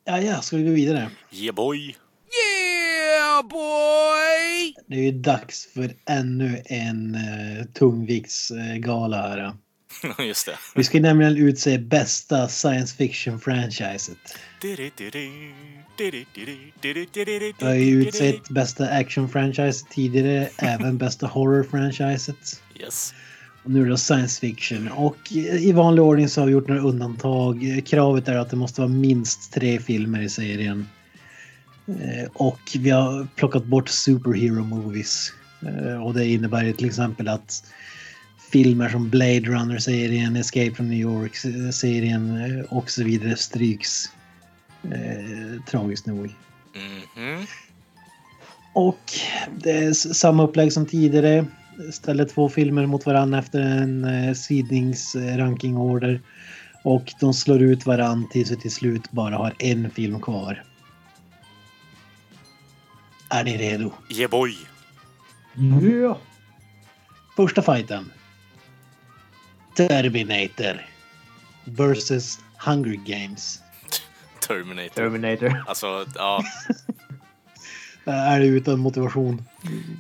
[0.05, 1.09] Ja, ja, ska vi gå vidare?
[1.33, 1.97] Yeah boy!
[4.87, 9.53] Det är ju dags för ännu en uh, tungviktsgala här.
[10.27, 10.59] Just det.
[10.75, 14.17] Vi ska nämligen utse bästa science fiction-franchiset.
[14.63, 14.93] Vi
[17.61, 22.61] har ju utsett bästa action-franchise tidigare, även bästa horror-franchiset.
[22.81, 23.15] Yes.
[23.65, 24.89] Och nu är det science fiction.
[24.89, 27.83] Och i vanlig ordning så har vi gjort några undantag.
[27.87, 30.89] Kravet är att det måste vara minst tre filmer i serien.
[32.01, 35.33] Eh, Och vi har plockat bort superhero movies.
[35.67, 37.65] Eh, Och det innebär ju till exempel att
[38.53, 44.07] filmer som Blade Runner-serien, Escape from New York-serien eh, och så vidare stryks.
[44.85, 46.35] Eh, tragiskt nog.
[47.17, 47.47] Mhm.
[48.75, 49.01] Och
[49.59, 51.47] det är samma upplägg som tidigare.
[51.93, 56.21] Ställer två filmer mot varandra efter en eh, sidningsrankingorder.
[56.85, 60.63] Och de slår ut varandra tills vi till slut bara har en film kvar.
[63.33, 63.93] Är ni redo?
[64.09, 64.57] Yeah boy!
[66.03, 66.19] Ja.
[67.37, 68.13] Första fighten.
[69.77, 70.87] Terminator.
[71.65, 73.61] Versus Hunger Games.
[74.49, 74.95] Terminator.
[74.95, 75.65] Terminator.
[75.67, 76.45] Alltså, ja.
[78.05, 79.45] Är det utan motivation?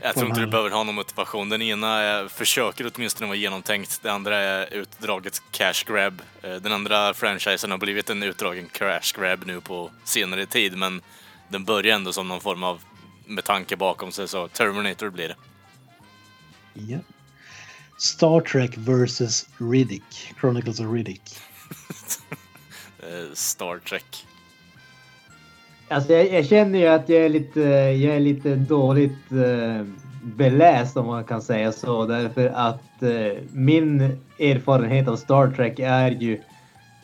[0.02, 1.48] Jag tror inte du behöver ha någon motivation.
[1.48, 4.00] Den ena är, försöker åtminstone vara genomtänkt.
[4.02, 6.22] Det andra är utdraget cash grab.
[6.42, 11.00] Eh, Den andra franchisen har blivit en utdragen cash grab nu på senare tid, men
[11.48, 12.80] den börjar ändå som någon form av
[13.34, 15.36] med tanke bakom sig, så Terminator blir det.
[16.74, 16.98] Ja.
[17.98, 20.34] Star Trek versus Riddick.
[20.40, 21.22] Chronicles of Riddick.
[23.02, 24.26] Eh, Star Trek.
[25.88, 29.86] Alltså jag, jag känner ju att jag är lite, jag är lite dåligt eh,
[30.22, 32.06] beläst om man kan säga så.
[32.06, 34.00] Därför att eh, min
[34.38, 36.40] erfarenhet av Star Trek är ju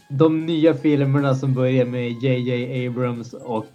[0.08, 3.66] de nya filmerna som börjar med JJ Abrams och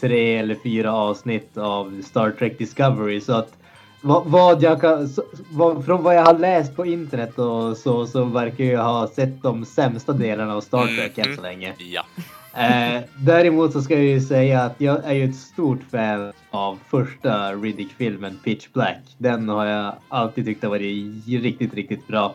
[0.00, 3.20] tre eller fyra avsnitt av Star Trek Discovery.
[3.20, 3.56] Så att
[4.00, 5.08] vad, vad jag kan,
[5.50, 9.42] vad, från vad jag har läst på internet och så, så verkar jag ha sett
[9.42, 11.74] de sämsta delarna av Star Trek än så länge.
[11.78, 12.04] Ja.
[12.56, 16.78] Eh, däremot så ska jag ju säga att jag är ju ett stort fan av
[16.90, 18.98] första Riddick-filmen Pitch Black.
[19.18, 22.34] Den har jag alltid tyckt har varit riktigt, riktigt bra.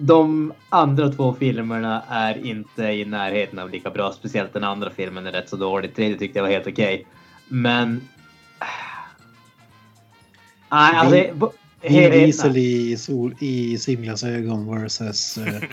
[0.00, 4.12] De andra två filmerna är inte i närheten av lika bra.
[4.12, 5.94] Speciellt den andra filmen är rätt så dålig.
[5.94, 7.06] Tredje tyckte jag var helt okej.
[7.48, 8.00] Men...
[10.70, 11.14] Nej, alltså...
[11.16, 11.50] Vin-
[11.82, 15.18] Vin Diesel i, sol, i Simlas ögon versus...
[15.28, 15.68] Star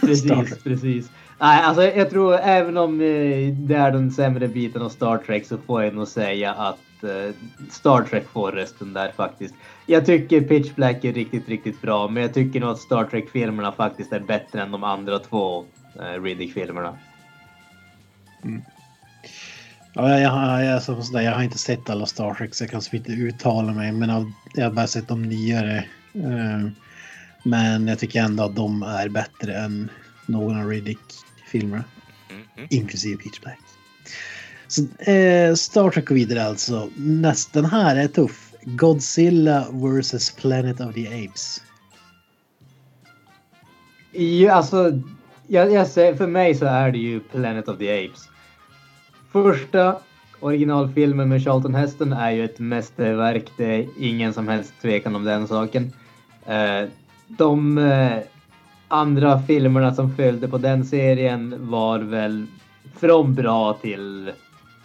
[0.00, 1.10] precis, precis.
[1.40, 5.46] Nej, alltså jag tror även om eh, det är den sämre biten av Star Trek
[5.46, 6.78] så får jag nog säga att
[7.70, 9.54] Star Trek får rösten där faktiskt.
[9.86, 13.72] Jag tycker Pitch Black är riktigt, riktigt bra, men jag tycker nog att Star Trek-filmerna
[13.72, 15.64] faktiskt är bättre än de andra två
[16.00, 16.96] eh, Riddick-filmerna.
[19.94, 22.70] ja, jag, har- jag, som sådär, jag har inte sett alla Star Trek så jag
[22.70, 23.92] kan inte uttala mig.
[23.92, 25.76] Men av, jag har bara sett de nyare.
[26.14, 26.70] Eh,
[27.42, 29.90] men jag tycker ändå att de är bättre än
[30.26, 31.84] någon av Riddick-filmerna.
[32.56, 32.66] Mhm.
[32.70, 33.58] Inklusive Pitch Black.
[34.70, 36.88] Så, eh, Star Trek och vidare alltså.
[36.96, 38.52] Nästan här är tuff.
[38.62, 41.62] Godzilla vs Planet of the Apes.
[44.12, 45.00] Ja, alltså,
[45.46, 48.28] jag, jag säger, för mig så är det ju Planet of the Apes.
[49.32, 49.96] Första
[50.40, 53.44] originalfilmen med Charlton Heston är ju ett mästerverk.
[53.56, 55.92] Det är ingen som helst tvekan om den saken.
[56.46, 56.88] Eh,
[57.26, 58.18] de eh,
[58.88, 62.46] andra filmerna som följde på den serien var väl
[63.00, 64.32] från bra till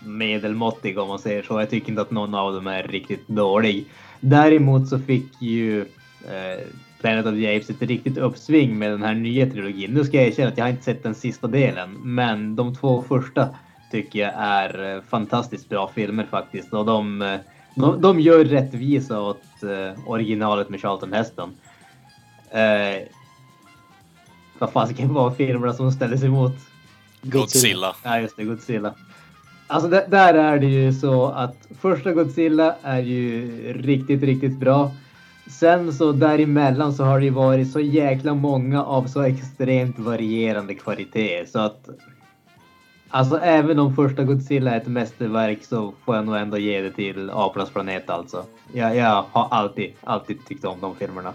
[0.05, 1.59] medelmåttig om man säger så.
[1.59, 3.85] Jag tycker inte att någon av dem är riktigt dålig.
[4.19, 6.67] Däremot så fick ju eh,
[7.01, 9.93] Planet of the Apes ett riktigt uppsving med den här nya trilogin.
[9.93, 13.01] Nu ska jag erkänna att jag har inte sett den sista delen, men de två
[13.01, 13.49] första
[13.91, 16.73] tycker jag är eh, fantastiskt bra filmer faktiskt.
[16.73, 17.39] Och de, eh,
[17.75, 21.53] de, de gör rättvisa åt eh, originalet med Charlton Heston.
[22.51, 23.07] Eh,
[24.59, 26.55] vad fasiken var filmerna som ställdes emot?
[27.21, 27.95] Godzilla.
[28.03, 28.93] Ja, just det, Godzilla.
[29.67, 34.91] Alltså där, där är det ju så att första Godzilla är ju riktigt, riktigt bra.
[35.47, 40.73] Sen så däremellan så har det ju varit så jäkla många av så extremt varierande
[40.73, 41.89] kvalitet så att
[43.09, 46.91] Alltså även om första Godzilla är ett mästerverk så får jag nog ändå ge det
[46.91, 48.45] till Apornas planet alltså.
[48.73, 51.33] Jag, jag har alltid, alltid tyckt om de filmerna.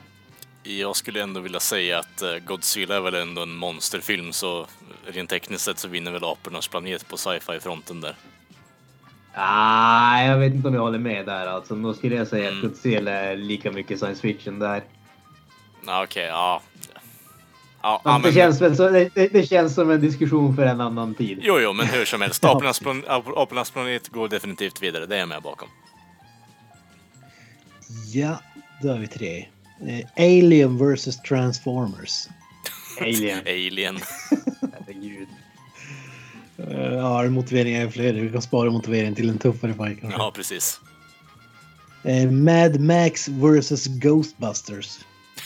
[0.62, 4.66] Jag skulle ändå vilja säga att eh, Godzilla är väl ändå en monsterfilm så
[5.06, 8.14] rent tekniskt sett så vinner väl Apornas planet på sci-fi-fronten där.
[9.34, 11.74] Ah, jag vet inte om jag håller med där alltså.
[11.74, 12.58] Nog skulle jag säga Mm.
[12.58, 14.82] att Godzilla är lika mycket science fiction där.
[15.86, 16.62] Ja, Okej, ja.
[17.82, 21.14] Ja, ja, det, känns väl så, det, det, känns som en diskussion för en annan
[21.14, 21.38] tid.
[21.42, 22.44] jo, jo, men hur som helst.
[22.44, 25.68] Apornas, plan, Apornas planet går definitivt vidare, det är jag med bakom.
[28.12, 28.40] Ja,
[28.82, 29.46] då har vi tre.
[29.86, 32.28] Eh, Alien vs Transformers.
[33.00, 33.40] Alien.
[33.46, 33.98] Alien.
[34.60, 35.28] Herregud.
[36.58, 38.12] Uh, ja, motiveringar är fler.
[38.12, 40.18] Vi kan spara motiveringen till en tuffare fight kanske.
[40.18, 40.80] Ja, precis.
[42.02, 44.98] Eh, Mad Max vs Ghostbusters.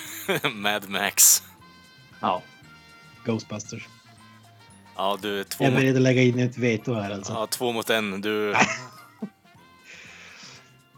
[0.55, 1.43] Mad Max.
[2.21, 2.43] Ja.
[3.25, 3.89] Ghostbusters.
[4.97, 7.33] Ja, du är två Jag är mot, beredd att lägga in ett veto här alltså.
[7.33, 8.21] ja, två mot en.
[8.21, 8.55] Du...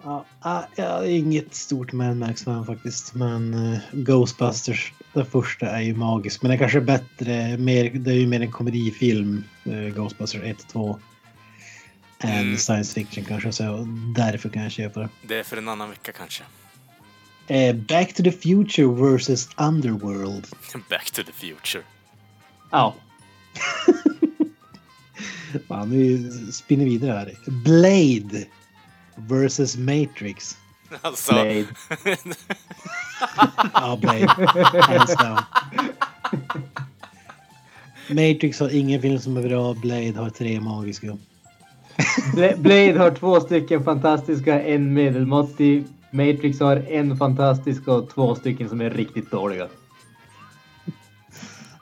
[0.06, 3.14] Ja, ah, jag är inget stort Mad Max-fan faktiskt.
[3.14, 6.42] Men eh, Ghostbusters, den första är ju magisk.
[6.42, 10.68] Men det kanske är bättre, mer, det är ju mer en komedifilm, eh, Ghostbusters 1
[10.68, 10.98] 2.
[12.18, 12.56] Än Mm.
[12.56, 15.08] science fiction kanske, så därför kan jag köpa det.
[15.22, 16.42] Det är för en annan vecka kanske.
[17.46, 20.46] Eh, Back to the Future vs Underworld.
[20.90, 21.84] Back to the future.
[22.70, 22.94] Ja.
[25.68, 27.34] Fan, nu spinner vi vidare här.
[27.50, 28.46] Blade
[29.16, 30.56] vs Matrix.
[31.02, 31.66] Alltså, Blade.
[33.74, 34.26] Ja, Blade.
[34.82, 35.38] Hands down.
[38.08, 39.74] Matrix har ingen film som är bra.
[39.74, 41.16] Blade har tre magiska.
[42.34, 45.84] Bla- Blade har två stycken fantastiska, en medelmåttig.
[46.10, 49.68] Matrix har en fantastisk och två stycken som är riktigt dåliga.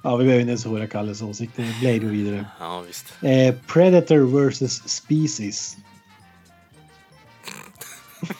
[0.02, 1.81] Ja, vi behöver inte ens höra Kalles åsikter.
[1.81, 2.47] Blade går vidare.
[2.61, 3.06] ja visst.
[3.23, 5.77] Eh, Predator vs Species.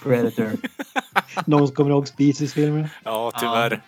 [0.02, 0.51] Predator.
[1.47, 2.89] Någon som kommer ihåg Species-filmer?
[3.05, 3.82] Ja, tyvärr.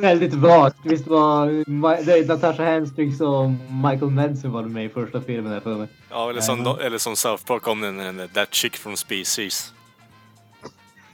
[0.00, 0.76] Väldigt vagt.
[0.82, 3.50] Visst var Ma- det är Natasha Henstridge och
[3.84, 5.88] Michael Madsen var med i första filmen här för mig.
[6.10, 9.72] Ja, eller som, eller som South Park kom den, den That Chick from Species.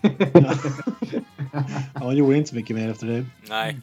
[1.53, 3.27] Ja, han gjorde inte så mycket mer efter det.
[3.49, 3.81] Nej.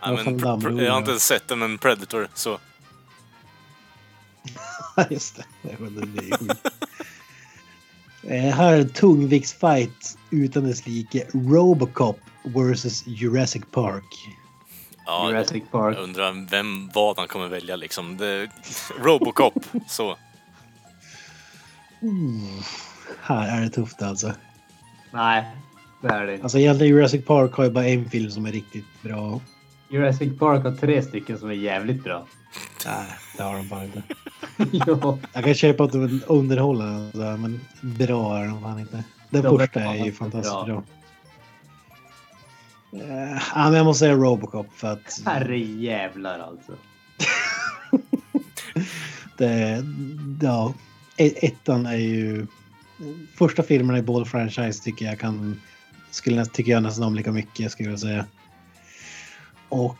[0.00, 2.58] Ja, men, jag har inte sett den, men Predator, så...
[5.10, 5.44] Just det.
[5.62, 6.56] det, var eh,
[8.28, 11.26] här är en tungviktsfight utan dess like.
[11.32, 14.28] Robocop vs Jurassic Park.
[15.06, 15.96] Ja, Jurassic Park.
[15.96, 18.16] jag undrar vem, vad han kommer välja liksom.
[18.16, 18.48] Det,
[19.02, 20.16] Robocop, så.
[23.20, 24.32] Här är det tufft alltså.
[25.10, 25.44] Nej,
[26.02, 26.42] det är det inte.
[26.42, 29.40] Alltså egentligen Jurassic Park har ju bara en film som är riktigt bra.
[29.88, 32.26] Jurassic Park har tre stycken som är jävligt bra.
[32.86, 33.06] Nej,
[33.36, 34.02] det har de fan inte.
[35.32, 36.20] Jag kan köpa att de
[37.06, 39.04] alltså, men bra är de fan inte.
[39.30, 40.64] Den De första är ju fan fantastiskt bra.
[40.64, 40.82] bra.
[43.54, 46.72] Ja, men jag måste säga Robocop för att Herre jävlar alltså.
[49.36, 49.84] det,
[50.42, 50.74] ja,
[51.16, 52.46] e- ettan är ju...
[53.34, 55.60] Första filmerna i båda franchise tycker jag kan...
[56.10, 58.26] Skulle, tycker jag nästan om lika mycket skulle jag säga.
[59.68, 59.96] Och,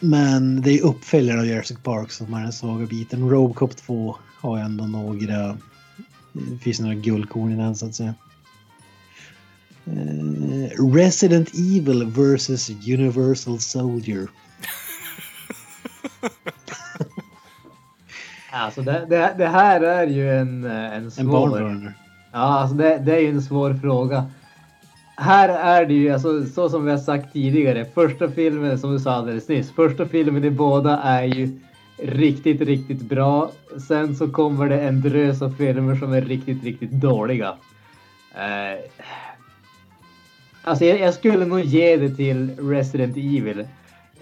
[0.00, 3.30] men det är uppföljaren av Jurassic Park som är den svaga biten.
[3.30, 5.58] Robocop 2 har ändå några...
[6.32, 8.14] Det finns några guldkorn i den så att säga.
[9.86, 14.28] Eh, Resident Evil vs Universal Soldier.
[18.50, 21.24] Alltså det, det, det här är ju en, eh, en En svår...
[21.24, 21.94] barnburner.
[22.32, 24.26] Ja, alltså det, det är ju en svår fråga.
[25.20, 28.98] Här är det ju, alltså, så som vi har sagt tidigare, första filmen som du
[28.98, 31.60] sa alldeles nyss, första filmen i båda är ju
[32.02, 33.50] riktigt, riktigt bra.
[33.88, 37.54] Sen så kommer det en drös av filmer som är riktigt, riktigt dåliga.
[38.34, 39.08] Eh,
[40.62, 43.66] Alltså jag, jag skulle nog ge det till Resident Evil.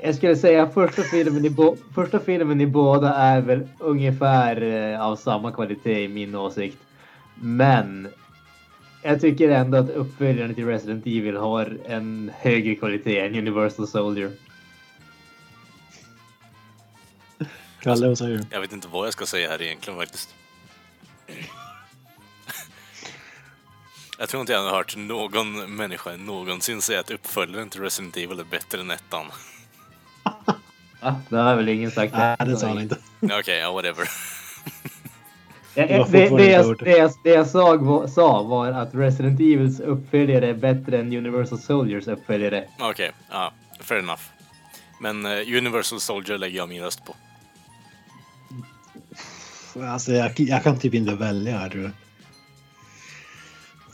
[0.02, 5.06] Jag skulle säga första filmen i, bo, första filmen i båda är väl ungefär eh,
[5.06, 6.78] av samma kvalitet i min åsikt.
[7.34, 8.08] Men
[9.06, 14.32] jag tycker ändå att uppföljaren till Resident Evil har en högre kvalitet än Universal Soldier.
[17.80, 18.44] Kalle, vad säger du?
[18.50, 20.34] Jag vet inte vad jag ska säga här egentligen faktiskt.
[24.18, 28.40] Jag tror inte jag har hört någon människa någonsin säga att uppföljaren till Resident Evil
[28.40, 29.26] är bättre än ettan.
[31.00, 32.14] Ja, det har väl ingen sagt.
[32.16, 32.96] Nej, det sa han inte.
[33.20, 34.08] Okej, ja whatever.
[35.76, 36.00] Det, jag,
[36.30, 36.84] inte hört det.
[36.84, 41.12] det, jag, det jag sa, var- sa var att Resident Evils uppföljare är bättre än
[41.16, 42.64] Universal Soldiers uppföljare.
[42.80, 44.22] Okej, ja, fair enough.
[45.00, 47.14] Men eh, Universal Soldier lägger jag min röst på.
[49.82, 51.92] Alltså, jag, jag kan typ inte välja här tror jag.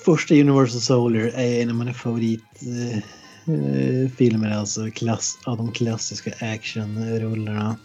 [0.04, 3.02] Första Universal Soldier är en av mina favoritfilmer.
[3.46, 7.76] Eh, filmer, alltså klass, av de klassiska actionrullarna.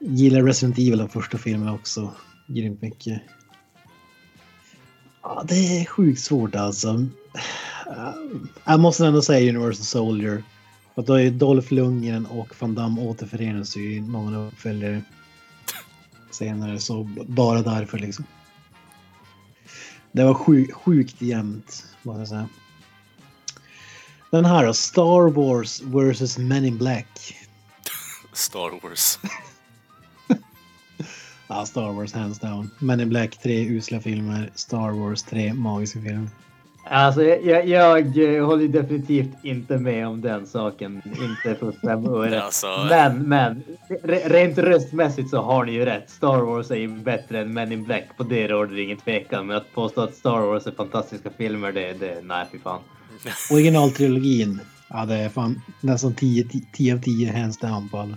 [0.00, 2.14] Gillar Resident Evil den första filmen också.
[2.46, 3.22] Grymt mycket.
[5.22, 7.06] Ja, det är sjukt svårt alltså.
[7.86, 8.12] Äh,
[8.64, 10.42] jag måste ändå säga Universal Soldier.
[10.94, 15.02] För att då är Dolph Lundgren och Van Damme återförenas ju i någon uppföljare
[16.30, 16.78] senare.
[16.78, 18.24] Så bara därför liksom.
[20.12, 22.48] Det var sjuk, sjukt jämnt, måste jag säga.
[24.30, 27.36] Den här då, Star Wars vs Men in Black.
[28.32, 29.18] Star Wars.
[31.48, 32.70] Ja, Star Wars hands down.
[32.78, 34.50] Men in Black, tre usla filmer.
[34.54, 36.28] Star Wars, tre magiska filmer.
[36.90, 37.68] Alltså, jag, jag,
[38.16, 41.02] jag eh, håller definitivt inte med om den saken.
[41.04, 42.42] Inte för fem öre.
[42.48, 43.62] Alltså- Men, men
[44.02, 46.10] re, rent röstmässigt så har ni ju rätt.
[46.10, 48.04] Star Wars är ju bättre än Men in Black.
[48.16, 49.46] På det råder det ingen tvekan.
[49.46, 52.80] Men att påstå att Star Wars är fantastiska filmer, det, det nej fy fan.
[53.52, 54.60] Originaltrilogin.
[54.88, 58.16] Ja, det är fan nästan 10 10 av 10 hands down på alla.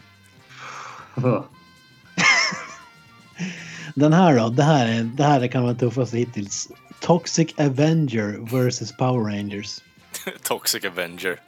[3.96, 6.70] Den här då, det här, är, det här kan vara tuffaste hittills.
[7.00, 8.40] Toxic Avenger
[8.70, 9.80] vs Power Rangers.
[10.44, 11.40] Toxic Avenger.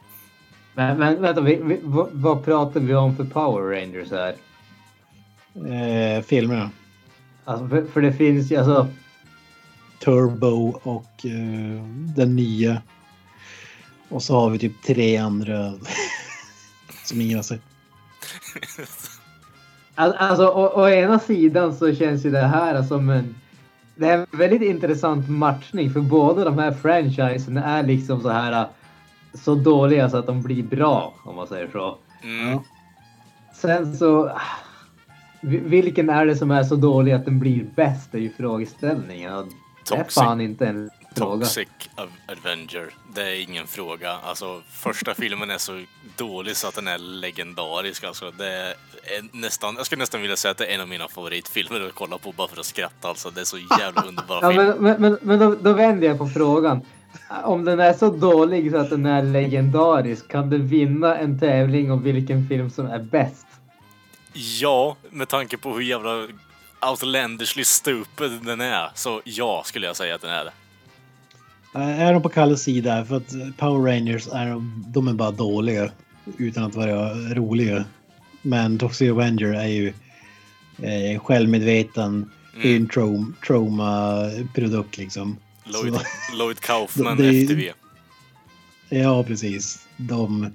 [0.73, 4.35] Men, men vänta, vi, vi, vad, vad pratar vi om för Power Rangers här?
[5.55, 6.71] Eh, filmerna.
[7.45, 8.87] Alltså, för, för det finns ju alltså...
[9.99, 11.83] Turbo och eh,
[12.15, 12.81] den nya.
[14.09, 15.73] Och så har vi typ tre andra
[17.03, 17.61] som ingen har sett.
[19.95, 23.35] Al- Alltså å, å ena sidan så känns ju det här som en...
[23.95, 28.65] Det är en väldigt intressant matchning för båda de här franchisen är liksom så här
[29.33, 31.97] så dåliga så att de blir bra om man säger så.
[32.23, 32.59] Mm.
[33.55, 34.31] Sen så...
[35.41, 39.33] vi- Vilken är det som är så dålig att den blir bäst är ju frågeställningen.
[39.33, 39.45] Och
[39.89, 41.45] Det är Toxic- fan inte en fråga.
[41.45, 42.89] Toxic Av- Avenger.
[43.15, 44.11] Det är ingen fråga.
[44.11, 45.83] Alltså, första filmen är så
[46.17, 48.03] dålig så att den är legendarisk.
[48.03, 48.73] Alltså, det är
[49.31, 52.17] nästan, jag skulle nästan vilja säga att det är en av mina favoritfilmer att kolla
[52.17, 53.07] på bara för att skratta.
[53.09, 54.65] Alltså, det är så jävla underbar Ja, film.
[54.65, 56.81] men men, men, men då, då vänder jag på frågan.
[57.43, 61.91] Om den är så dålig så att den är legendarisk, kan den vinna en tävling
[61.91, 63.45] om vilken film som är bäst?
[64.33, 66.27] Ja, med tanke på hur jävla
[66.91, 68.91] outlandishly stupid den är.
[68.95, 70.51] Så ja, skulle jag säga att den är det.
[71.75, 73.05] Eh, Är de på Kalles sida?
[73.05, 75.91] För att Power Rangers är, de är bara dåliga
[76.37, 77.85] utan att vara roliga.
[78.41, 79.93] Men Toxic Avenger är ju
[80.81, 82.29] eh, självmedveten
[82.63, 82.75] Mm.
[82.75, 83.33] mm.
[83.47, 85.37] trauma-produkt liksom.
[85.65, 86.01] Lloyd, Så-
[86.37, 87.71] Lloyd Kaufman, Det- FTV.
[88.89, 89.79] Ja, precis.
[89.97, 90.51] De,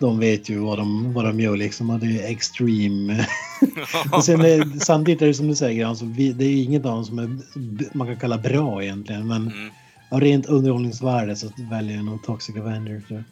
[0.00, 3.26] de vet ju vad de, vad de gör liksom och det är extreme.
[4.12, 6.92] och sen är, samtidigt är det som du säger, alltså, vi, det är inget av
[6.94, 7.38] dem som är,
[7.96, 9.26] man kan kalla bra egentligen.
[9.26, 9.70] Men Mm.
[10.12, 13.02] Av rent underhållningsvärde så väljer jag nog Toxic Avenger.
[13.08, 13.22] Så.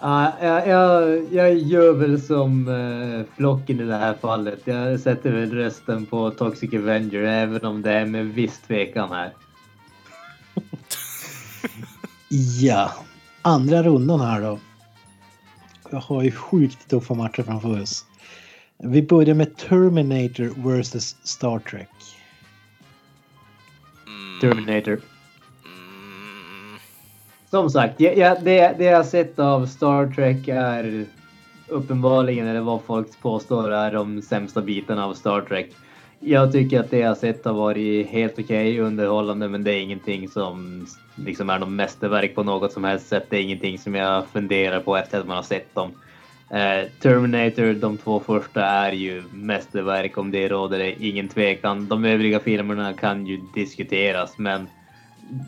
[0.00, 4.60] Ja, jag, jag, jag gör väl som eh, flocken i det här fallet.
[4.64, 9.32] Jag sätter väl rösten på Toxic Avenger även om det är med viss tvekan här.
[12.60, 12.92] Ja,
[13.42, 14.58] andra rundan här då.
[15.90, 18.04] Jag har ju sjukt tuffa matcher framför oss.
[18.78, 21.88] Vi börjar med Terminator vs Star Trek.
[24.06, 24.40] Mm.
[24.40, 25.00] Terminator.
[27.56, 31.04] Som sagt, jag, jag, det, det jag sett av Star Trek är
[31.68, 35.72] uppenbarligen, eller vad folk påstår, är de sämsta bitarna av Star Trek.
[36.20, 40.28] Jag tycker att det jag sett har varit helt okej underhållande, men det är ingenting
[40.28, 43.26] som liksom är något mästerverk på något som helst sätt.
[43.30, 45.90] Det är ingenting som jag funderar på efter att man har sett dem.
[46.50, 50.18] Eh, Terminator, de två första, är ju mästerverk.
[50.18, 51.86] Om det råder det ingen tvekan.
[51.88, 54.66] De övriga filmerna kan ju diskuteras, men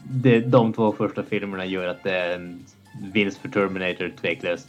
[0.05, 2.65] det, de två första filmerna gör att det är en
[3.13, 4.69] vinst för Terminator tveklöst.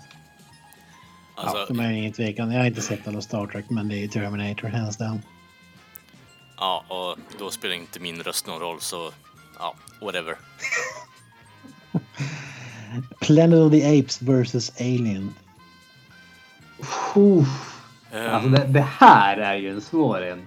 [1.35, 2.51] Alltså, ja, för mig är det ingen tvekan.
[2.51, 5.21] Jag har inte sett alla Star Trek, men det är Terminator hands down.
[6.57, 9.11] ja, och då spelar inte min röst någon roll så
[9.59, 10.35] ja, whatever.
[13.21, 15.33] Planet of the Apes vs Alien.
[18.11, 20.45] Ehm, Alltså det, det här är ju en svår en.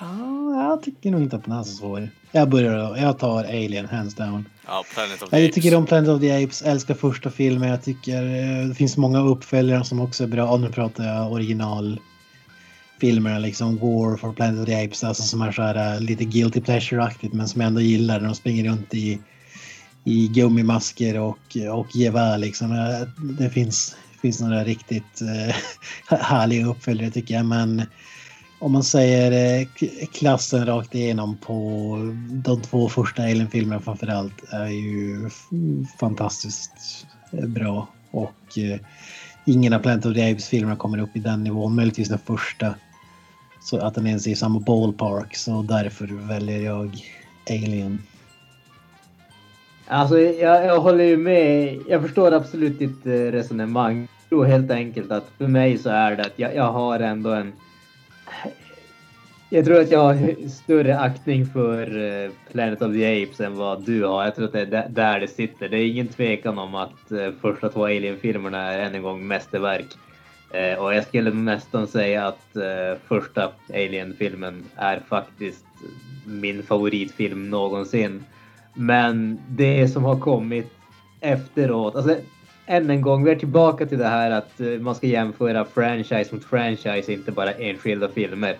[0.00, 2.08] Ja, jag tycker nog inte att den är så svår.
[2.32, 2.96] Jag börjar.
[2.96, 4.48] Jag tar Alien hands down.
[4.66, 5.54] ja, Planet of the Jag Apes.
[5.54, 7.68] tycker om Planet of the Apes, älskar första filmen.
[7.68, 10.50] Jag tycker eh, det finns många uppföljare som också är bra.
[10.50, 15.52] Och nu pratar jag originalfilmerna liksom War for Planet of the Apes, alltså som är
[15.52, 18.94] så här eh, lite guilty pleasure-aktigt men som jag ändå gillar när de springer runt
[18.94, 19.18] i,
[20.04, 22.72] i gummimasker och, och gevär liksom.
[22.72, 23.08] Eh,
[23.38, 25.54] Det finns, finns några riktigt eh,
[26.20, 27.82] härliga uppföljare tycker jag men
[28.60, 29.66] om man säger eh,
[30.12, 31.96] klassen rakt igenom på
[32.30, 35.30] de två första Alien-filmerna framförallt är ju
[36.00, 37.88] fantastiskt eh, bra.
[38.10, 38.80] Och eh,
[39.44, 42.74] ingen av Planet of the Apes-filmerna kommer upp i den nivån, möjligtvis den första.
[43.62, 47.04] Så att den ens är i samma ballpark, så därför väljer jag
[47.50, 48.02] Alien.
[49.86, 51.78] Alltså jag, jag håller ju med.
[51.88, 54.00] Jag förstår absolut ditt eh, resonemang.
[54.00, 57.30] Jag tror helt enkelt att för mig så är det att jag, jag har ändå
[57.30, 57.52] en...
[59.52, 63.82] Jag tror att jag har större aktning för eh, Planet of the Apes än vad
[63.86, 64.24] du har.
[64.24, 65.68] Jag tror att det är där- det sitter.
[65.68, 69.86] Det är ingen tvekan om att eh, första två Alien-filmerna är än en gång mästerverk.
[70.50, 72.56] Eh, och jag skulle nästan säga att
[73.08, 75.64] första Alien-filmen är faktiskt
[76.26, 78.24] min favoritfilm någonsin.
[78.74, 80.72] Men det som har kommit
[81.20, 82.16] efteråt, alltså
[82.70, 86.34] än en gång, vi är tillbaka till det här att eh, man ska jämföra franchise
[86.34, 88.56] mot franchise, inte bara enskilda filmer.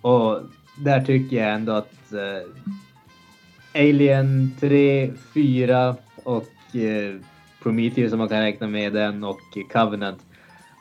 [0.00, 0.40] Och
[0.78, 7.14] där tycker jag ändå att eh, Alien 3, 4 och eh,
[7.62, 9.40] Prometheus som man kan räkna med den och
[9.72, 10.20] Covenant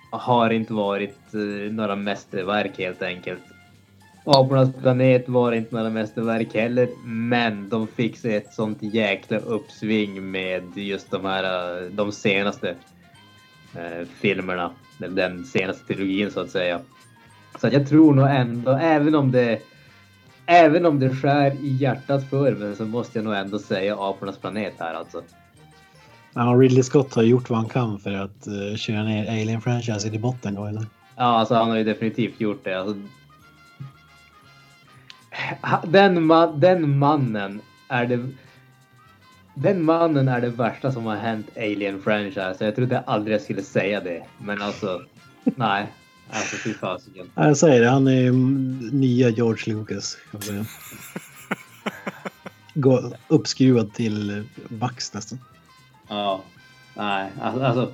[0.10, 3.44] har inte varit eh, några mästerverk helt enkelt.
[4.26, 10.32] Apornas planet var inte några mästerverk heller, men de fick sig ett sånt jäkla uppsving
[10.32, 12.76] med just de här, de senaste
[13.76, 14.72] eh, filmerna.
[14.98, 16.80] Den, senaste trilogin så att säga.
[17.62, 19.62] Så att jag tror nog ändå, även om det
[20.48, 24.38] Även om det skär i hjärtat för mig så måste jag nog ändå säga Apornas
[24.38, 25.22] planet här alltså.
[26.34, 30.20] Ja, Ridley Scott har gjort vad han kan för att uh, köra ner Alien-franchisen i
[30.20, 30.86] botten då, eller?
[31.16, 32.80] Ja, alltså han har ju definitivt gjort det.
[32.80, 32.96] Alltså,
[35.88, 38.30] den, ma- den mannen är det...
[39.58, 42.56] Den mannen är det värsta som har hänt Alien franchise.
[42.60, 44.24] Jag trodde aldrig jag skulle säga det.
[44.38, 45.02] Men alltså,
[45.44, 45.88] nej.
[46.30, 47.30] Alltså fy fasiken.
[47.36, 48.32] Ja, Jag säger det, han är
[48.94, 50.18] nya George Lucas.
[50.32, 50.66] Kan man säga.
[52.74, 55.40] Gå, uppskruvad till max nästan.
[56.08, 56.42] Ja.
[56.94, 57.64] Nej, alltså...
[57.64, 57.92] alltså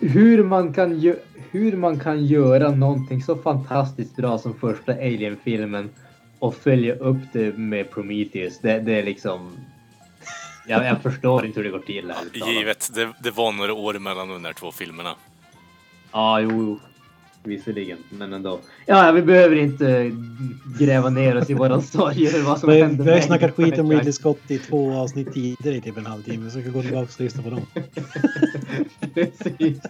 [0.00, 1.14] hur man, kan
[1.50, 5.90] hur man kan göra någonting så fantastiskt bra som första Alien-filmen
[6.38, 8.58] och följa upp det med Prometheus.
[8.58, 9.56] Det, det är liksom...
[10.66, 12.08] Jag, jag förstår inte hur det går till.
[12.08, 12.52] talat.
[12.54, 15.14] Givet, det, det var några år mellan de där två filmerna.
[16.12, 16.80] Ja, jo, jo.
[17.44, 18.60] Visserligen, men ändå.
[18.86, 20.10] Ja, vi behöver inte
[20.78, 23.04] gräva ner oss i våra sorger vad som Vi, hände.
[23.04, 23.90] vi har ju snackat skit om.
[23.90, 27.08] Ridley Scott i två avsnitt tidigare i typ en halvtimme så vi kan gå tillbaka
[27.14, 27.66] och lyssna på dem.
[29.14, 29.78] Precis.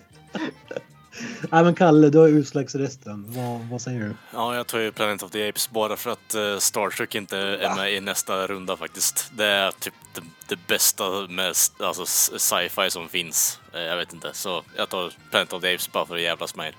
[1.51, 3.24] Nej men Kalle, du har utslagsrösten.
[3.29, 4.15] Vad, vad säger du?
[4.33, 7.39] Ja, jag tar ju Planet of the Apes bara för att eh, Star Trek inte
[7.39, 9.31] är med i nästa runda faktiskt.
[9.37, 12.07] Det är typ det, det bästa med alltså,
[12.39, 13.61] sci-fi som finns.
[13.74, 16.57] Eh, Jag vet inte, så jag tar Planet of the Apes bara för att jävlas
[16.57, 16.74] med er.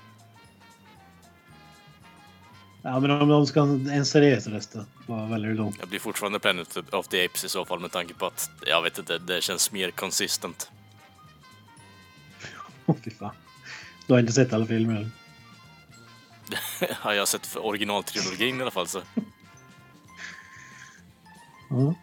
[2.86, 4.76] Ja men om de ska en seriös röst?
[5.06, 5.72] Vad väljer du då?
[5.80, 8.82] Jag blir fortfarande Planet of the Apes i så fall med tanke på att, jag
[8.82, 10.70] vet inte, det känns mer konsistent.
[12.86, 13.34] Åh fy fan.
[14.06, 15.10] Du har inte sett alla filmer eller?
[16.94, 19.00] Har jag sett för originaltrilogin i alla fall så.
[21.70, 21.94] Ja.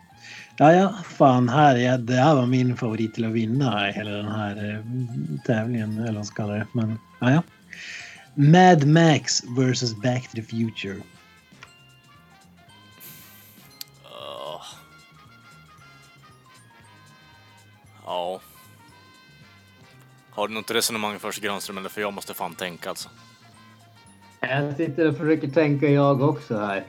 [0.57, 4.31] Ja, ja, fan här, ja, det här var min favorit till att vinna hela den
[4.31, 4.85] här eh,
[5.45, 6.67] tävlingen, eller vad man ska kalla det.
[6.71, 7.43] Men, ja, ja.
[8.35, 10.95] Mad Max vs Back to the Future.
[14.05, 14.61] Uh,
[18.05, 18.41] ja.
[20.31, 23.09] Har du något resonemang först Granström eller för jag måste fan tänka alltså.
[24.39, 26.83] Jag sitter och försöker tänka jag också här.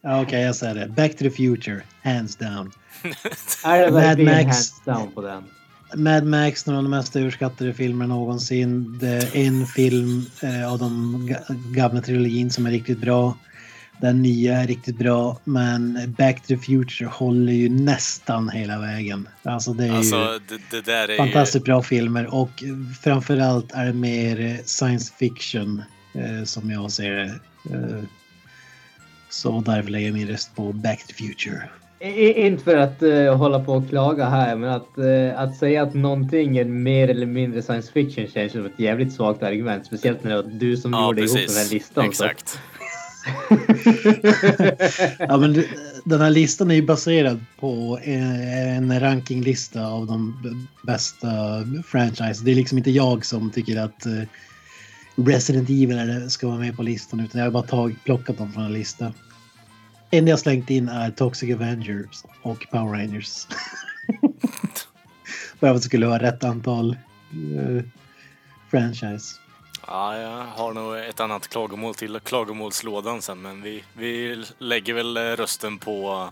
[0.00, 0.88] Ja, Okej, jag säger det.
[0.88, 2.72] Back to the Future, hands down.
[3.64, 4.44] Är det Mad Max.
[4.44, 5.44] hands down på den?
[5.94, 8.98] Mad Max, några av de mest överskattade filmerna någonsin.
[8.98, 13.38] Det är en film eh, av de ga- gamla trilogin som är riktigt bra.
[14.00, 19.28] Den nya är riktigt bra, men Back to the Future håller ju nästan hela vägen.
[19.42, 22.64] Alltså det är ju Alltså, det, det där är fantastiskt bra filmer och
[23.02, 25.82] framförallt är det mer eh, science fiction
[26.14, 27.24] eh, som jag ser det.
[27.74, 28.02] Eh,
[29.30, 31.62] så därför lägger jag min röst på Back to the Future.
[32.00, 35.94] Inte för att eh, hålla på och klaga här, men att, eh, att säga att
[35.94, 39.86] någonting är mer eller mindre science fiction känns som ett jävligt svagt argument.
[39.86, 40.92] Speciellt när det var du som.
[40.92, 41.72] Ja, gjorde ihop den här precis.
[41.72, 42.04] listan.
[42.04, 42.58] Exakt.
[45.18, 45.68] Ja, men du-
[46.04, 48.40] den här listan är ju baserad på en,
[48.90, 50.36] en rankinglista av de
[50.82, 51.28] bästa
[51.86, 52.44] franchise.
[52.44, 54.12] Det är liksom inte jag som tycker att eh,
[55.26, 58.64] Resident Evil ska vara med på listan utan jag har bara tagit, plockat dem från
[58.64, 59.12] en lista.
[60.10, 63.46] En jag slängt in är Toxic Avengers och Power Rangers.
[65.60, 66.90] Bara för att det skulle vara rätt antal
[67.30, 67.84] eh,
[68.70, 69.40] franchise.
[69.86, 75.16] Ja, jag har nog ett annat klagomål till klagomålslådan sen, men vi, vi lägger väl
[75.16, 76.28] eh, rösten på...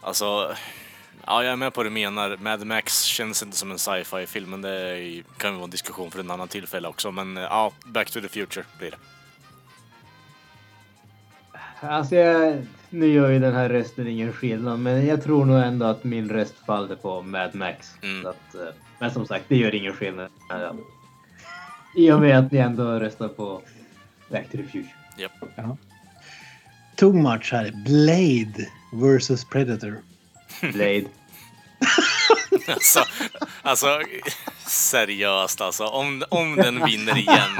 [0.00, 0.54] Alltså...
[1.26, 2.36] Ja, jag är med på vad du menar.
[2.36, 6.10] Mad Max känns inte som en sci-fi film, men det kan ju vara en diskussion
[6.10, 7.12] för en annan tillfälle också.
[7.12, 8.96] Men eh, ja, Back to the Future blir det.
[11.80, 15.86] Alltså, jag, nu gör ju den här rösten ingen skillnad, men jag tror nog ändå
[15.86, 17.94] att min röst faller på Mad Max.
[18.02, 18.22] Mm.
[18.22, 20.30] Så att, eh, men som sagt, det gör ingen skillnad.
[20.48, 20.74] Ja.
[21.96, 23.62] I och med att ni ändå röstar på
[24.30, 24.94] Back to the Future.
[25.18, 25.32] Japp.
[26.96, 27.72] Too much här.
[27.84, 29.98] Blade versus Predator.
[30.60, 31.04] Blade.
[32.68, 33.00] Alltså,
[33.62, 34.00] alltså
[34.66, 35.84] seriöst alltså.
[35.84, 37.50] Om, om den vinner igen,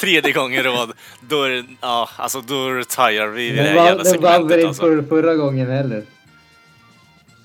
[0.00, 4.02] tredje gången i rad, då är det, ja, alltså då retirar vi det här jävla
[4.02, 4.82] den vann väl inte alltså.
[4.82, 6.04] för, förra gången heller.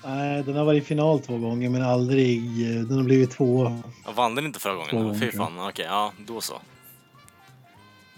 [0.04, 2.38] Nej, den har varit i final två gånger men aldrig...
[2.70, 3.82] eh, Den har blivit två.
[4.04, 4.90] Jag vann den inte förra gången?
[4.90, 6.60] Två Fy fan, okej, ja, då så.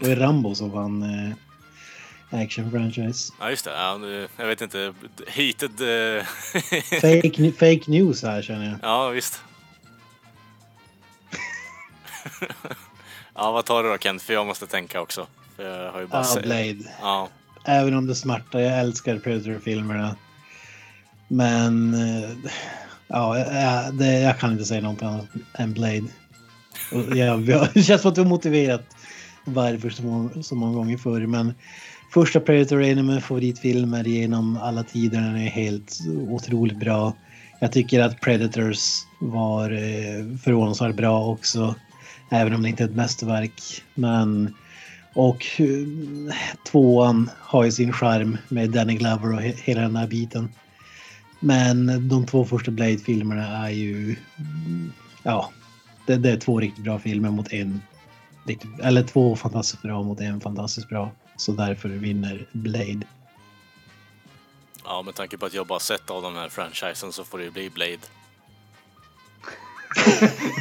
[0.00, 1.34] Det var Rambo som vann eh,
[2.30, 3.32] action franchise.
[3.40, 3.70] Ja, just det.
[3.70, 4.00] Ja,
[4.36, 4.94] jag vet inte.
[5.26, 5.80] Heated...
[6.16, 6.24] eh,
[7.00, 8.78] Fake, fake news här känner jag.
[8.82, 9.40] ja, visst.
[13.34, 14.22] ja, vad tar du då Kent?
[14.22, 15.26] För jag måste tänka också.
[15.56, 16.76] För jag har ju bara Ah, sett- Blade.
[17.00, 17.28] Ja,
[17.64, 18.58] Även om det smärtar.
[18.58, 20.16] Jag älskar Predator-filmerna.
[21.28, 21.94] Men...
[21.94, 22.30] eh,
[23.10, 26.04] Ja, jag, det, jag kan inte säga något annat än Blade.
[26.92, 27.40] Och jag,
[27.74, 28.96] det känns som att du har motiverat
[29.44, 31.26] varför så många, så många gånger förr.
[31.26, 31.54] Men
[32.10, 35.20] första Predator är en av mina favoritfilmer genom alla tider.
[35.20, 35.98] Den är helt
[36.28, 37.12] otroligt bra.
[37.60, 38.78] Jag tycker att Predators
[39.20, 41.74] var eh, förvånansvärt bra också.
[42.30, 43.62] Även om det inte är ett mästerverk.
[43.94, 44.54] Men...
[45.14, 45.66] Och eh,
[46.70, 50.48] tvåan har ju sin charm med Danny Glover och he- hela den här biten.
[51.40, 54.16] Men de två första Blade-filmerna är ju...
[55.22, 55.50] Ja,
[56.06, 57.82] det, det är två riktigt bra filmer mot en...
[58.82, 61.12] Eller två fantastiskt bra mot en fantastiskt bra.
[61.38, 63.06] Så därför vinner Blade.
[64.84, 67.44] ja, med tanke på att jag bara sett av de här franchisen så får det
[67.44, 67.98] ju bli Blade.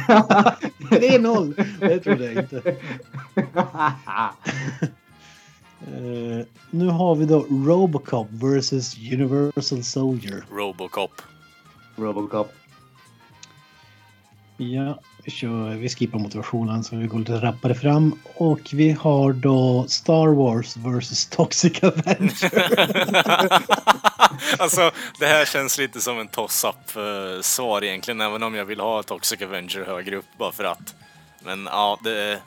[0.80, 1.64] 3-0!
[1.80, 2.76] Det trodde jag inte.
[5.80, 10.44] Eh, nu har vi då Robocop versus Universal Soldier.
[10.50, 11.22] Robocop.
[11.96, 12.52] Robocop.
[14.56, 15.00] Ja,
[15.30, 18.18] kör, vi skippar motivationen så vi går lite rappare fram.
[18.34, 22.80] Och vi har då Star Wars vs Toxic Avenger.
[24.58, 28.80] alltså, det här känns lite som en toss-up eh, svar egentligen, även om jag vill
[28.80, 30.94] ha Toxic Avenger högre upp bara för att.
[31.40, 32.40] Men ja, det...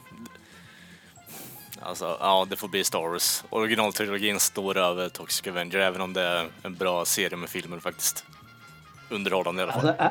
[1.81, 3.43] Alltså, ja, det får bli Star Wars.
[3.49, 8.25] Originaltrilogin står över Toxic Avenger, även om det är en bra serie med filmer faktiskt.
[9.09, 9.87] Underhållande i alla fall.
[9.87, 10.09] Alltså,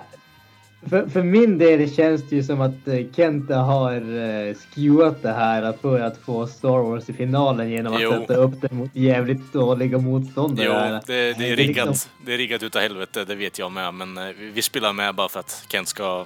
[0.88, 5.32] för, för min del känns det ju som att eh, Kenta har uh, skewat det
[5.32, 8.10] här för att få Star Wars i finalen genom att Jo.
[8.10, 10.66] sätta upp det mot jävligt dåliga motståndare.
[10.66, 10.72] Jo,
[11.06, 11.88] det, det är Det är riggat.
[11.88, 13.94] liksom- Det är riggat utav helvete, det vet jag med.
[13.94, 16.24] Men eh, vi vi spelar med bara för att Kent ska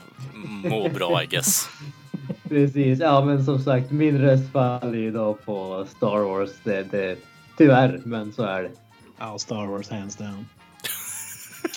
[0.64, 1.68] må bra, I guess.
[2.48, 6.50] Precis, ja men som sagt min röst faller ju då på Star Wars.
[6.64, 7.16] Det, det,
[7.58, 8.70] tyvärr, men så är det.
[9.18, 10.46] ja, Star Wars hands down.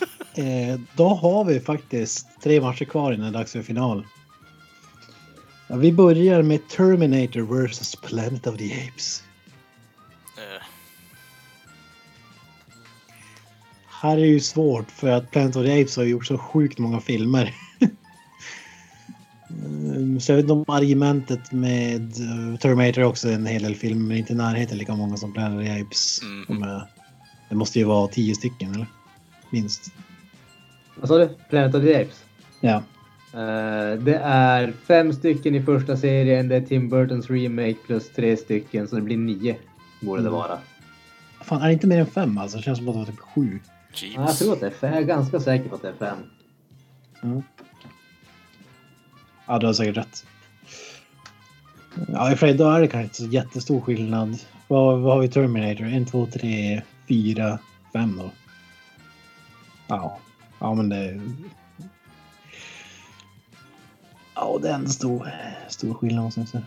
[0.36, 4.06] eh, då har vi faktiskt tre matcher kvar innan det är dags för final.
[5.68, 9.24] Ja, vi börjar med Terminator vs Planet of the Apes.
[10.38, 10.64] Eh,
[14.02, 17.02] Här är ju svårt för att Planet of the Apes har gjort så sjukt många
[17.02, 17.56] filmer.
[19.50, 23.76] Mm, Så jag vet inte om argumentet med eh, Terminator är också en hel del
[23.76, 26.22] filmer men inte i närheten lika många som Planet of the Apes.
[26.50, 26.88] Är-
[27.50, 28.88] Det måste ju vara tio stycken eller?
[29.50, 29.92] Minst.
[30.96, 31.30] Vad sa du?
[31.50, 32.24] Planet of the Apes?
[32.62, 32.84] Ja.
[33.34, 38.38] Eh, det är fem stycken i första serien, det är Tim Burtons remake plus tre
[38.38, 39.56] stycken, så det blir nio.
[40.02, 40.40] Borde det Mm.
[40.40, 40.60] vara.
[41.42, 42.58] Fan, är det inte mer än fem alltså?
[42.58, 43.60] Det känns som att det var typ sju.
[43.94, 44.94] Ja, jag tror att det är fem.
[44.94, 46.18] Jag är ganska säker på att det är fem.
[47.22, 47.42] Ja.
[49.48, 50.26] Ja, du har säkert rätt.
[52.08, 54.40] Ja, i och för sig, då är det kanske inte så jättestor skillnad.
[54.68, 55.86] Vad, vad har vi Terminator?
[55.86, 57.60] En, två, tre, fyra,
[57.94, 58.32] fem då?
[59.88, 60.20] Ja,
[60.60, 61.22] ja men det...
[64.36, 65.32] Ja, det är en stor,
[65.68, 66.64] stor skillnad måste jag säga.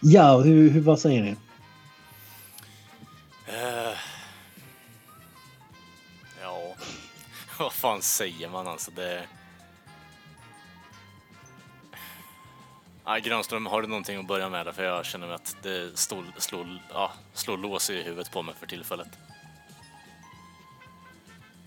[0.00, 1.30] Ja, hur, hur, vad säger ni?
[1.30, 3.96] Uh,
[6.42, 6.74] ja,
[7.58, 8.90] vad fan säger man alltså?
[8.90, 9.24] Det...
[13.04, 14.66] Ah, Granström, har du någonting att börja med?
[14.66, 14.72] där?
[14.72, 18.66] För jag känner att det slår, slår, ja, slår lås i huvudet på mig för
[18.66, 19.08] tillfället.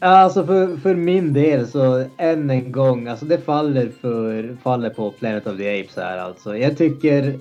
[0.04, 4.90] Ja, Alltså för, för min del så än en gång, alltså det faller, för, faller
[4.90, 6.58] på Planet of the Apes här alltså.
[6.58, 7.40] Jag tycker,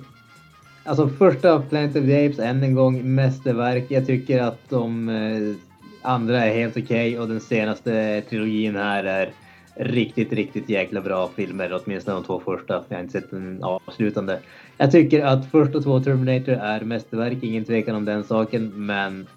[0.83, 3.85] alltså första Planet of the Apes än en gång mästerverk.
[3.87, 5.55] Jag tycker att de eh,
[6.01, 9.29] andra är helt okej och den senaste trilogin här är
[9.75, 11.81] riktigt, riktigt jäkla bra filmer.
[11.83, 12.83] Åtminstone de två första.
[12.89, 14.39] Jag har inte sett den avslutande.
[14.77, 18.71] Jag tycker att första två Terminator är mästerverk, ingen tvekan om den saken.
[18.75, 19.27] Men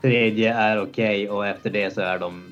[0.00, 2.42] tredje är okej och efter det så är de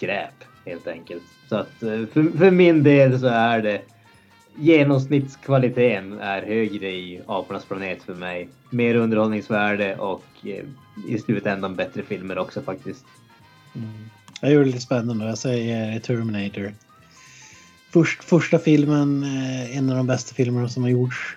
[0.00, 1.22] skräp helt enkelt.
[1.48, 3.82] Så att eh, för, för min del så är det
[4.56, 8.48] genomsnittskvaliteten är högre i Apornas planet för mig.
[8.70, 10.64] Mer underhållningsvärde och eh,
[11.08, 13.04] i slutändan bättre filmer också faktiskt.
[14.40, 15.26] Jag gör det lite spännande.
[15.26, 16.74] Jag säger eh, Terminator.
[17.92, 19.24] Först, första filmen,
[19.72, 21.36] en av de bästa filmerna som har gjorts.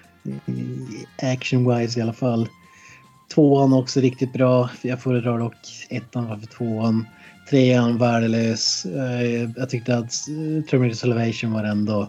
[1.21, 2.49] Action-wise i alla fall.
[3.33, 4.69] Tvåan också riktigt bra.
[4.81, 5.55] Jag föredrar dock
[5.89, 7.05] ettan framför tvåan.
[7.53, 8.85] Trean värdelös.
[8.85, 12.01] Eh, jag tyckte att eh, Terminator Salvation var ändå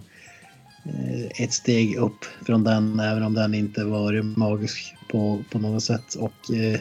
[0.84, 5.82] eh, ett steg upp från den, även om den inte var magisk på, på något
[5.82, 6.14] sätt.
[6.14, 6.80] Och eh,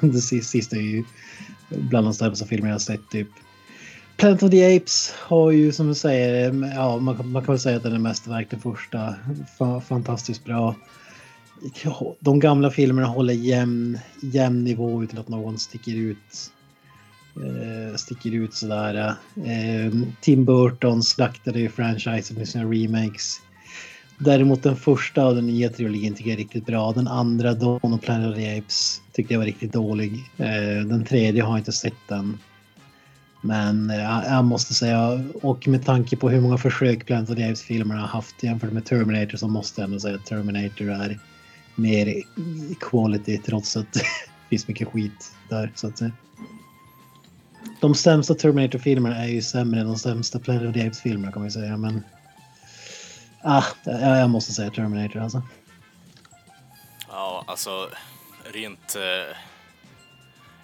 [0.00, 1.04] det sista är ju
[1.70, 3.10] bland de sämsta filmer jag sett.
[3.10, 3.28] Typ.
[4.16, 7.60] Planet of the Apes har ju som du säger, ja man, kan- man kan väl
[7.60, 9.14] säga att den är mästerverk den första.
[9.58, 10.74] Fa, fantastiskt bra.
[12.20, 16.52] De gamla filmerna håller jämn, jämn nivå utan att någon sticker ut.
[17.44, 19.14] Eh, sticker ut sådär.
[19.36, 23.40] Eh, Tim Burton slaktade ju franchisen med sina remakes.
[24.18, 26.92] Däremot den första av den nya trilogin tycker jag är riktigt bra.
[26.92, 30.12] Den andra, Dawn of Planet of the Apes, tyckte jag var riktigt dålig.
[30.36, 32.38] Eh, den tredje har jag inte sett än.
[33.40, 37.44] Men eh, jag måste säga, och med tanke på hur många försök Planet of the
[37.44, 41.18] Apes-filmerna har haft jämfört med Terminator så måste jag ändå säga att Terminator är
[41.74, 42.22] mer
[42.80, 44.02] quality trots att det
[44.48, 46.12] finns mycket skit där så att säga.
[47.80, 51.48] De sämsta Terminator-filmerna är ju sämre än de sämsta Planet of the Apes-filmerna kan man
[51.48, 52.04] ju säga men...
[53.42, 55.42] Ah, jag jag måste säga Terminator alltså.
[57.08, 57.90] Ja, alltså
[58.52, 58.96] rent...
[58.96, 59.36] Eh,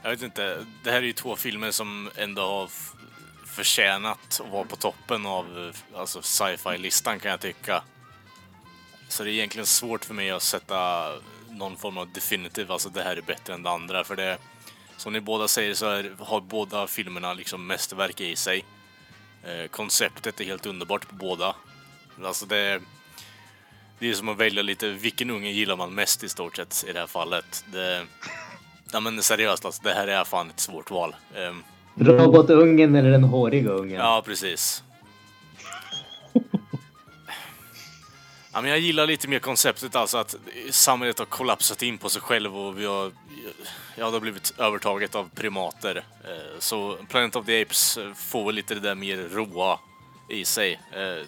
[0.02, 0.66] jag vet inte.
[0.84, 2.70] Det här är ju två filmer som ändå har
[3.46, 7.82] förtjänat att vara på toppen av alltså, sci-fi-listan kan jag tycka.
[9.08, 11.08] Så det är egentligen svårt för mig att sätta
[11.50, 14.04] någon form av definitiv, alltså det här är bättre än det andra.
[14.04, 14.38] För det,
[14.96, 18.64] som ni båda säger så är, har båda filmerna liksom mästerverk i sig.
[19.44, 21.54] Eh, konceptet är helt underbart på båda.
[22.24, 22.80] Alltså det,
[23.98, 26.92] det är som att välja lite vilken unge gillar man mest i stort sett i
[26.92, 27.64] det här fallet.
[27.72, 28.06] Det,
[28.92, 31.16] ja men seriöst alltså, det här är fan ett svårt val.
[31.36, 31.62] Ehm,
[31.98, 34.00] Robotungen eller den håriga ungen?
[34.00, 34.82] Ja, precis.
[38.56, 40.34] Ja, men jag gillar lite mer konceptet alltså att
[40.70, 43.12] samhället har kollapsat in på sig själv och vi har,
[43.96, 46.04] ja, det har blivit övertaget av primater.
[46.24, 49.78] Eh, så Planet of the Apes eh, får väl lite det där mer råa
[50.30, 50.80] i sig.
[50.92, 51.26] Eh,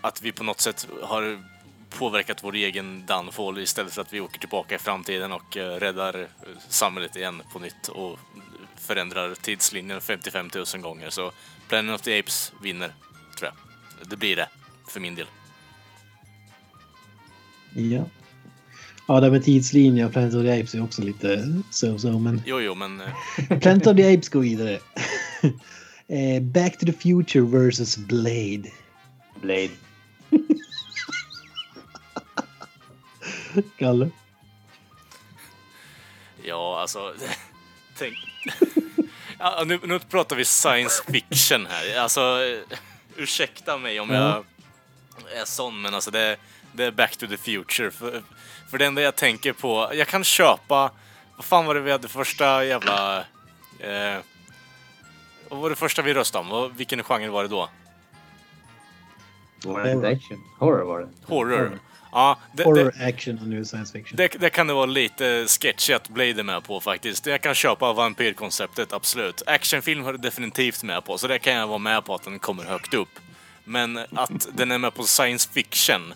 [0.00, 1.42] att vi på något sätt har
[1.90, 6.28] påverkat vår egen downfall istället för att vi åker tillbaka i framtiden och räddar
[6.68, 8.18] samhället igen på nytt och
[8.76, 11.10] förändrar tidslinjen 55 000 gånger.
[11.10, 11.32] Så
[11.68, 12.92] Planet of the Apes vinner,
[13.38, 14.08] tror jag.
[14.08, 14.48] Det blir det,
[14.90, 15.26] för min del.
[17.74, 18.04] Ja.
[19.06, 21.36] Ja, det med tidslinje och Planet of the Apes är också lite
[21.70, 23.06] so-so, men Jo, jo, men eh,
[23.60, 24.78] Planet of the Apes går vidare.
[26.10, 28.70] Eh, Back to the Future versus Blade.
[29.40, 29.70] Blade.
[33.78, 34.10] Kalle?
[36.48, 37.14] ja, alltså...
[37.98, 38.14] Tänk...
[39.38, 42.00] Ja, nu, nu pratar vi science fiction här.
[42.00, 42.38] Alltså,
[43.16, 44.44] ursäkta mig om jag
[45.40, 46.36] är sån, men alltså det,
[46.72, 47.90] det är Back to the Future.
[47.90, 48.22] För,
[48.70, 50.90] för det enda jag tänker på, jag kan köpa...
[51.36, 53.18] Vad fan var det vi hade första jävla...
[53.80, 54.16] Eh,
[55.48, 56.48] vad var det första vi röstade om?
[56.50, 57.68] Vad- Vilken genre var det då?
[59.64, 60.44] Inte action?
[60.58, 61.08] Horror var det.
[61.26, 61.78] Horror.
[62.12, 64.16] Ja, det, Horror, det, action och nu science fiction.
[64.16, 67.26] det, det kan det vara lite sketchy att Blade är med på faktiskt.
[67.26, 69.42] Jag kan köpa vampyrkonceptet, absolut.
[69.46, 72.38] Actionfilm har det definitivt med på, så det kan jag vara med på att den
[72.38, 73.08] kommer högt upp.
[73.68, 76.14] Men att den är med på science fiction,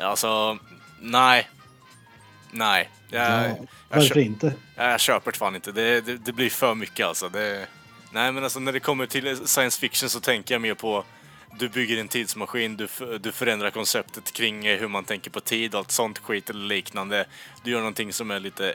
[0.00, 0.58] alltså,
[1.00, 1.48] nej.
[2.50, 2.90] Nej.
[3.10, 4.54] Jag, ja, jag, varför kö- inte?
[4.76, 5.72] jag köper det fan inte.
[5.72, 7.28] Det, det, det blir för mycket alltså.
[7.28, 7.66] Det,
[8.10, 11.04] nej men alltså när det kommer till science fiction så tänker jag mer på
[11.58, 12.88] du bygger en tidsmaskin, du,
[13.20, 16.66] du förändrar konceptet kring eh, hur man tänker på tid och allt sånt skit eller
[16.66, 17.26] liknande.
[17.62, 18.74] Du gör någonting som är lite...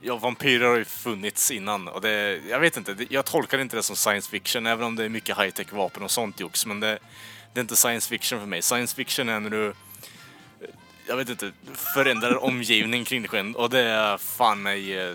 [0.00, 2.40] Ja, vampyrer har ju funnits innan och det...
[2.48, 5.08] Jag vet inte, det- jag tolkar inte det som science fiction även om det är
[5.08, 6.66] mycket high-tech vapen och sånt jox.
[6.66, 6.98] Men det,
[7.52, 8.62] det är inte science fiction för mig.
[8.62, 9.74] Science fiction är när du
[11.08, 11.52] jag vet inte,
[11.94, 15.14] förändrar omgivning kring dig själv och det är fan mig eh,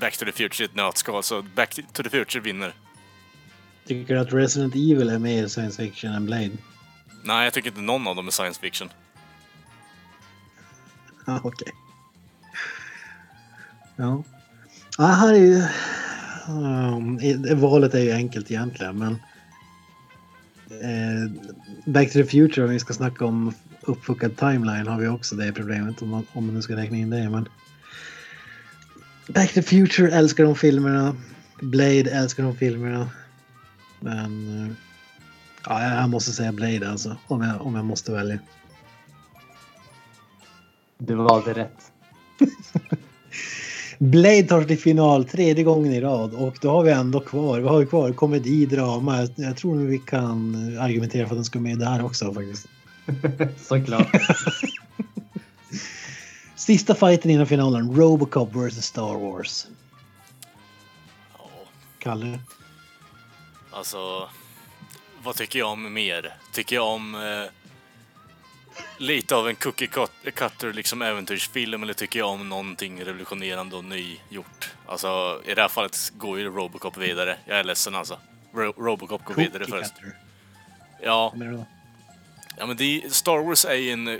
[0.00, 2.74] Back to the Future ett nötskal, så Back to the Future vinner.
[3.86, 6.50] Tycker du att Resident Evil är mer science fiction än Blade?
[7.22, 8.90] Nej, jag tycker inte någon av dem är science fiction.
[11.26, 11.72] Ja, okej.
[13.96, 14.22] Ja.
[14.98, 15.04] ja.
[15.04, 15.62] Här är ju...
[16.48, 19.12] Um, valet är ju enkelt egentligen, men...
[20.70, 21.30] Eh,
[21.86, 25.52] Back to the Future, om vi ska snacka om uppfuckad timeline, har vi också det
[25.52, 27.30] problemet, om man, om man nu ska räkna in det.
[27.30, 27.48] Men
[29.28, 31.16] Back to the Future älskar de filmerna.
[31.60, 33.10] Blade älskar de filmerna.
[34.00, 34.66] Men...
[34.66, 34.72] eh,
[35.66, 38.38] Ja, jag måste säga Blade alltså, om jag, om jag måste välja.
[40.98, 41.92] Du valde rätt.
[44.02, 47.60] Blade tar sig till final tredje gången i rad och då har vi ändå kvar,
[47.60, 49.20] vi har ju kvar komedi, drama.
[49.20, 52.66] Jag, jag tror vi kan argumentera för att den ska med där också faktiskt.
[53.68, 54.08] Såklart.
[56.56, 59.66] Sista fighten innan finalen, Robocop vs Star Wars.
[61.38, 61.48] Ja,
[61.98, 62.38] Kalle?
[63.70, 64.28] alltså...
[65.24, 66.34] Vad tycker jag om mer?
[66.52, 67.61] Tycker jag om eh,
[68.98, 73.84] lite av en cookie cut- cutter liksom äventyrsfilm eller tycker jag om någonting revolutionerande och
[73.84, 74.70] nygjort?
[74.86, 77.36] Alltså, i det här fallet går ju Robocop vidare.
[77.46, 78.18] Jag är ledsen alltså.
[78.54, 79.94] Ro- Robocop går vidare Cookie först.
[79.94, 80.16] cutter.
[81.02, 81.34] Ja?
[82.58, 84.18] Ja, men är, Star Wars är ju en eh,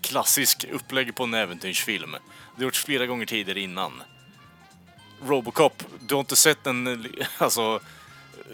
[0.00, 2.10] klassisk upplägg på en äventyrsfilm.
[2.12, 2.18] Det
[2.56, 4.02] har gjorts flera gånger tidigare innan.
[5.26, 7.80] Robocop, du har inte sett en eh, alltså,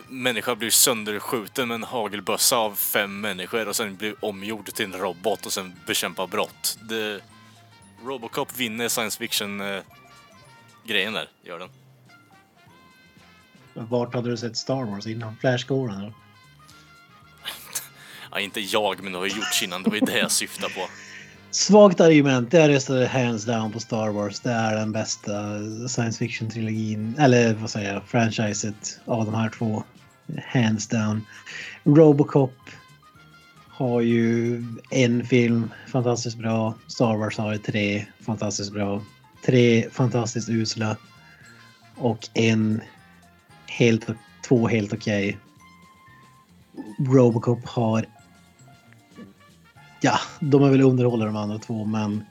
[0.09, 5.01] människa blir sönderskjuten med en hagelbössa av fem människor och sen blir omgjord till en
[5.01, 6.79] robot och sen bekämpa brott.
[6.83, 7.21] Det,
[8.05, 9.83] Robocop vinner science fiction eh,
[10.87, 11.69] där, gör den.
[13.75, 15.37] Vart hade du sett Star Wars innan?
[15.43, 16.13] Eller?
[18.31, 19.83] Ja, inte jag, men det har ju gjorts innan.
[19.83, 20.81] Det var ju det jag syftade på.
[21.51, 22.53] Svagt argument.
[22.53, 24.41] Jag röstade hands down på Star Wars.
[24.41, 25.33] Det är den bästa
[25.89, 29.83] science fiction-trilogin, eller vad säger jag, franchiset av de här två.
[30.47, 31.27] Hands down.
[31.85, 32.55] Robocop
[33.69, 36.75] har ju en film, fantastiskt bra.
[36.87, 39.03] Star Wars har ju tre, fantastiskt bra.
[39.47, 40.97] Tre fantastiskt usla.
[41.97, 42.81] Och en
[43.67, 44.07] helt,
[44.49, 45.39] två helt okej.
[46.99, 48.07] Robocop har
[50.01, 52.25] ja, de är väl underhållare de andra två, men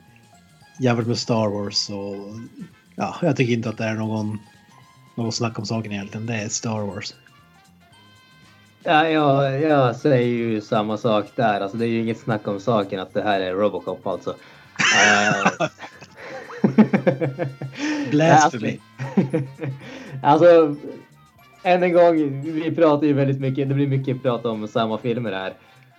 [0.80, 2.16] jämfört med Star Wars så
[2.96, 4.40] ja, jag tycker inte att det är någon,
[5.16, 6.26] någon snack om saken egentligen.
[6.26, 7.14] Det är Star Wars.
[8.84, 11.62] Ja, jag, jag säger ju samma sak där.
[11.62, 14.36] Alltså, det är ju inget snack om saken att det här är Robocop alltså.
[14.80, 15.68] Eh,
[18.12, 18.80] Blasphemy.
[20.24, 20.76] alltså,
[21.64, 25.32] än en gång, vi pratar ju väldigt mycket, det blir mycket prat om samma filmer
[25.32, 25.54] här.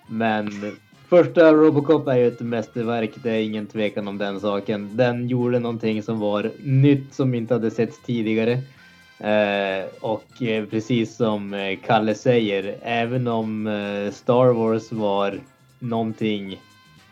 [0.07, 0.77] Men
[1.09, 4.97] första Robocop är ju ett mästerverk, det är ingen tvekan om den saken.
[4.97, 8.53] Den gjorde någonting som var nytt som inte hade setts tidigare.
[9.19, 15.41] Eh, och eh, precis som eh, Kalle säger, även om eh, Star Wars var
[15.79, 16.61] någonting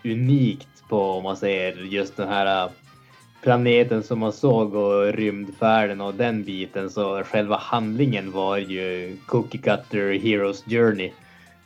[0.05, 2.71] unikt på, om man säger, just den här eh,
[3.43, 9.61] planeten som man såg och rymdfärden och den biten så själva handlingen var ju Cookie
[9.61, 11.13] Cutter Heroes Journey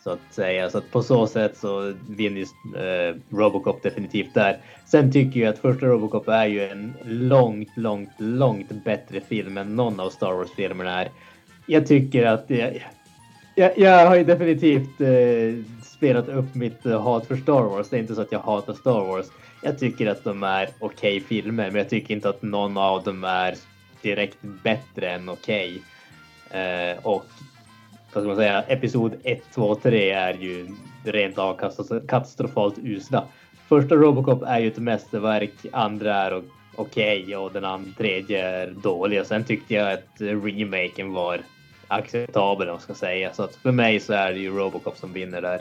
[0.05, 0.71] så att säga.
[0.71, 2.43] Så att på så sätt så vinner
[2.77, 4.59] eh, Robocop definitivt där.
[4.87, 9.77] Sen tycker jag att första Robocop är ju en långt, långt, långt bättre film än
[9.77, 11.09] någon av Star Wars-filmerna är.
[11.67, 12.85] Jag tycker att jag,
[13.55, 17.89] jag, jag har ju definitivt eh, spelat upp mitt eh, hat för Star Wars.
[17.89, 19.27] Det är inte så att jag hatar Star Wars.
[19.63, 23.25] Jag tycker att de är okej filmer, men jag tycker inte att någon av dem
[23.25, 23.55] är
[24.03, 25.83] direkt bättre än okej.
[26.51, 27.27] Eh, och
[28.13, 30.69] vad ska man säga, episod 1, 2, 3 är ju
[31.05, 31.59] rent av
[32.09, 33.25] katastrofalt usla.
[33.69, 36.51] Första Robocop är ju ett mästerverk, andra är okej
[36.81, 39.21] okej och den andra, tredje är dålig.
[39.21, 41.41] Och sen tyckte jag att remaken var
[41.89, 43.35] acceptabel om man ska säga.
[43.35, 45.61] Så att för mig så är det ju Robocop som vinner där.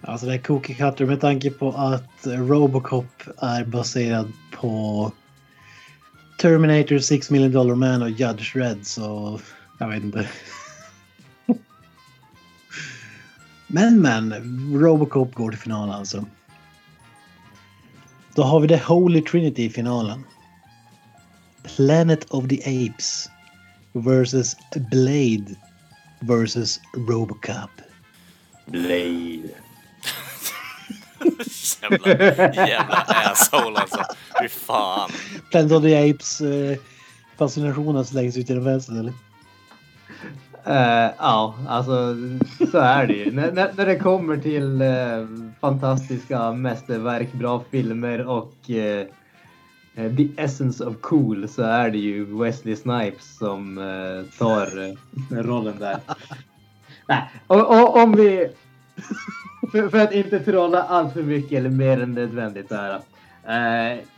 [0.00, 5.12] Alltså det är cookie cutter med tanke på att Robocop är baserad på
[6.38, 9.40] Terminator, Six Million Dollar Man och Judge Red så
[9.78, 10.28] jag vet inte.
[13.74, 14.32] Men men,
[14.80, 16.26] Robocop går till final alltså.
[18.34, 20.24] Då har vi The Holy Trinity i finalen.
[21.76, 23.30] Planet of the Apes
[23.92, 24.56] versus
[24.90, 25.56] Blade
[26.20, 27.70] versus Robocop.
[28.66, 29.48] Blade.
[31.82, 32.08] jävla,
[32.54, 34.04] jävla asshole alltså.
[34.42, 35.10] Fy fan.
[35.50, 36.78] Planet of the Apes eh,
[37.38, 39.12] fascinationen läggs ut den vänster eller?
[40.64, 42.16] Eh, ja, alltså
[42.70, 43.32] så är det ju.
[43.32, 49.06] när, när, det kommer till eh, fantastiska mästerverk, bra filmer och eh,
[49.94, 53.76] the essence of cool så är det ju Wesley Snipes som
[54.38, 54.96] tar
[55.42, 55.98] rollen där.
[57.08, 58.48] Nej, och, och, om vi...
[59.72, 63.00] För, för att inte trolla allt för mycket eller mer än nödvändigt där.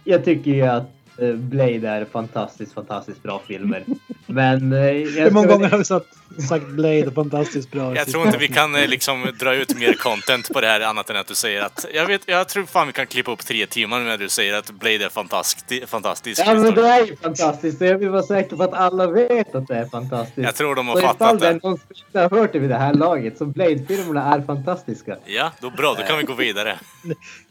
[0.05, 3.85] Jag tycker ju att Blade är fantastiskt, fantastiskt bra filmer.
[4.27, 4.73] Men...
[4.73, 6.07] Eh, jag Hur många gånger har vi sagt,
[6.49, 7.97] sagt Blade fantastiskt bra?
[7.97, 11.11] Jag tror inte vi kan eh, liksom dra ut mer content på det här annat
[11.11, 11.87] än att du säger att...
[11.95, 14.71] Jag vet, jag tror fan vi kan klippa upp tre timmar när du säger att
[14.71, 15.89] Blade är fantastisk.
[15.89, 19.55] fantastisk Ja men det är ju fantastiskt jag vill vara säker på att alla vet
[19.55, 20.45] att det är fantastiskt.
[20.45, 21.61] Jag tror de har så fattat det det.
[21.63, 25.17] någon som har hört det vid det här laget så Blade-filmerna är fantastiska.
[25.25, 25.95] Ja, då bra.
[25.99, 26.79] Då kan vi gå vidare.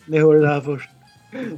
[0.06, 0.90] Ni hörde det här först.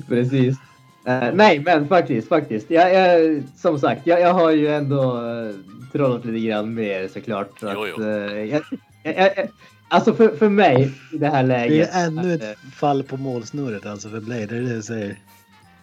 [0.07, 0.57] Precis.
[1.06, 2.69] Eh, nej men faktiskt, faktiskt.
[2.72, 5.56] Jag, jag, som sagt, jag, jag har ju ändå uh,
[5.91, 7.60] trollat lite grann mer såklart.
[7.60, 8.03] Så Jo, att, jo.
[8.03, 8.61] eh, jag,
[9.03, 9.48] jag, jag,
[9.88, 11.90] alltså för, för mig i det här Det läget.
[11.95, 15.19] är ännu eh, ett fall på målsnurret alltså för Blade, det är det jag säger.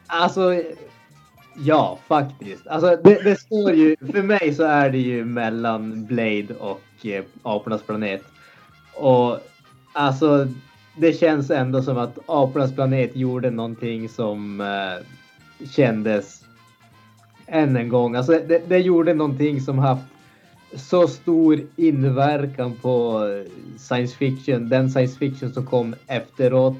[0.07, 0.62] Alltså,
[1.57, 2.66] ja faktiskt.
[2.66, 7.24] Alltså det, det står ju, för mig så är det ju mellan Blade och eh,
[7.43, 8.23] Apornas planet.
[8.94, 9.39] Och
[9.93, 10.49] alltså,
[10.97, 15.06] det känns ändå som att Apornas planet gjorde någonting som eh,
[15.70, 16.44] kändes
[17.47, 18.14] än en gång.
[18.14, 20.05] Alltså det, det gjorde någonting som haft
[20.74, 23.24] så stor inverkan på
[23.78, 26.77] science fiction, den science fiction som kom efteråt.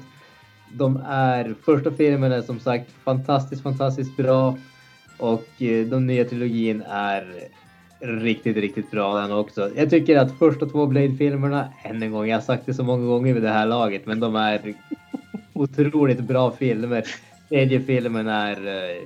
[0.73, 4.57] De är, första filmen är som sagt fantastiskt, fantastiskt bra.
[5.17, 7.47] Och eh, den nya trilogin är
[8.03, 9.71] riktigt, riktigt bra den också.
[9.75, 13.05] Jag tycker att första två Blade-filmerna, än en gång, jag har sagt det så många
[13.05, 14.73] gånger vid det här laget, men de är
[15.53, 17.03] otroligt bra filmer.
[17.49, 19.03] Tredje filmen är eh,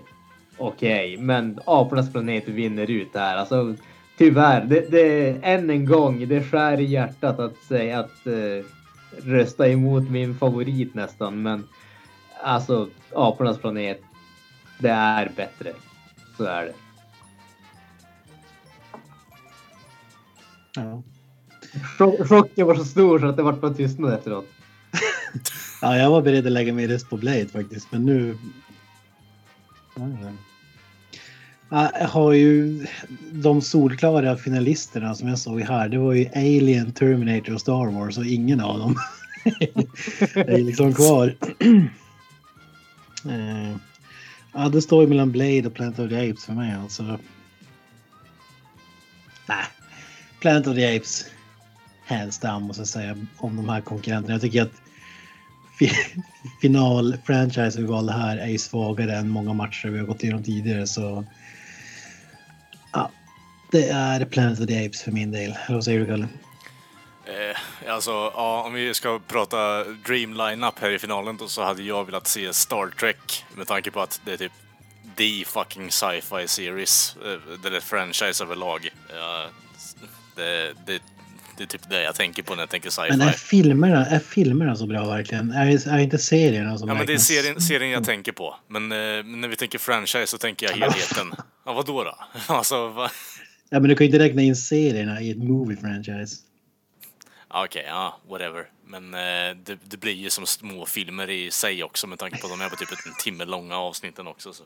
[0.58, 3.38] okej, men Apornas planet vinner ut här.
[3.38, 3.76] Alltså,
[4.18, 8.66] tyvärr, det, det, än en gång, det skär i hjärtat att säga att eh,
[9.26, 11.64] rösta emot min favorit nästan, men
[12.44, 14.02] alltså Apornas planet,
[14.80, 15.72] det är bättre.
[16.38, 16.87] Så är det.
[20.78, 21.04] Ja.
[22.26, 24.46] Chocken var så stor så att det vart bara tystnad efteråt.
[25.82, 28.38] ja, jag var beredd att lägga min röst på Blade faktiskt, men nu...
[31.70, 32.86] Ja, Jag har ju
[33.32, 35.90] de solklara finalisterna som jag såg här.
[35.90, 38.96] Det var ju Alien, Terminator och Star Wars och ingen av dem
[40.36, 41.36] är liksom kvar.
[43.26, 43.76] Eh,
[44.54, 47.20] ja, det står ju mellan Blade och Planet of the Apes för mig alltså.
[50.40, 51.26] Planet of the Apes.
[52.06, 54.34] Hands down måste jag säga om de här konkurrenterna.
[54.34, 54.82] Jag tycker att
[56.62, 60.88] final-franchise vi valde här är ju svagare än många matcher vi har gått igenom tidigare
[60.88, 61.26] så...
[62.94, 63.12] Ja,
[63.72, 65.52] det är Planet of the Apes för min del.
[65.52, 66.28] Eller vad säger du Kalle?
[67.26, 71.84] Eh, alltså, ja, om vi ska prata Dream Lineup här i finalen då så hade
[71.84, 74.52] jag velat se Star Trek med tanke på att det är typ
[75.16, 78.90] the fucking sci-fi series, eh, eller franchise överlag.
[80.38, 81.02] Det, det,
[81.58, 83.48] det är typ det jag tänker på när jag tänker Men är sci-fi.
[83.48, 85.52] filmerna, är filmerna så bra verkligen?
[85.52, 88.56] Är, är inte serierna som Ja, men det är serien, serien jag tänker på.
[88.68, 91.34] Men eh, när vi tänker franchise så tänker jag helheten.
[91.66, 92.18] Ja, vad då?
[92.54, 93.12] Alltså, va?
[93.70, 96.36] Ja, men du kan ju inte räkna in serierna i ett movie franchise.
[97.50, 98.70] Ja, Okej, ja, whatever.
[98.86, 102.48] Men eh, det, det blir ju som små filmer i sig också med tanke på
[102.48, 104.54] att de är på typ en timme långa avsnitten också.
[104.54, 104.64] Så.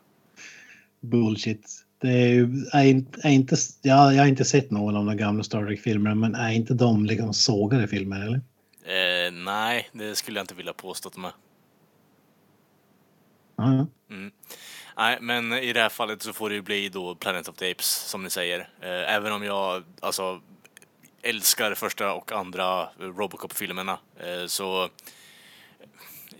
[0.99, 1.80] Bullshit.
[2.01, 5.17] Det är, ju- är inte, är inte, ja, jag har inte sett någon av de
[5.17, 8.41] gamla Star Trek-filmerna, men är inte de liksom sågade filmer eller?
[8.83, 11.31] Eh, nej, det skulle jag inte vilja påstå att de är.
[13.55, 13.87] Ja.
[14.97, 17.71] Nej, men i det här fallet så får det ju bli då Planet of the
[17.71, 18.59] Apes, som ni säger.
[18.59, 20.41] Eh, även om jag alltså
[21.21, 24.89] älskar första och andra Robocop-filmerna eh, så...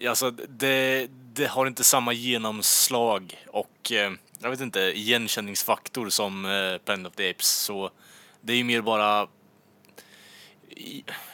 [0.08, 4.12] Alltså, det, det har inte samma genomslag och eh,
[4.42, 7.48] jag vet inte, igenkänningsfaktor som eh, Planet of the Apes.
[7.48, 7.92] Så
[8.42, 9.28] det är ju mer bara...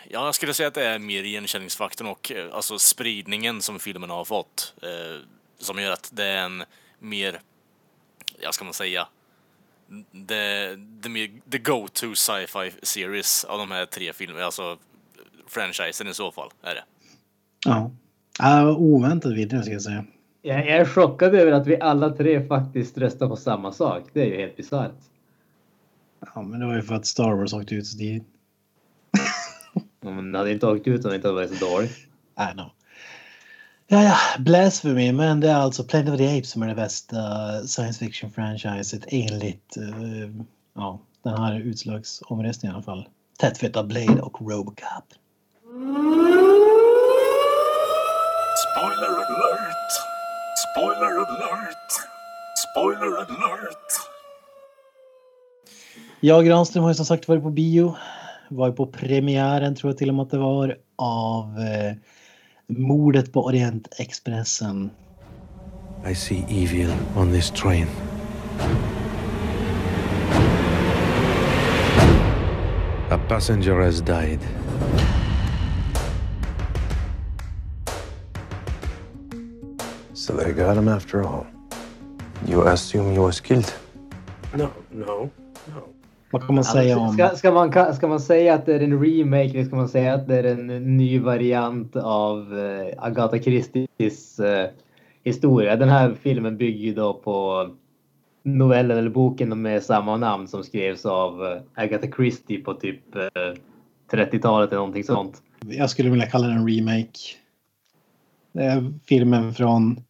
[0.10, 4.10] Ja, jag skulle säga att det är mer igenkänningsfaktorn och eh, alltså spridningen som filmen
[4.10, 4.74] har fått.
[4.82, 5.22] Eh,
[5.60, 6.64] som gör att det är en
[7.00, 7.42] mer,
[8.40, 9.08] ja ska man säga,
[10.12, 14.78] det, det mer, the go-to sci-fi series av de här tre filmerna, alltså
[15.48, 16.84] franchisen i så fall, är det.
[17.66, 17.92] Ja.
[18.40, 20.06] ja oväntat vidare ska jag säga.
[20.48, 24.04] Jag är chockad över att vi alla tre faktiskt röstar på samma sak.
[24.14, 24.92] Det är ju helt bisarrt.
[26.36, 28.28] Ja, men det var ju för att Star Wars åkte ut så tidigt.
[30.02, 31.98] Ja, Men det hade inte åkt ut om det inte hade varit så dåligt.
[32.52, 32.70] I know.
[33.88, 37.18] Ja, ja, blasphemy, men det är alltså Planet of the Apes som är det bästa
[37.68, 40.30] science fiction franchiset enligt eh,
[40.76, 43.08] ja, den här utslagsomröstningen i alla fall.
[43.40, 45.14] Tätt av Blade och Robocop.
[48.66, 49.67] Spoiler alert!
[50.78, 51.92] Spoiler alert!
[52.72, 53.92] Spoiler alert!
[56.20, 57.96] Jag Granström har ju som sagt varit på bio.
[58.50, 61.96] Var ju på premiären tror jag till och med att det var av eh,
[62.68, 64.90] mordet på Orientexpressen.
[66.12, 67.88] I see evil on this train.
[73.12, 74.40] A passenger has died.
[80.28, 81.46] So they got him after all.
[82.48, 83.74] You assume he was killed?
[84.54, 85.30] No, no,
[85.68, 85.82] no.
[86.32, 87.30] Vad kan man säga Alltså, om...
[87.30, 89.90] ska, ska, man, ka- ska man säga att det är en remake eller ska man
[89.90, 94.70] säga att det är en ny variant av eh, Agatha Christies eh,
[95.24, 95.76] historia?
[95.76, 97.68] Den här filmen bygger ju då på
[98.44, 103.22] novellen eller boken med samma namn som skrevs av eh, Agatha Christie på typ eh,
[104.12, 105.42] 30-talet eller någonting sånt.
[105.66, 107.20] Jag skulle vilja kalla den en remake.
[108.52, 110.04] Det är filmen från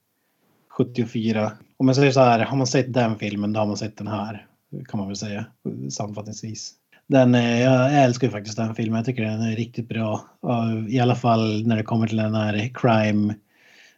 [0.78, 1.52] 74.
[1.78, 4.08] Om man säger så här, har man sett den filmen då har man sett den
[4.08, 4.48] här.
[4.88, 5.45] Kan man väl säga
[5.90, 6.74] sammanfattningsvis.
[7.08, 8.98] Den, eh, jag älskar ju faktiskt den filmen.
[8.98, 10.26] Jag tycker den är riktigt bra.
[10.48, 13.36] Eh, I alla fall när det kommer till den här crime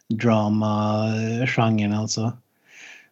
[0.08, 2.32] drama eh, genren alltså.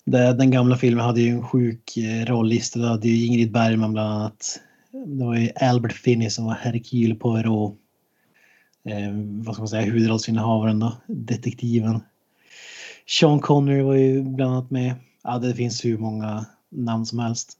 [0.04, 2.78] Den gamla filmen hade ju en sjuk rollista.
[2.78, 4.60] Det hade ju Ingrid Bergman bland annat.
[4.90, 7.76] Det var ju Albert Finney som var Hercule Poirot
[8.84, 12.00] eh, vad ska man säga, huvudrollsinnehavaren då, detektiven.
[13.08, 14.94] Sean Connery var ju bland annat med.
[15.24, 17.52] Ja, det finns hur många namn som helst.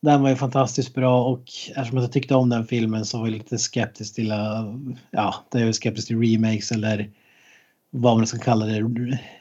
[0.00, 1.42] Den var ju fantastiskt bra och
[1.76, 4.32] eftersom jag tyckte om den filmen så var jag lite skeptisk till,
[5.10, 7.10] ja, det är ju skeptisk till remakes eller
[7.90, 8.80] vad man ska kalla det,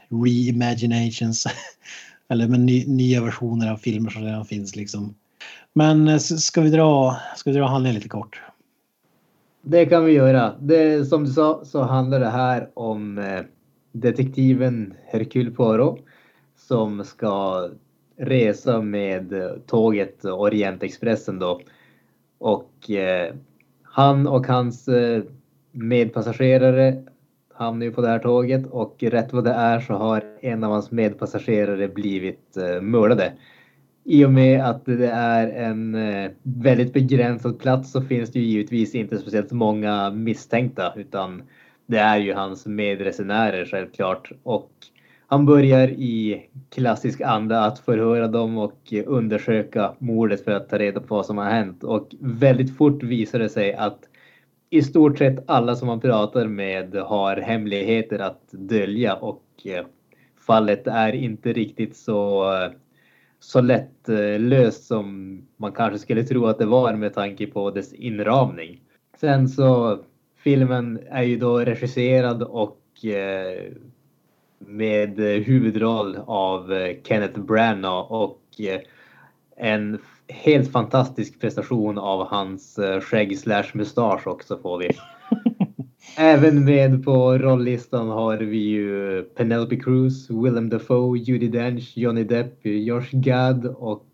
[0.09, 1.45] reimaginations.
[2.29, 5.15] eller med ny, nya versioner av filmer som redan finns liksom.
[5.73, 8.41] Men eh, ska vi dra, ska vi dra handlingen lite kort?
[9.61, 10.53] Det kan vi göra.
[10.59, 13.41] Det, som du sa så handlar det här om eh,
[13.91, 15.99] detektiven Hercule Poirot
[16.55, 17.67] som ska
[18.17, 19.33] resa med
[19.67, 21.61] tåget Orientexpressen då.
[22.37, 23.33] Och eh,
[23.83, 25.23] han och hans eh,
[25.71, 27.03] medpassagerare
[27.53, 30.71] hamnar ju på det här tåget och rätt vad det är så har en av
[30.71, 33.33] hans medpassagerare blivit eh, mördade.
[34.03, 38.45] I och med att det är en eh, väldigt begränsad plats så finns det ju
[38.45, 41.41] givetvis inte speciellt många misstänkta utan
[41.89, 44.31] det är ju hans medresenärer självklart.
[44.43, 44.71] Och
[45.27, 50.99] han börjar i klassisk anda att förhöra dem och undersöka mordet för att ta reda
[50.99, 51.83] på vad som har hänt.
[51.83, 53.99] Och väldigt fort visar det sig att
[54.69, 59.85] i stort sett alla som man pratar med har hemligheter att dölja och eh,
[60.47, 62.45] fallet är inte riktigt så
[63.39, 67.71] så lätt eh, löst som man kanske skulle tro att det var med tanke på
[67.71, 68.81] dess inramning.
[69.19, 69.99] Sen så
[70.43, 73.73] filmen är ju då regisserad och eh,
[74.59, 78.79] med huvudroll av eh, Kenneth Branagh och eh,
[79.57, 84.89] en helt fantastisk prestation av hans eh, skägg slash mustasch också får vi.
[86.17, 92.59] Även med på rolllistan har vi ju Penelope Cruz, Willem Dafoe, Judi Dench, Johnny Depp,
[92.63, 94.05] Josh Gad och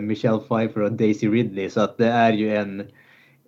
[0.00, 1.70] Michelle Pfeiffer och Daisy Ridley.
[1.70, 2.82] Så att det är ju en,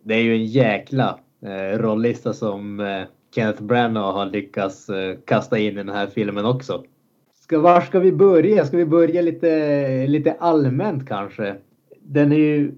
[0.03, 3.03] det är ju en jäkla Eh, rollista som eh,
[3.35, 6.85] Kenneth Branagh har lyckats eh, kasta in i den här filmen också.
[7.35, 8.65] Ska, var ska vi börja?
[8.65, 11.57] Ska vi börja lite, lite allmänt kanske?
[12.01, 12.73] Den är ju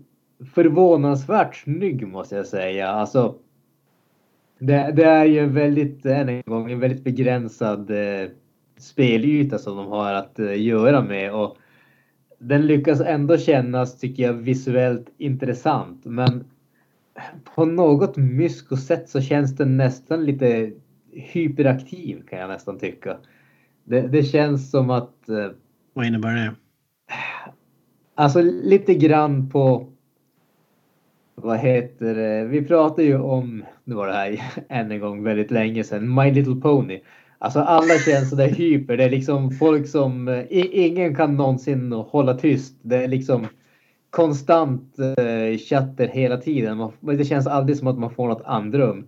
[0.54, 2.88] förvånansvärt snygg måste jag säga.
[2.88, 3.34] Alltså,
[4.58, 8.28] det, det är ju en väldigt, än en gång, en väldigt begränsad eh,
[8.78, 11.34] spelyta som de har att eh, göra med.
[11.34, 11.56] Och
[12.38, 16.04] den lyckas ändå kännas, tycker jag, visuellt intressant.
[16.04, 16.44] Men
[17.54, 20.72] på något mysko-sätt så känns den nästan lite
[21.12, 23.16] hyperaktiv kan jag nästan tycka.
[23.84, 25.48] Det, det känns som att eh,
[25.92, 26.54] Vad innebär det?
[28.14, 29.86] Alltså lite grann på
[31.34, 32.44] vad heter det?
[32.44, 36.30] Vi pratade ju om, det var det här än en gång väldigt länge sedan, My
[36.30, 37.00] Little Pony.
[37.38, 38.96] Alltså alla känns sådär hyper.
[38.96, 42.78] Det är liksom folk som i, ingen kan någonsin hålla tyst.
[42.82, 43.46] Det är liksom
[44.14, 46.76] konstant eh, chatter hela tiden.
[46.76, 49.06] Man, det känns aldrig som att man får något andrum.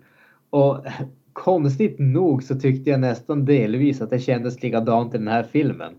[0.51, 0.85] Och
[1.33, 5.95] konstigt nog så tyckte jag nästan delvis att det kändes likadant i den här filmen.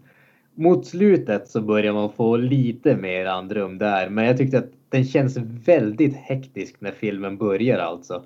[0.55, 5.05] Mot slutet så börjar man få lite mer andrum där, men jag tyckte att den
[5.05, 8.23] känns väldigt hektisk när filmen börjar alltså.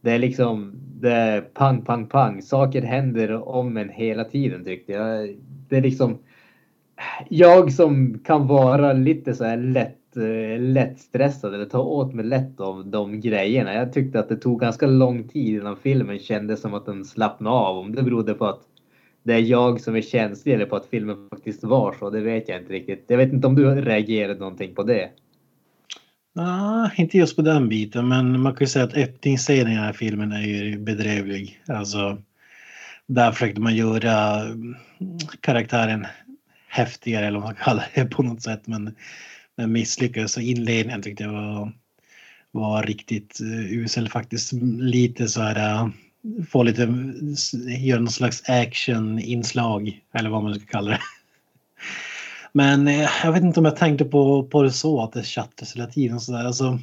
[0.00, 2.42] Det är liksom, det är pang, pang, pang.
[2.42, 5.36] Saker händer om en hela tiden tyckte jag.
[5.68, 6.18] Det är liksom,
[7.28, 12.60] jag som kan vara lite så här lätt Eh, lättstressad eller ta åt mig lätt
[12.60, 13.74] av de grejerna.
[13.74, 17.56] Jag tyckte att det tog ganska lång tid innan filmen kändes som att den slappnade
[17.56, 17.78] av.
[17.78, 18.60] Om det berodde på att
[19.22, 22.48] det är jag som är känslig eller på att filmen faktiskt var så, det vet
[22.48, 23.04] jag inte riktigt.
[23.06, 25.10] Jag vet inte om du reagerade någonting på det?
[26.32, 29.84] Nej, inte just på den biten, men man kan ju säga att öppningsscenen i den
[29.84, 31.62] här filmen är ju bedrövlig.
[31.68, 32.18] Alltså,
[33.06, 34.74] där försökte man göra mm,
[35.40, 36.06] karaktären
[36.68, 38.66] häftigare eller vad man kallar det på något sätt.
[38.66, 38.94] Men
[39.66, 41.72] misslyckades och inledningen tyckte jag var,
[42.50, 44.52] var riktigt eh, usel faktiskt.
[44.78, 45.88] Lite så här, eh,
[46.48, 46.82] få lite,
[47.78, 51.00] göra någon slags actioninslag eller vad man ska kalla det.
[52.52, 55.76] Men eh, jag vet inte om jag tänkte på, på det så att det chattades
[55.76, 56.44] hela tiden så där.
[56.44, 56.78] Alltså,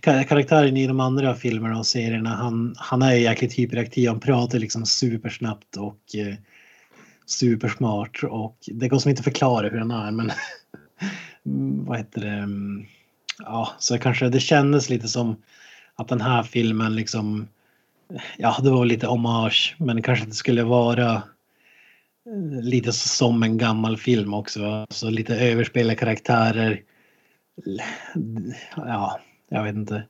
[0.00, 4.08] karaktären i de andra filmerna och serierna, han, han är jäkligt hyperaktiv.
[4.08, 5.98] Han pratar liksom supersnabbt och
[7.26, 10.32] supersmart och det går som inte att förklara hur han är men
[11.86, 12.28] vad heter det?
[12.28, 12.86] Mm,
[13.38, 15.36] ja, så kanske det kändes lite som
[15.94, 17.48] att den här filmen liksom,
[18.38, 21.14] ja, det var lite hommage, men kanske det skulle vara
[22.26, 24.64] eh, lite som en gammal film också.
[24.64, 26.82] Alltså lite överspelade karaktärer.
[28.76, 30.04] Ja, jag vet inte.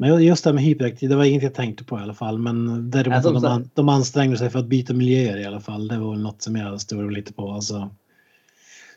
[0.00, 2.38] Men just det här med hyperaktiv, det var inget jag tänkte på i alla fall.
[2.38, 5.88] Men däremot alltså, de, de ansträngde sig för att byta miljöer i alla fall.
[5.88, 7.50] Det var väl något som jag stod lite på.
[7.50, 7.90] Alltså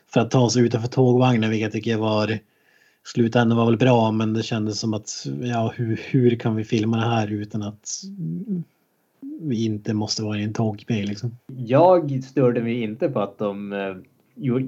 [0.08, 2.38] för att ta sig utanför tågvagnen, vilket jag tycker var
[3.04, 6.96] slutändan var väl bra, men det kändes som att ja, hur, hur kan vi filma
[6.96, 7.90] det här utan att
[9.40, 11.36] vi inte måste vara i en tågbil liksom?
[11.56, 13.94] Jag störde mig inte på att de eh,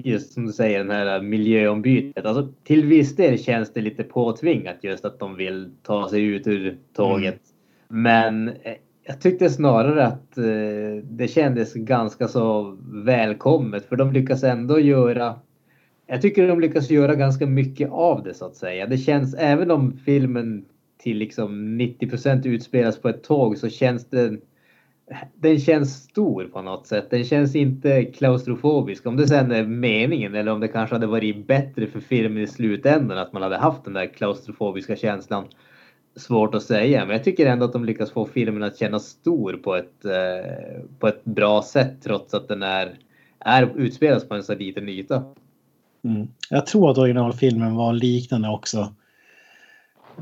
[0.03, 2.25] just som du säger den här miljöombytet.
[2.25, 6.47] Alltså till viss del känns det lite påtvingat just att de vill ta sig ut
[6.47, 7.39] ur tåget.
[7.89, 8.03] Mm.
[8.03, 8.73] Men eh,
[9.03, 15.35] jag tyckte snarare att eh, det kändes ganska så välkommet för de lyckas ändå göra
[16.07, 18.87] jag tycker de lyckas göra ganska mycket av det så att säga.
[18.87, 20.65] Det känns även om filmen
[20.97, 24.41] till liksom 90% utspelas på ett tåg så känns den
[25.35, 27.09] den känns stor på något sätt.
[27.09, 29.05] Den känns inte klaustrofobisk.
[29.05, 32.47] Om det sen är meningen eller om det kanske hade varit bättre för filmen i
[32.47, 35.45] slutändan att man hade haft den där klaustrofobiska känslan
[36.15, 39.53] svårt att säga, men jag tycker ändå att de lyckas få filmen att kännas stor
[39.53, 42.97] på ett, eh, på ett bra sätt trots att den är,
[43.39, 45.23] är utspelas på en så liten yta.
[46.03, 46.27] Mm.
[46.49, 48.93] Jag tror att originalfilmen var liknande också.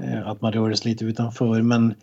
[0.04, 1.94] Eh, att man rörde sig lite utanför, men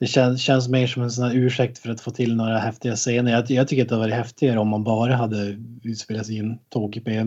[0.00, 2.96] det känns, känns mer som en sån här ursäkt för att få till några häftiga
[2.96, 3.32] scener.
[3.32, 6.38] Jag, jag tycker att det hade varit häftigare om man bara hade utspelat sig i
[6.38, 7.24] en tågkupé.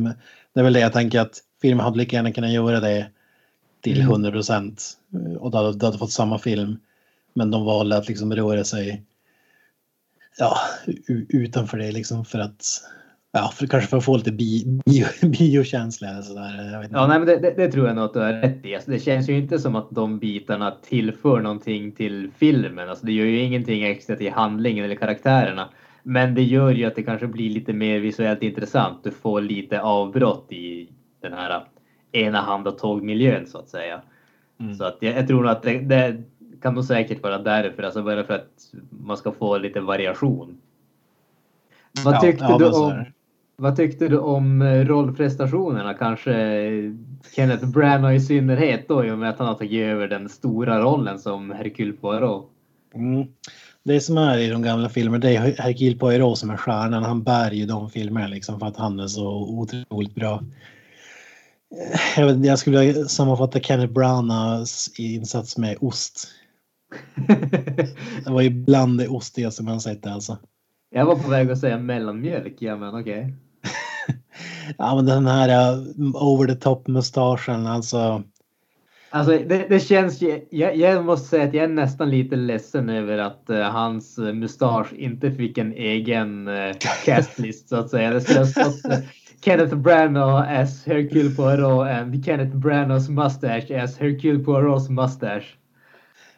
[0.53, 3.07] Det är väl det jag tänker att filmen hade lika gärna kunnat göra det
[3.81, 4.31] till 100 mm.
[4.31, 4.97] procent
[5.39, 6.79] och du hade, du hade fått samma film.
[7.33, 9.03] Men de valde att liksom röra sig
[10.37, 10.57] ja,
[11.29, 12.65] utanför det liksom för att
[13.35, 16.87] Ja, för, kanske för att få lite bi, bio, biokänsla eller sådär.
[16.91, 18.75] Ja, nej, men det, det, det, tror jag nog att du har rätt i.
[18.75, 22.89] Alltså, det känns ju inte som att de bitarna tillför någonting till filmen.
[22.89, 25.69] Alltså, det gör ju ingenting extra till handlingen eller karaktärerna.
[26.03, 29.03] Men det gör ju att det kanske blir lite mer visuellt intressant.
[29.03, 30.89] Du får lite avbrott i
[31.21, 31.63] den här
[32.11, 34.01] ena hand och tågmiljön så att säga.
[34.59, 34.75] Mm.
[34.75, 36.23] Så att jag, jag, tror att det, det
[36.61, 40.57] kan nog säkert vara därför, alltså bara för att man ska få lite variation.
[42.05, 43.05] Vad tyckte, ja, du, om,
[43.63, 45.93] vad tyckte du om eh, rollprestationerna?
[45.93, 46.33] Kanske
[47.35, 50.81] Kenneth Branagh i synnerhet då i och med att han har tagit över den stora
[50.81, 52.49] rollen som Hercule Poirot.
[52.95, 53.27] Mm.
[53.83, 57.03] Det som är i de gamla filmerna, det är Hercule Poirot som är stjärnan.
[57.03, 60.43] Han bär ju de filmerna liksom för att han är så otroligt bra.
[62.17, 66.27] Jag, vet, jag skulle sammanfatta Kenneth Branaghs insats med ost.
[68.25, 70.37] det var ju bland det ostigaste man sett alltså.
[70.95, 73.19] Jag var på väg att säga mellanmjölk, ja men okej.
[73.19, 73.33] Okay.
[74.77, 78.23] Ja men den här uh, over the top mustaschen alltså.
[79.09, 82.89] Alltså det, det känns ju, jag, jag, måste säga att jag är nästan lite ledsen
[82.89, 86.73] över att uh, hans mustasch inte fick en egen uh,
[87.05, 88.11] castlist så att säga.
[88.11, 88.75] Det skulle ha stått,
[89.45, 95.45] Kenneth Branagh as Hercule Poirot and Kenneth Branagh's mustache as Hercule Poirot's mustache.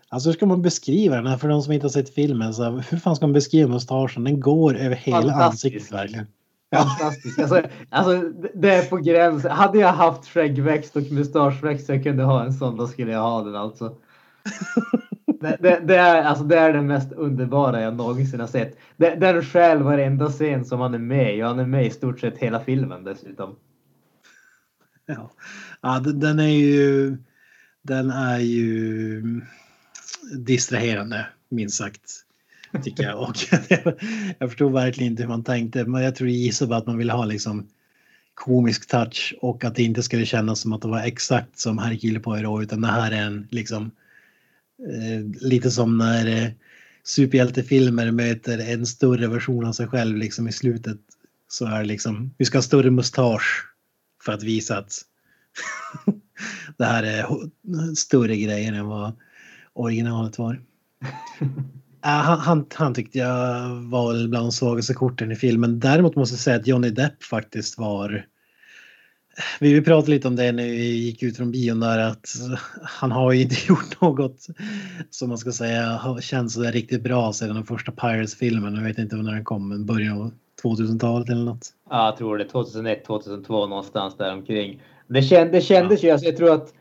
[0.10, 2.54] Alltså hur ska man beskriva den här för de som inte har sett filmen?
[2.54, 4.24] Så hur fan ska man beskriva mustaschen?
[4.24, 6.28] Den går över hela ansiktet verkligen.
[6.74, 7.40] Fantastiskt.
[7.40, 9.52] Alltså, alltså, det är på gränsen.
[9.52, 13.22] Hade jag haft skäggväxt och mustaschväxt så jag kunde ha en sån, då skulle jag
[13.22, 13.98] ha den alltså.
[15.40, 18.78] Det, det, det, är, alltså, det är det mest underbara jag någonsin har sett.
[18.98, 21.44] Det, den stjäl varenda scen som han är med i.
[21.44, 23.56] och Han är med i stort sett hela filmen dessutom.
[25.06, 25.32] Ja,
[25.82, 27.18] ja den, den är ju...
[27.82, 29.24] Den är ju
[30.38, 32.25] distraherande, minst sagt.
[32.84, 33.20] Tycker jag.
[33.20, 33.36] Och
[34.40, 35.86] jag förstod verkligen inte hur man tänkte.
[35.86, 37.68] Men jag tror gissar bara att man ville ha liksom
[38.34, 42.20] komisk touch och att det inte skulle kännas som att det var exakt som Hercule
[42.20, 43.92] Poirot utan det här är en liksom
[44.80, 46.52] eh, lite som när eh,
[47.04, 50.98] superhjältefilmer möter en större version av sig själv liksom i slutet
[51.48, 53.66] så är det liksom vi ska ha större mustasch
[54.24, 55.02] för att visa att
[56.78, 57.26] det här är
[57.96, 59.14] större grejer än vad
[59.74, 60.62] originalet var.
[62.06, 65.80] Han, han, han tyckte jag var bland de svagaste korten i filmen.
[65.80, 68.26] Däremot måste jag säga att Johnny Depp faktiskt var...
[69.60, 72.28] Vi pratade lite om det när vi gick ut från bion där att
[72.82, 74.48] han har ju inte gjort något
[75.10, 78.76] som man ska säga har känts så där riktigt bra sedan den första Pirates-filmen.
[78.76, 80.32] Jag vet inte när den kom, men början av
[80.64, 81.70] 2000-talet eller något.
[81.90, 82.46] Ja, jag tror det.
[82.46, 84.82] 2001, 2002 någonstans där omkring.
[85.08, 86.74] Det, känd, det kändes ju, alltså jag tror att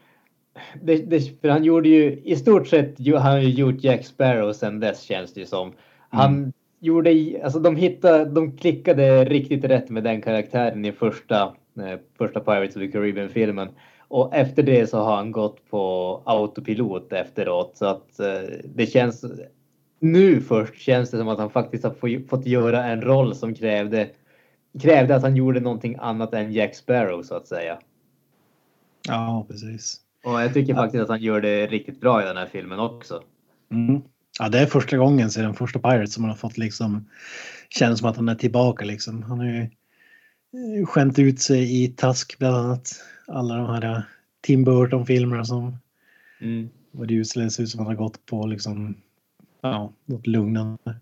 [0.83, 4.53] det, det, för han gjorde ju i stort sett, han har ju gjort Jack Sparrow
[4.53, 5.73] sen dess känns det ju som.
[6.09, 6.53] Han mm.
[6.81, 7.11] gjorde,
[7.45, 11.43] alltså de hittade, de klickade riktigt rätt med den karaktären i första,
[11.79, 13.69] eh, första Pirates of the Caribbean-filmen.
[14.09, 19.25] Och efter det så har han gått på autopilot efteråt så att eh, det känns
[19.99, 24.09] nu först känns det som att han faktiskt har fått göra en roll som krävde
[24.81, 27.79] krävde att han gjorde någonting annat än Jack Sparrow så att säga.
[29.09, 30.04] Ja, precis.
[30.25, 33.23] Och jag tycker faktiskt att han gör det riktigt bra i den här filmen också.
[33.71, 34.03] Mm.
[34.39, 37.09] Ja, det är första gången sedan första Pirates som han har fått liksom
[37.69, 39.23] känns som att han är tillbaka liksom.
[39.23, 42.91] Han har ju eh, skämt ut sig i Task bland annat.
[43.27, 44.01] Alla de här eh,
[44.41, 45.77] Tim Burton-filmerna som
[46.41, 46.69] mm.
[46.91, 48.95] var det ser ut som att han har gått på liksom
[49.61, 50.97] ja, något lugnande.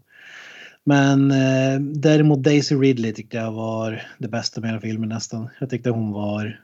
[0.84, 5.48] Men eh, däremot Daisy Ridley tyckte jag var det bästa med hela filmen nästan.
[5.60, 6.60] Jag tyckte hon var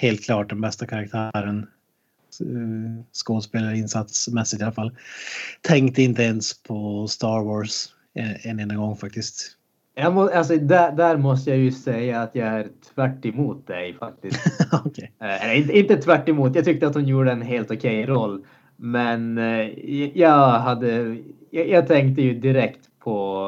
[0.00, 1.66] helt klart den bästa karaktären
[2.40, 4.96] eh, skådespelarinsatsmässigt i alla fall.
[5.60, 9.54] Tänkte inte ens på Star Wars en, en enda gång faktiskt.
[9.94, 13.94] Jag må, alltså, där, där måste jag ju säga att jag är tvärt emot dig
[13.94, 14.40] faktiskt.
[14.84, 15.08] okay.
[15.20, 16.54] äh, inte, inte tvärt emot.
[16.54, 18.44] jag tyckte att hon gjorde en helt okej okay roll.
[18.76, 21.16] Men äh, jag hade,
[21.50, 23.44] jag, jag, tänkte ju direkt på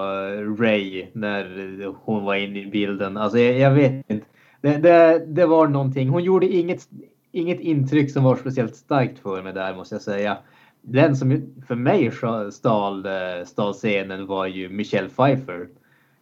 [0.59, 3.17] Ray när hon var inne i bilden.
[3.17, 4.27] Alltså jag, jag vet inte
[4.61, 6.09] det, det, det var någonting.
[6.09, 6.89] Hon gjorde inget,
[7.33, 10.39] inget intryck som var speciellt starkt för mig där måste jag säga.
[10.83, 12.11] Den som för mig
[12.53, 13.07] stal,
[13.47, 15.69] stal scenen var ju Michelle Pfeiffer.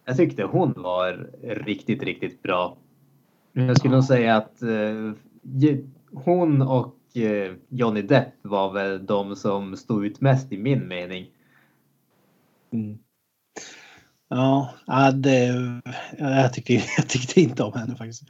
[0.05, 2.77] Jag tyckte hon var riktigt, riktigt bra.
[3.53, 5.13] Jag skulle nog säga att eh,
[6.11, 11.31] hon och eh, Johnny Depp var väl de som stod ut mest i min mening.
[12.71, 12.97] Mm.
[14.29, 14.73] Ja,
[15.13, 15.55] det,
[16.17, 18.23] jag, tyckte, jag tyckte inte om henne faktiskt.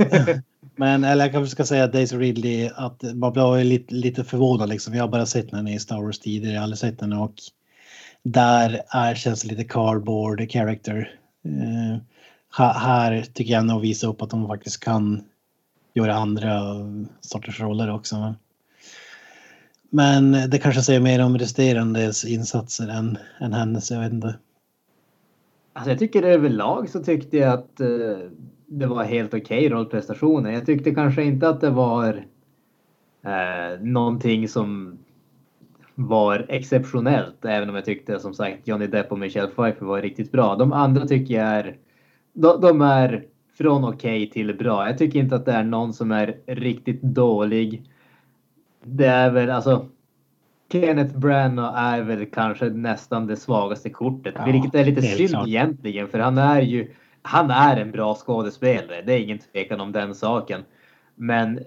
[0.76, 4.68] Men eller jag kanske ska säga att Daisy Ridley, att man blir lite, lite förvånad
[4.68, 4.94] liksom.
[4.94, 7.34] Jag har bara sett henne i Star Wars tidigare, jag har aldrig sett henne och
[8.22, 11.10] där är, känns det lite cardboard character.
[11.46, 11.98] Uh,
[12.58, 15.24] här tycker jag nog visa upp att hon faktiskt kan
[15.94, 16.62] göra andra
[17.20, 18.34] sorters roller också.
[19.90, 24.34] Men det kanske säger mer om resterandes insatser än, än hennes, jag vet inte.
[25.76, 28.28] Alltså jag tycker överlag så tyckte jag att eh,
[28.66, 30.50] det var helt okej okay rollprestationer.
[30.50, 32.26] Jag tyckte kanske inte att det var
[33.22, 34.98] eh, någonting som
[35.94, 40.32] var exceptionellt, även om jag tyckte som sagt Johnny Depp och Michelle Pfeiffer var riktigt
[40.32, 40.56] bra.
[40.56, 41.76] De andra tycker jag är,
[42.32, 43.24] de, de är
[43.58, 44.86] från okej okay till bra.
[44.86, 47.90] Jag tycker inte att det är någon som är riktigt dålig.
[48.84, 49.88] Det är väl alltså
[50.72, 55.48] Kenneth Branagh är väl kanske nästan det svagaste kortet, ja, vilket är lite synd klart.
[55.48, 56.90] egentligen för han är ju
[57.26, 59.02] han är en bra skådespelare.
[59.02, 60.60] Det är ingen tvekan om den saken.
[61.14, 61.60] Men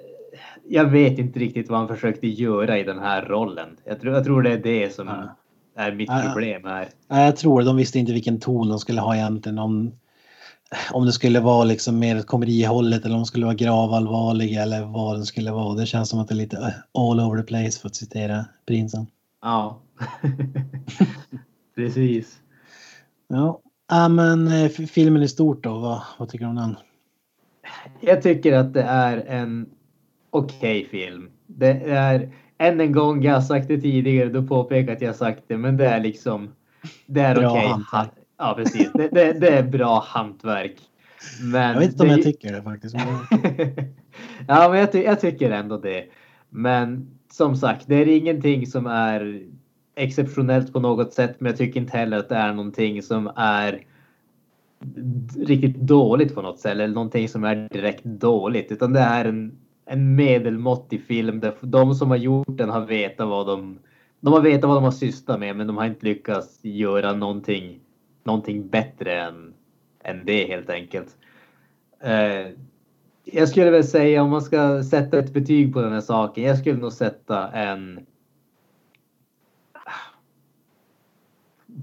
[0.67, 3.69] jag vet inte riktigt vad han försökte göra i den här rollen.
[3.85, 5.35] Jag tror, jag tror det är det som ja.
[5.83, 6.89] är mitt problem här.
[7.07, 9.59] Jag tror de visste inte vilken ton de skulle ha egentligen.
[9.59, 9.91] Om,
[10.91, 15.19] om det skulle vara liksom mer komedihållet eller om de skulle vara gravallvarliga eller vad
[15.19, 15.75] det skulle vara.
[15.75, 18.45] Det känns som att det är lite eh, all over the place för att citera
[18.65, 19.07] prinsen.
[19.41, 19.81] Ja,
[21.75, 22.37] precis.
[23.27, 26.75] Ja, ja men eh, filmen i stort då, vad, vad tycker du om den?
[27.99, 29.69] jag tycker att det är en
[30.29, 31.29] okej okay film.
[31.47, 35.43] Det är än en gång, jag har sagt det tidigare, du påpekar att jag sagt
[35.47, 36.49] det, men det är liksom.
[37.05, 37.73] Det är okej.
[37.73, 38.07] Okay.
[38.39, 38.91] Ja, precis.
[38.93, 40.75] Det, det, det, är bra hantverk.
[41.41, 42.95] Men jag vet inte om jag tycker det faktiskt.
[44.47, 46.05] ja, men jag, ty jag tycker ändå det.
[46.49, 49.43] Men som sagt, det är ingenting som är
[49.95, 53.83] exceptionellt på något sätt, men jag tycker inte heller att det är någonting som är
[55.37, 59.57] riktigt dåligt på något sätt eller någonting som är direkt dåligt, utan det är en,
[59.85, 63.79] en medelmåttig film där de som har gjort den har vetat vad de
[64.21, 67.79] de har vetat vad de har sysslat med, men de har inte lyckats göra någonting,
[68.23, 69.53] någonting bättre än,
[70.03, 71.17] än det helt enkelt.
[72.01, 72.47] Eh,
[73.23, 76.43] jag skulle väl säga om man ska sätta ett betyg på den här saken.
[76.43, 78.05] Jag skulle nog sätta en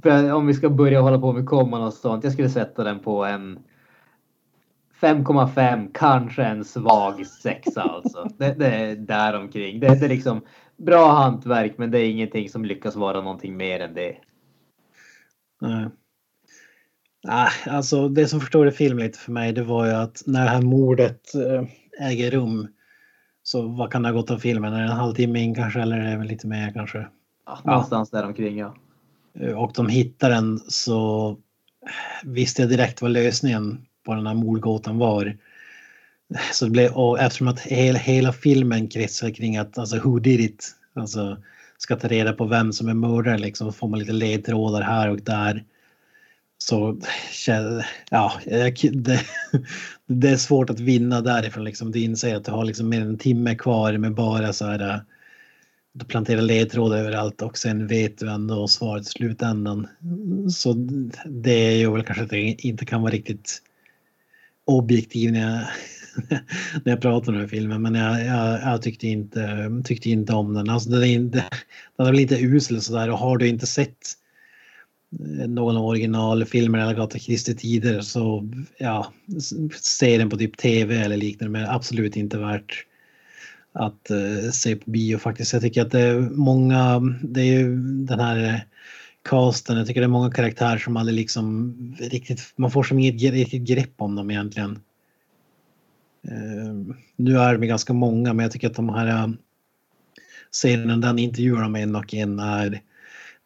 [0.02, 2.24] För om vi ska börja hålla på med komman och sånt.
[2.24, 3.58] Jag skulle sätta den på en
[5.00, 8.28] 5,5, kanske en svag sexa alltså.
[8.38, 9.80] Det, det är däromkring.
[9.80, 10.40] Det, det är liksom
[10.76, 14.16] bra hantverk, men det är ingenting som lyckas vara någonting mer än det.
[15.60, 15.86] Nej.
[17.26, 20.50] Nej, alltså det som förstår film lite för mig, det var ju att när det
[20.50, 21.62] här mordet eh,
[22.08, 22.68] äger rum
[23.42, 24.72] så vad kan det ha gått av filmen?
[24.72, 27.06] Är det en halvtimme in kanske eller är det lite mer kanske?
[27.46, 28.18] Ja, någonstans ja.
[28.18, 28.74] där omkring ja.
[29.40, 31.36] Eh, och de hittar den så
[32.24, 35.36] visste jag direkt vad lösningen på den här mordgåtan var.
[36.52, 40.40] Så det blev, och eftersom att hela, hela filmen kretsar kring att alltså who did
[40.40, 41.36] it, alltså
[41.78, 45.20] ska ta reda på vem som är mördare liksom, får man lite ledtrådar här och
[45.20, 45.64] där.
[46.58, 47.00] Så
[48.10, 48.32] ja,
[48.92, 49.20] det,
[50.06, 51.92] det är svårt att vinna därifrån liksom.
[51.92, 54.88] Du inser att du har liksom mer än en timme kvar med bara så här
[54.88, 55.00] eh,
[55.98, 59.86] du planterar ledtrådar överallt och sen vet du ändå svaret i slutändan.
[60.50, 60.72] Så
[61.26, 63.62] det gör väl kanske att jag inte kan vara riktigt
[64.64, 65.60] objektiv när jag,
[66.84, 67.82] när jag pratar om den här filmen.
[67.82, 70.70] Men jag, jag, jag, tyckte, inte, tyckte inte om den.
[70.70, 71.44] Alltså den, är inte,
[71.96, 74.12] den är väl inte usel sådär och har du inte sett
[75.12, 79.12] Eh, någon av originalfilmerna eller Agatha Christie tider så ja,
[79.72, 82.86] se den på typ tv eller liknande men absolut inte värt
[83.72, 85.52] att uh, se på bio faktiskt.
[85.52, 88.60] Jag tycker att det är många, det är ju den här eh,
[89.28, 93.32] casten, jag tycker det är många karaktärer som aldrig liksom riktigt, man får som inget
[93.32, 94.78] riktigt grepp om dem egentligen.
[96.30, 99.34] Uh, nu är de ganska många men jag tycker att de här uh,
[100.50, 102.80] serierna, den intervjuar med en och en är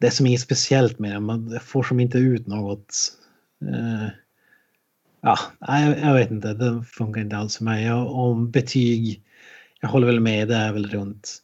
[0.00, 3.12] det är som inget speciellt med den, man får som inte ut något.
[3.62, 4.08] Uh,
[5.20, 7.84] ja, jag, jag vet inte, det funkar inte alls för mig.
[7.84, 9.22] Jag, om betyg
[9.80, 11.42] jag håller väl med, det är väl runt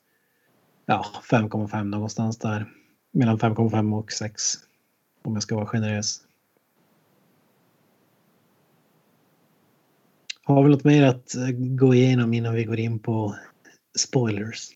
[0.87, 2.73] ja, 5,5 någonstans där.
[3.11, 4.55] Mellan 5,5 och 6.
[5.23, 6.21] Om jag ska vara generös.
[10.45, 13.37] Har vi något mer att gå igenom innan vi går in på
[13.99, 14.71] spoilers?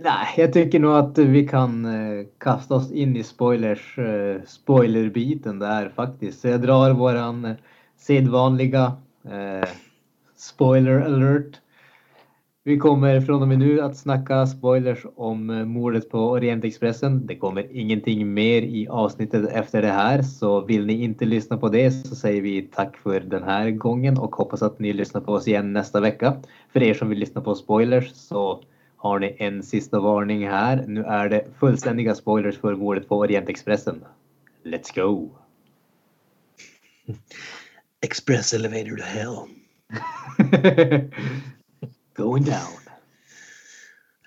[0.00, 5.58] Nej, jag tycker nog att vi kan eh, kasta oss in i spoilers, eh, spoilerbiten
[5.58, 6.40] där faktiskt.
[6.40, 7.56] Så jag drar våran eh,
[7.96, 8.92] sedvanliga
[9.24, 9.68] eh,
[10.36, 11.60] spoiler alert.
[12.64, 17.26] Vi kommer från och med nu att snacka spoilers om eh, mordet på Orientexpressen.
[17.26, 21.68] Det kommer ingenting mer i avsnittet efter det här, så vill ni inte lyssna på
[21.68, 25.32] det så säger vi tack för den här gången och hoppas att ni lyssnar på
[25.32, 26.36] oss igen nästa vecka.
[26.72, 28.62] För er som vill lyssna på spoilers så
[28.98, 30.84] har ni en sista varning här.
[30.86, 34.04] Nu är det fullständiga spoilers för mordet på Orientexpressen.
[34.64, 35.30] Let's go!
[38.00, 39.36] Express elevator to hell.
[42.16, 42.78] Going down.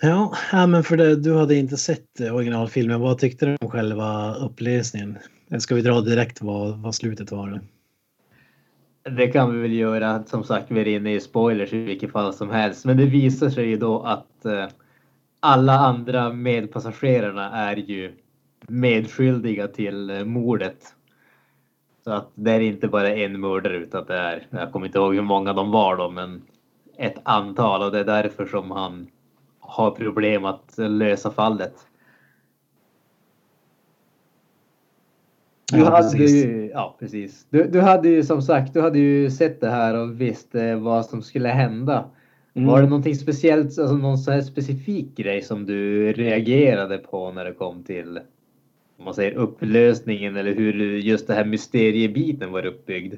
[0.02, 0.35] Ja,
[0.68, 3.02] men för det, du hade inte sett originalfilmen.
[3.02, 5.18] Vad tyckte du om själva upplösningen?
[5.60, 7.61] Ska vi dra direkt vad, vad slutet var?
[9.03, 10.23] Det kan vi väl göra.
[10.23, 12.85] Som sagt, vi är inne i spoilers i vilket fall som helst.
[12.85, 14.67] Men det visar sig ju då att eh,
[15.39, 18.13] alla andra medpassagerarna är ju
[18.67, 20.95] medskyldiga till eh, mordet.
[22.03, 25.15] Så att det är inte bara en mördare utan det är, jag kommer inte ihåg
[25.15, 26.41] hur många de var då, men
[26.97, 29.07] ett antal och det är därför som han
[29.59, 31.87] har problem att lösa fallet.
[35.71, 37.45] Du ja, hade ju, ja precis.
[37.49, 41.06] Du, du hade ju som sagt, du hade ju sett det här och visste vad
[41.06, 42.10] som skulle hända.
[42.53, 42.68] Mm.
[42.68, 47.45] Var det någonting speciellt, alltså någon så här specifik grej som du reagerade på när
[47.45, 48.19] det kom till
[48.98, 53.15] om man säger upplösningen eller hur just det här mysteriebiten var uppbyggd?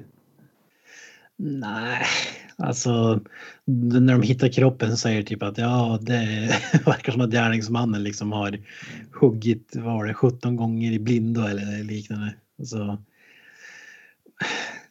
[1.36, 2.04] Nej,
[2.56, 3.20] Alltså
[3.66, 6.50] när de hittar kroppen säger typ att ja, det
[6.86, 8.58] verkar som att gärningsmannen liksom har
[9.12, 12.34] huggit, var det 17 gånger i blindo eller liknande.
[12.64, 12.98] Så,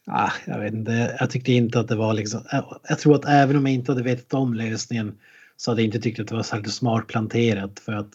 [0.06, 3.24] Ah, jag vet inte, jag tyckte inte att det var liksom, jag, jag tror att
[3.24, 5.18] även om jag inte hade vetat om lösningen
[5.56, 8.14] så hade jag inte tyckt att det var särskilt smart planterat för att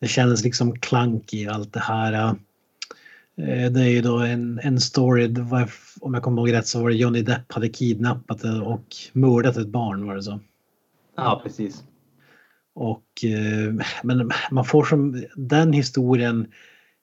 [0.00, 2.12] det kändes liksom klank i allt det här.
[3.36, 6.82] Eh, Det är ju då en, en story, var, om jag kommer ihåg rätt så
[6.82, 10.40] var det Johnny Depp hade kidnappat och mördat ett barn var det så.
[11.16, 11.84] Ja, precis.
[12.74, 16.46] Och, eh, men man får som, den historien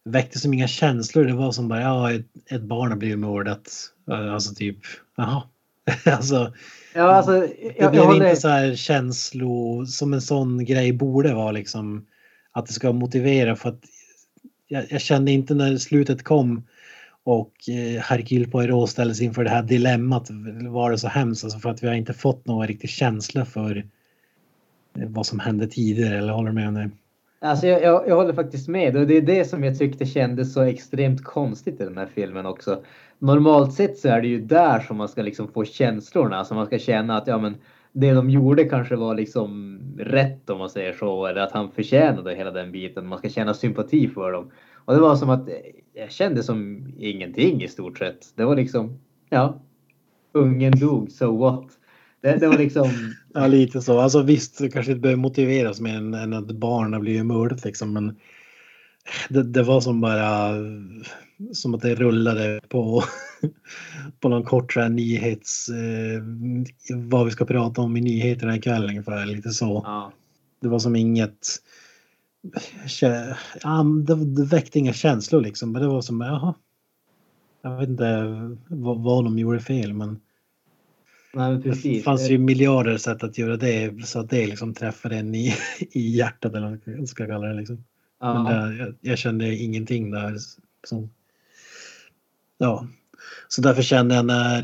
[0.05, 1.25] väckte som inga känslor.
[1.25, 3.69] Det var som bara, ja, ett, ett barn har blivit mördat.
[4.11, 4.77] Eh, Alltså typ,
[5.15, 5.43] jaha.
[6.05, 6.53] alltså,
[6.93, 7.47] Ja, alltså,
[7.77, 12.05] jag, det blev inte så här känslo som en sån grej borde vara liksom.
[12.51, 13.83] Att det ska motivera för att
[14.67, 16.67] jag, jag kände inte när slutet kom
[17.23, 20.27] och eh, Hercule Poirot ställdes inför det här dilemmat
[20.69, 23.77] var det så hemskt alltså för att vi har inte fått någon riktig känsla för
[24.97, 26.89] eh, vad som hände tidigare eller håller du med om det?
[27.43, 30.53] Alltså jag, jag, jag håller faktiskt med och det är det som jag tyckte kändes
[30.53, 32.83] så extremt konstigt i den här filmen också.
[33.19, 36.65] Normalt sett så är det ju där som man ska liksom få känslorna, så man
[36.65, 37.55] ska känna att ja men
[37.91, 42.35] det de gjorde kanske var liksom rätt om man säger så, eller att han förtjänade
[42.35, 43.07] hela den biten.
[43.07, 44.51] Man ska känna sympati för dem.
[44.85, 45.55] Och det var som att eh,
[45.93, 48.25] jag kände som ingenting i stort sett.
[48.35, 48.99] Det var liksom,
[49.29, 49.61] ja,
[50.31, 51.80] ungen dog, so what?
[52.21, 53.99] Det, det var liksom, Ja, lite så.
[53.99, 57.65] Alltså visst, det kanske inte behöver motiveras mer än, än att barn har blivit mördat
[57.65, 58.15] liksom, men
[59.29, 60.55] det, det var som bara
[61.53, 63.03] som att det rullade på,
[64.19, 65.69] på någon kort här nyhets...
[65.69, 66.21] Eh,
[66.95, 69.81] vad vi ska prata om i nyheterna ikväll ungefär, lite så.
[69.85, 70.11] ja.
[70.59, 71.47] Det var som inget...
[73.61, 76.53] Ja, det, det väckte inga känslor liksom, men det var som, jaha.
[77.61, 78.29] Jag vet inte
[78.67, 80.19] vad, vad de gjorde fel, men
[81.33, 82.03] Nej, men det precis.
[82.03, 86.09] fanns ju miljarder sätt att göra det så att det liksom träffar en i, i
[86.09, 87.53] hjärtat eller vad man ska kalla det.
[87.53, 87.83] Liksom.
[88.21, 88.51] Men Ja.
[88.51, 90.37] där, jag, jag kände ingenting där.
[90.87, 91.09] Som,
[92.57, 92.87] ja.
[93.47, 94.63] Så därför kände jag när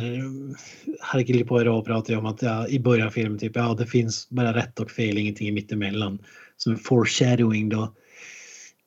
[1.01, 4.53] Hercule Poirot pratade om att ja, i början av filmen typ ja det finns bara
[4.53, 6.19] rätt och fel, ingenting mittemellan.
[6.57, 7.93] Som en foreshadowing då.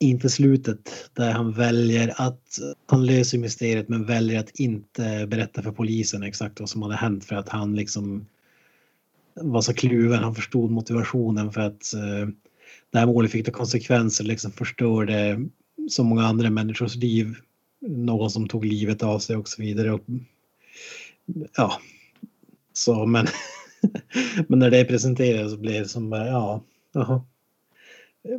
[0.02, 5.72] Inte slutet där han väljer att han löser mysteriet men väljer att inte berätta för
[5.72, 8.27] polisen exakt vad som hade hänt för att han liksom
[9.35, 10.22] var så kluven.
[10.22, 12.28] Han förstod motivationen för att eh,
[12.90, 15.40] det här målet fick konsekvenser, liksom förstörde
[15.90, 17.35] så många andra människors liv.
[17.81, 19.93] Någon som tog livet av sig och så vidare.
[19.93, 20.05] Och,
[21.56, 21.81] ja,
[22.72, 23.27] så men,
[24.48, 26.62] men när det presenterades så blev det som bara, ja,
[26.93, 27.22] jaha.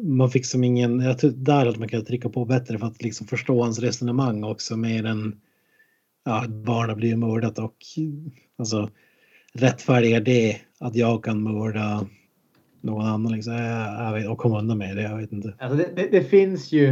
[0.02, 3.02] Man fick som ingen, jag tror där att man kan trycka på bättre för att
[3.02, 5.42] liksom förstå hans resonemang också mer än
[6.26, 7.78] ja, ett barn mördat och
[8.58, 8.90] alltså
[9.54, 12.06] rättfärdiga det att jag kan mörda
[12.82, 15.54] någon annan liksom, jag, jag vet, och komma undan med det, jag vet inte.
[15.60, 16.88] Alltså det, det, det finns ju.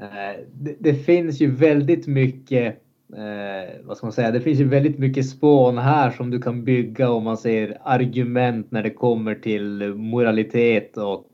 [0.00, 2.82] Eh, det, det finns ju väldigt mycket.
[3.16, 4.30] Eh, vad ska man säga?
[4.30, 8.70] Det finns ju väldigt mycket spån här som du kan bygga om man ser argument
[8.70, 11.26] när det kommer till moralitet och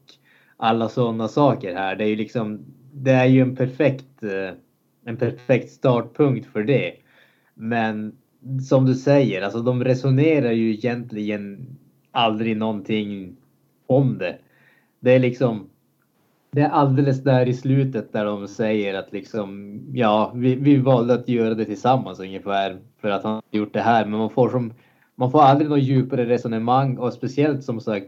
[0.63, 1.97] alla sådana saker här.
[1.97, 2.65] Det är ju liksom.
[2.93, 4.23] Det är ju en perfekt.
[4.23, 4.55] Eh,
[5.05, 6.93] en perfekt startpunkt för det.
[7.55, 8.17] Men
[8.69, 11.67] som du säger, alltså de resonerar ju egentligen
[12.11, 13.37] aldrig någonting
[13.87, 14.39] om det.
[15.01, 15.69] Det är liksom.
[16.51, 21.15] Det är alldeles där i slutet där de säger att liksom ja, vi, vi valde
[21.15, 24.07] att göra det tillsammans ungefär för att han gjort det här.
[24.07, 24.73] Men man får som
[25.17, 28.07] man får aldrig något djupare resonemang och speciellt som sagt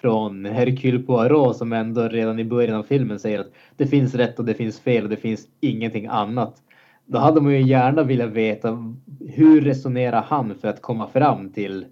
[0.00, 4.38] från Hercule Poirot som ändå redan i början av filmen säger att det finns rätt
[4.38, 6.62] och det finns fel och det finns ingenting annat.
[7.06, 11.86] Då hade man ju gärna velat veta hur resonerar han för att komma fram till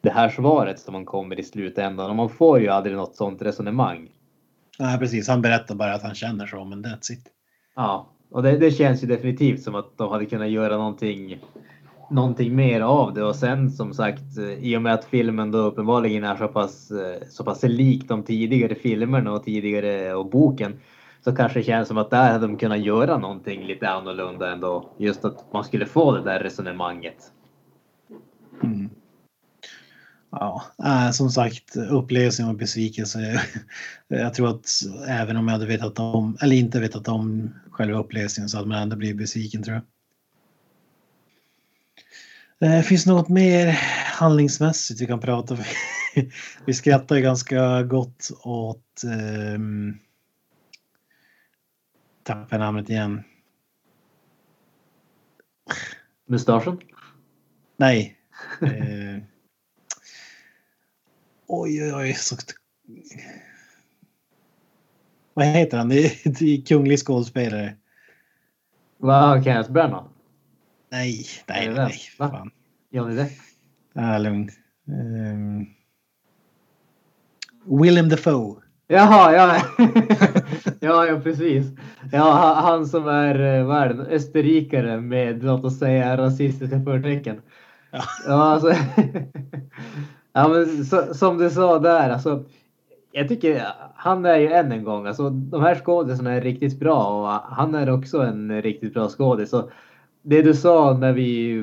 [0.00, 3.42] det här svaret som man kommer i slutändan och man får ju aldrig något sånt
[3.42, 4.08] resonemang.
[4.78, 5.28] Nej, precis.
[5.28, 7.24] Han berättar bara att han känner så, men that's it.
[7.76, 11.38] Ja, och det, det känns ju definitivt som att de hade kunnat göra någonting,
[12.10, 15.58] någonting mer av det och sen som sagt eh, i och med att filmen då
[15.58, 20.80] uppenbarligen är så pass, eh, så pass lik de tidigare filmerna och tidigare och boken
[21.24, 24.90] så kanske det känns som att där hade de kunnat göra någonting lite annorlunda ändå.
[24.96, 27.32] Just att man skulle få det där resonemanget.
[28.62, 28.90] Mm.
[30.30, 33.40] Ja, äh, som sagt, upplevelsen och besvikelse.
[34.08, 34.66] Jag tror att
[35.08, 38.82] även om jag hade vetat om, eller inte vetat om själva upplevelsen så hade man
[38.82, 39.82] ändå blivit besviken tror jag.
[42.60, 43.66] Eh, Finns det något mer
[44.18, 45.60] handlingsmässigt vi kan prata om?
[46.64, 49.02] Vi skrattar ju ganska gott åt...
[49.54, 49.98] Um,
[52.22, 53.22] tappar namnet igen.
[56.26, 56.80] Mustaschen?
[57.76, 58.16] Nej.
[58.62, 59.22] Eh,
[61.46, 62.14] oj, oj, oj.
[62.14, 62.36] Så...
[65.34, 65.88] Vad heter han?
[65.88, 67.76] Det är, det är kunglig skådespelare.
[68.98, 70.15] Vad Kenneth Branagh?
[70.96, 71.92] Nej, nej, det nej.
[72.18, 72.24] det?
[72.24, 72.30] Va?
[72.30, 72.50] Fan.
[72.90, 73.30] Johnny Depp?
[73.92, 74.50] Ja, lugn.
[74.88, 75.66] Um,
[77.80, 78.62] Willem Dafoe.
[78.88, 79.56] Jaha, ja.
[80.80, 81.66] ja, ja precis.
[82.12, 87.40] Ja, han, som är, eh, vad är det, österrikare med låt oss säga rasistiska förtecken.
[87.90, 88.02] Ja.
[88.26, 88.70] Ja, alltså.
[90.32, 92.44] ja, men så, som du sa där, alltså.
[93.12, 97.06] Jag tycker han är ju än en gång, alltså de här skådisarna är riktigt bra
[97.06, 99.50] och han är också en riktigt bra skådis.
[99.50, 99.70] Så
[100.26, 101.56] det du sa när vi,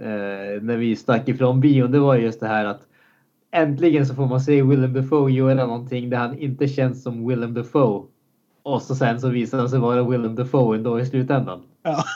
[0.00, 2.80] eh, när vi stack ifrån bion, det var just det här att
[3.52, 7.54] äntligen så får man se Willem Dafoe göra någonting där han inte känns som Willem
[7.54, 8.06] Dafoe.
[8.62, 11.62] Och så sen så visar han sig vara Willem Dafoe ändå i slutändan.
[11.82, 12.04] Ja.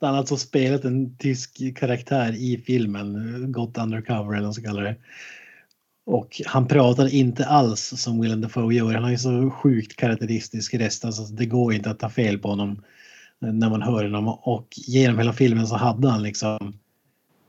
[0.00, 4.64] Han har alltså spelat en tysk karaktär i filmen, gått undercover eller vad man ska
[4.64, 4.96] kalla det.
[6.06, 8.94] Och han pratar inte alls som Willem Dafoe gör.
[8.94, 11.04] Han är så sjukt karaktäristisk röst.
[11.04, 12.82] Alltså det går inte att ta fel på honom
[13.42, 14.28] Eh, när man hör honom.
[14.28, 16.78] Och genom hela filmen så hade han liksom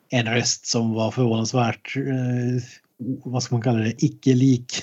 [0.09, 2.63] en röst som var förvånansvärt, eh,
[3.23, 4.73] vad ska man kalla det, icke-lik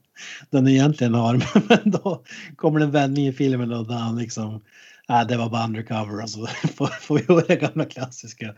[0.50, 1.34] den egentligen har.
[1.68, 2.24] Men då
[2.56, 4.60] kommer det en vändning i filmen då där han liksom,
[5.08, 8.54] äh, det var bara undercover och så alltså, får, får vi höra gamla klassiska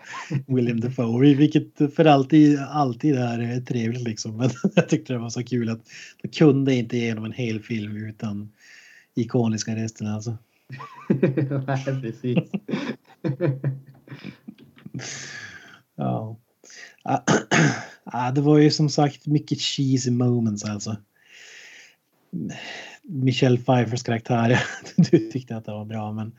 [0.46, 4.36] William Defoe, Vilket för alltid, alltid är eh, trevligt liksom.
[4.36, 5.80] Men jag tyckte det var så kul att
[6.22, 8.52] de kunde inte genom en hel film utan
[9.14, 10.36] ikoniska rösterna alltså.
[11.66, 12.38] Nej, precis.
[15.98, 16.36] Ja.
[18.04, 20.96] Ah, det var ju som sagt mycket cheesy moments alltså.
[23.02, 24.60] Michelle Pfeiffers karaktär,
[24.96, 26.32] du tyckte att det var bra men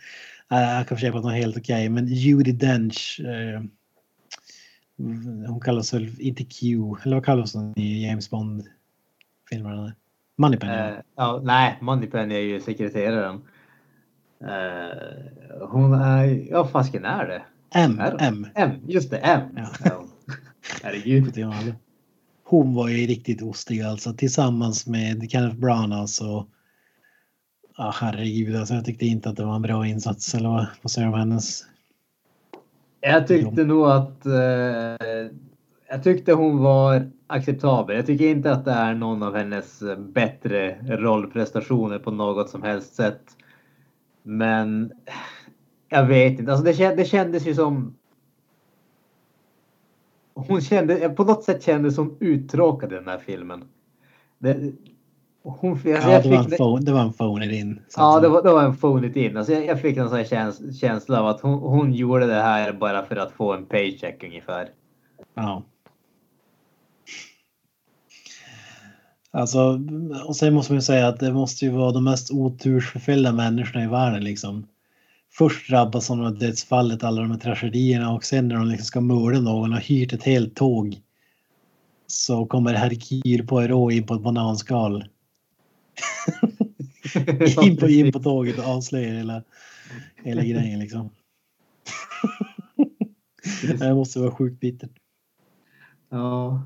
[0.52, 1.90] äh, jag kan försöka på att det var helt okej.
[1.90, 3.62] Men Judi Dench, eh,
[5.48, 6.66] hon kallas väl inte Q,
[7.04, 9.94] eller vad kallas hon i James Bond-filmerna?
[10.36, 10.74] Moneypenny.
[10.74, 13.42] Eh, ja, nej, Moneypenny är ju sekreteraren.
[14.42, 17.42] Eh, hon är, ja fasken är det?
[17.74, 18.18] M, är?
[18.20, 18.48] M.
[18.56, 19.42] M, just det, M.
[19.56, 19.68] Ja.
[19.84, 20.04] Ja.
[20.84, 21.46] Herregud.
[22.44, 26.48] Hon var ju riktigt ostig alltså tillsammans med Kenneth Branagh så
[27.78, 30.92] Ja herregud alltså jag tyckte inte att det var en bra insats eller vad, vad
[30.92, 31.64] säger du om hennes?
[33.02, 35.28] Jag tyckte nog att eh,
[35.90, 37.96] jag tyckte hon var acceptabel.
[37.96, 42.96] Jag tycker inte att det är någon av hennes bättre rollprestationer på något som helst
[42.96, 43.22] sätt.
[44.28, 44.92] Men
[45.90, 47.96] jag vet inte, alltså det, känd, det kändes ju som
[50.34, 53.64] hon kände, på något sätt kändes hon uttråkad i den här filmen.
[54.38, 54.74] Det,
[55.44, 57.80] hon, alltså Ja, det, var en phone, det var en phone it in.
[57.98, 59.38] Ja, det var, det var en phone it in.
[59.38, 62.74] Alltså jag, jag fick en sån käns, känsla av att hon, hon gjorde det här
[62.74, 64.70] bara för att få en paycheck ungefär.
[65.34, 65.64] Ja.
[69.38, 69.82] Alltså,
[70.26, 73.84] och sen måste man ju säga att det måste ju vara de mest otursförfyllda människorna
[73.84, 74.68] i världen liksom.
[75.32, 79.02] Först drabbas de av dödsfallet, alla de här tragedierna och sen när de liksom ska
[79.02, 81.02] mörda någon och hyrt ett helt tåg
[82.08, 85.06] så kommer Hercule Poirot in på ett bananskal.
[87.64, 89.44] in, på, in på tåget och avslöjar hela,
[90.24, 91.10] hela grejen liksom.
[93.80, 94.92] det måste vara sjukt bittert.
[96.10, 96.64] Ja.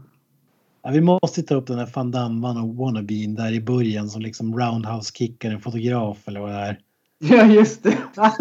[0.83, 4.21] Ja, vi måste ta upp den här Van Damman och Wannabeen där i början som
[4.21, 6.79] liksom roundhouse kickar en fotograf eller vad det är.
[7.23, 7.97] Ja, just det.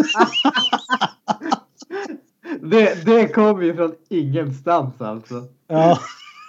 [2.60, 3.05] det.
[3.05, 5.44] Det kom ju från ingenstans alltså.
[5.67, 5.99] Ja,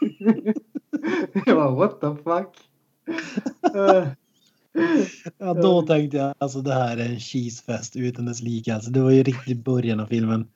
[1.46, 2.56] Jag bara what the fuck.
[5.38, 8.74] Ja då tänkte jag alltså det här är en cheesefest utan dess like.
[8.74, 10.48] Alltså, det var ju riktigt början av filmen.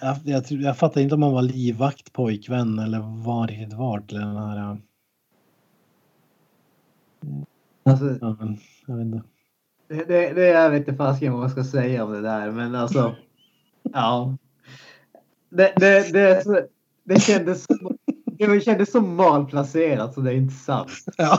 [0.00, 4.18] Jag, jag, jag fattar inte om han var livvakt, pojkvän eller vad riktigt var till
[4.18, 4.56] den här.
[4.56, 4.78] ja.
[7.92, 9.22] alltså, Ja, men, jag vet inte.
[9.88, 12.74] det, det, det jag vet inte fasiken vad man ska säga om det där, men
[12.74, 13.16] alltså.
[13.82, 14.36] Ja.
[15.50, 16.66] Det, det, det,
[17.04, 17.96] det kändes som,
[18.38, 20.90] det kändes så malplacerat så det är inte sant.
[21.16, 21.38] Ja.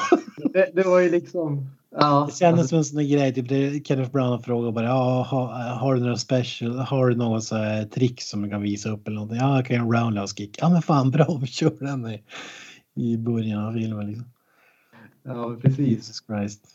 [0.54, 1.70] Det, det var ju liksom.
[1.90, 5.74] Ja, Det kändes som en sån grej, typ det, Kenneth Branagh frågade bara ja, ha,
[5.74, 9.08] har du några special, har du något så här trick som du kan visa upp
[9.08, 9.38] eller någonting?
[9.38, 10.58] Ja, jag kan göra en roundhouse kick.
[10.62, 12.24] Ja men fan bra, vi kör den i,
[12.96, 14.26] i början av filmen liksom.
[15.24, 15.80] ja, precis.
[15.80, 16.68] Jesus Christ.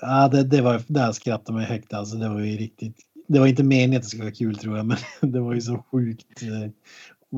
[0.00, 2.96] Ja, det, det var, där skrattade man högt alltså, det var ju riktigt.
[3.28, 4.86] Det var inte meningen att det skulle vara kul tror jag,
[5.20, 6.70] men det var ju så sjukt eh,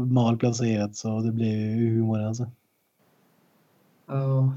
[0.03, 2.51] malplacerat så det blev ju humor alltså.
[4.07, 4.53] Ja.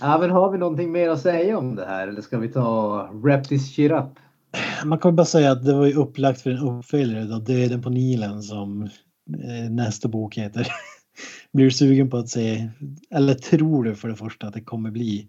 [0.00, 3.08] Ja, men har vi någonting mer att säga om det här eller ska vi ta
[3.12, 4.04] wrap this shit up?
[4.84, 7.82] Man kan väl bara säga att det var ju upplagt för en uppföljare då, Döden
[7.82, 10.66] på Nilen som eh, nästa bok heter.
[11.52, 12.68] Blir du sugen på att se,
[13.10, 15.28] eller tror du för det första att det kommer bli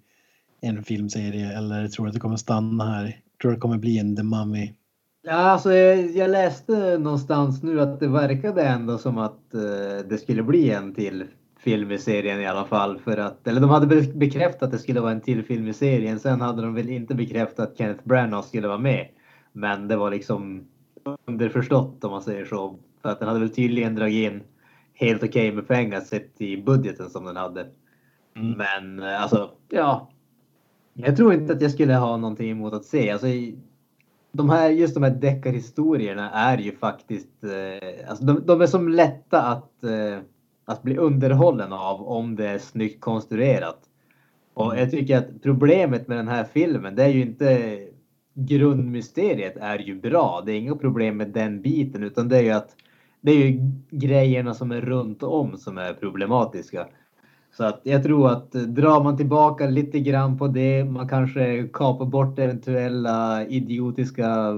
[0.61, 3.17] en filmserie eller tror du att det kommer stanna här?
[3.41, 4.73] Tror du det kommer bli en The Mummy
[5.21, 10.17] Ja, alltså jag, jag läste någonstans nu att det verkade ändå som att eh, det
[10.21, 11.25] skulle bli en till
[11.59, 12.99] film i serien i alla fall.
[12.99, 15.73] För att, eller de hade be- bekräftat att det skulle vara en till film i
[15.73, 16.19] serien.
[16.19, 19.07] Sen hade de väl inte bekräftat att Kenneth Branagh skulle vara med.
[19.51, 20.67] Men det var liksom
[21.25, 22.75] underförstått om man säger så.
[23.01, 24.43] För att den hade väl tydligen dragit in
[24.93, 27.67] helt okej med pengar sett i budgeten som den hade.
[28.35, 28.57] Mm.
[28.57, 30.11] Men eh, alltså, ja.
[30.93, 33.11] Jag tror inte att jag skulle ha någonting emot att se.
[33.11, 33.27] Alltså,
[34.31, 38.89] de här, just de här deckarhistorierna är ju faktiskt, eh, alltså de, de är som
[38.89, 40.19] lätta att, eh,
[40.69, 43.79] att bli underhållen av om det är snyggt konstruerat.
[44.53, 47.79] Och jag tycker att problemet med den här filmen, det är ju inte
[48.33, 50.43] grundmysteriet är ju bra.
[50.45, 52.75] Det är inga problem med den biten, utan det är ju att
[53.21, 56.87] det är ju grejerna som är runt om som är problematiska.
[57.57, 61.67] Så att jag tror att eh, drar man tillbaka lite grann på det, man kanske
[61.73, 64.53] kapar bort eventuella idiotiska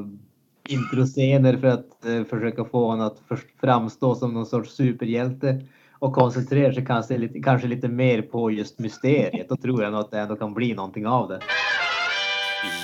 [0.69, 3.21] introscener för att eh, försöka få honom att
[3.61, 5.61] framstå som någon sorts superhjälte
[6.01, 9.49] och koncentrerar sig kanske lite, kanske lite mer på just mysteriet.
[9.49, 11.41] Då tror jag nog att det ändå kan bli någonting av det.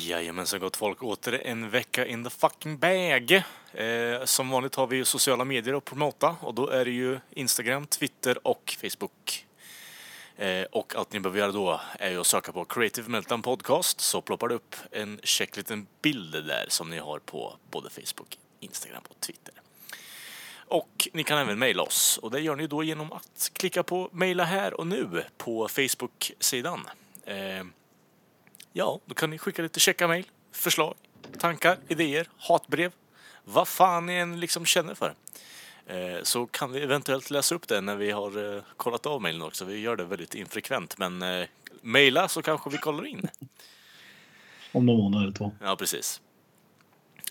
[0.01, 3.31] Jajamensan gott folk, åter en vecka in the fucking bag.
[3.73, 7.19] Eh, som vanligt har vi ju sociala medier att promota och då är det ju
[7.31, 9.45] Instagram, Twitter och Facebook.
[10.37, 14.01] Eh, och allt ni behöver göra då är ju att söka på Creative Meltdown Podcast
[14.01, 18.39] så ploppar det upp en check liten bild där som ni har på både Facebook,
[18.59, 19.56] Instagram och Twitter.
[20.67, 24.09] Och ni kan även mejla oss och det gör ni då genom att klicka på
[24.11, 26.87] mejla här och nu på Facebook-sidan.
[27.25, 27.63] Eh,
[28.73, 30.95] Ja, då kan ni skicka lite checka mejl, förslag,
[31.39, 32.91] tankar, idéer, hatbrev.
[33.43, 35.13] Vad fan ni än liksom känner för.
[35.87, 39.41] Eh, Så kan vi eventuellt läsa upp det när vi har eh, kollat av mejlen
[39.41, 39.65] också.
[39.65, 41.47] Vi gör det väldigt infrekvent, men eh,
[41.81, 43.29] mejla så kanske vi kollar in.
[44.71, 45.51] Om någon månad eller två.
[45.61, 46.21] Ja, precis.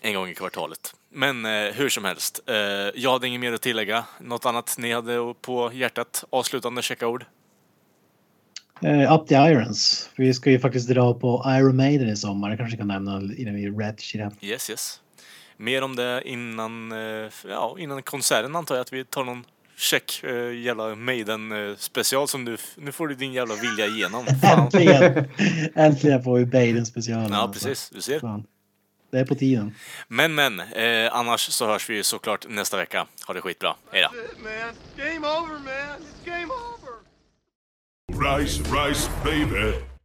[0.01, 0.95] En gång i kvartalet.
[1.09, 2.55] Men eh, hur som helst, eh,
[2.95, 4.05] jag hade inget mer att tillägga.
[4.19, 6.23] Något annat ni hade på hjärtat?
[6.29, 7.25] Avslutande checkaord?
[8.81, 10.09] Eh, Up the Irons.
[10.15, 12.49] Vi ska ju faktiskt dra på Iron Maiden i sommar.
[12.49, 14.33] Det kanske kan nämna innan vi rätt shit up.
[14.41, 15.01] Yes, yes.
[15.57, 19.45] Mer om det innan, eh, ja, innan konserten antar jag att vi tar någon
[19.77, 24.25] check eh, jävla Maiden eh, special som du, nu får du din jävla vilja igenom.
[24.43, 25.27] Äntligen!
[25.75, 27.31] Äntligen får vi Maiden specialen.
[27.31, 27.67] Ja, alltså.
[27.67, 27.89] precis.
[27.89, 28.19] Du ser.
[28.19, 28.43] Fan.
[29.09, 29.75] Det är på tiden.
[30.07, 33.07] Men, men, eh, annars så hörs vi såklart nästa vecka.
[33.27, 33.75] Ha det skitbra.
[33.91, 34.09] Hej då.
[38.37, 39.96] Rise, rise, baby.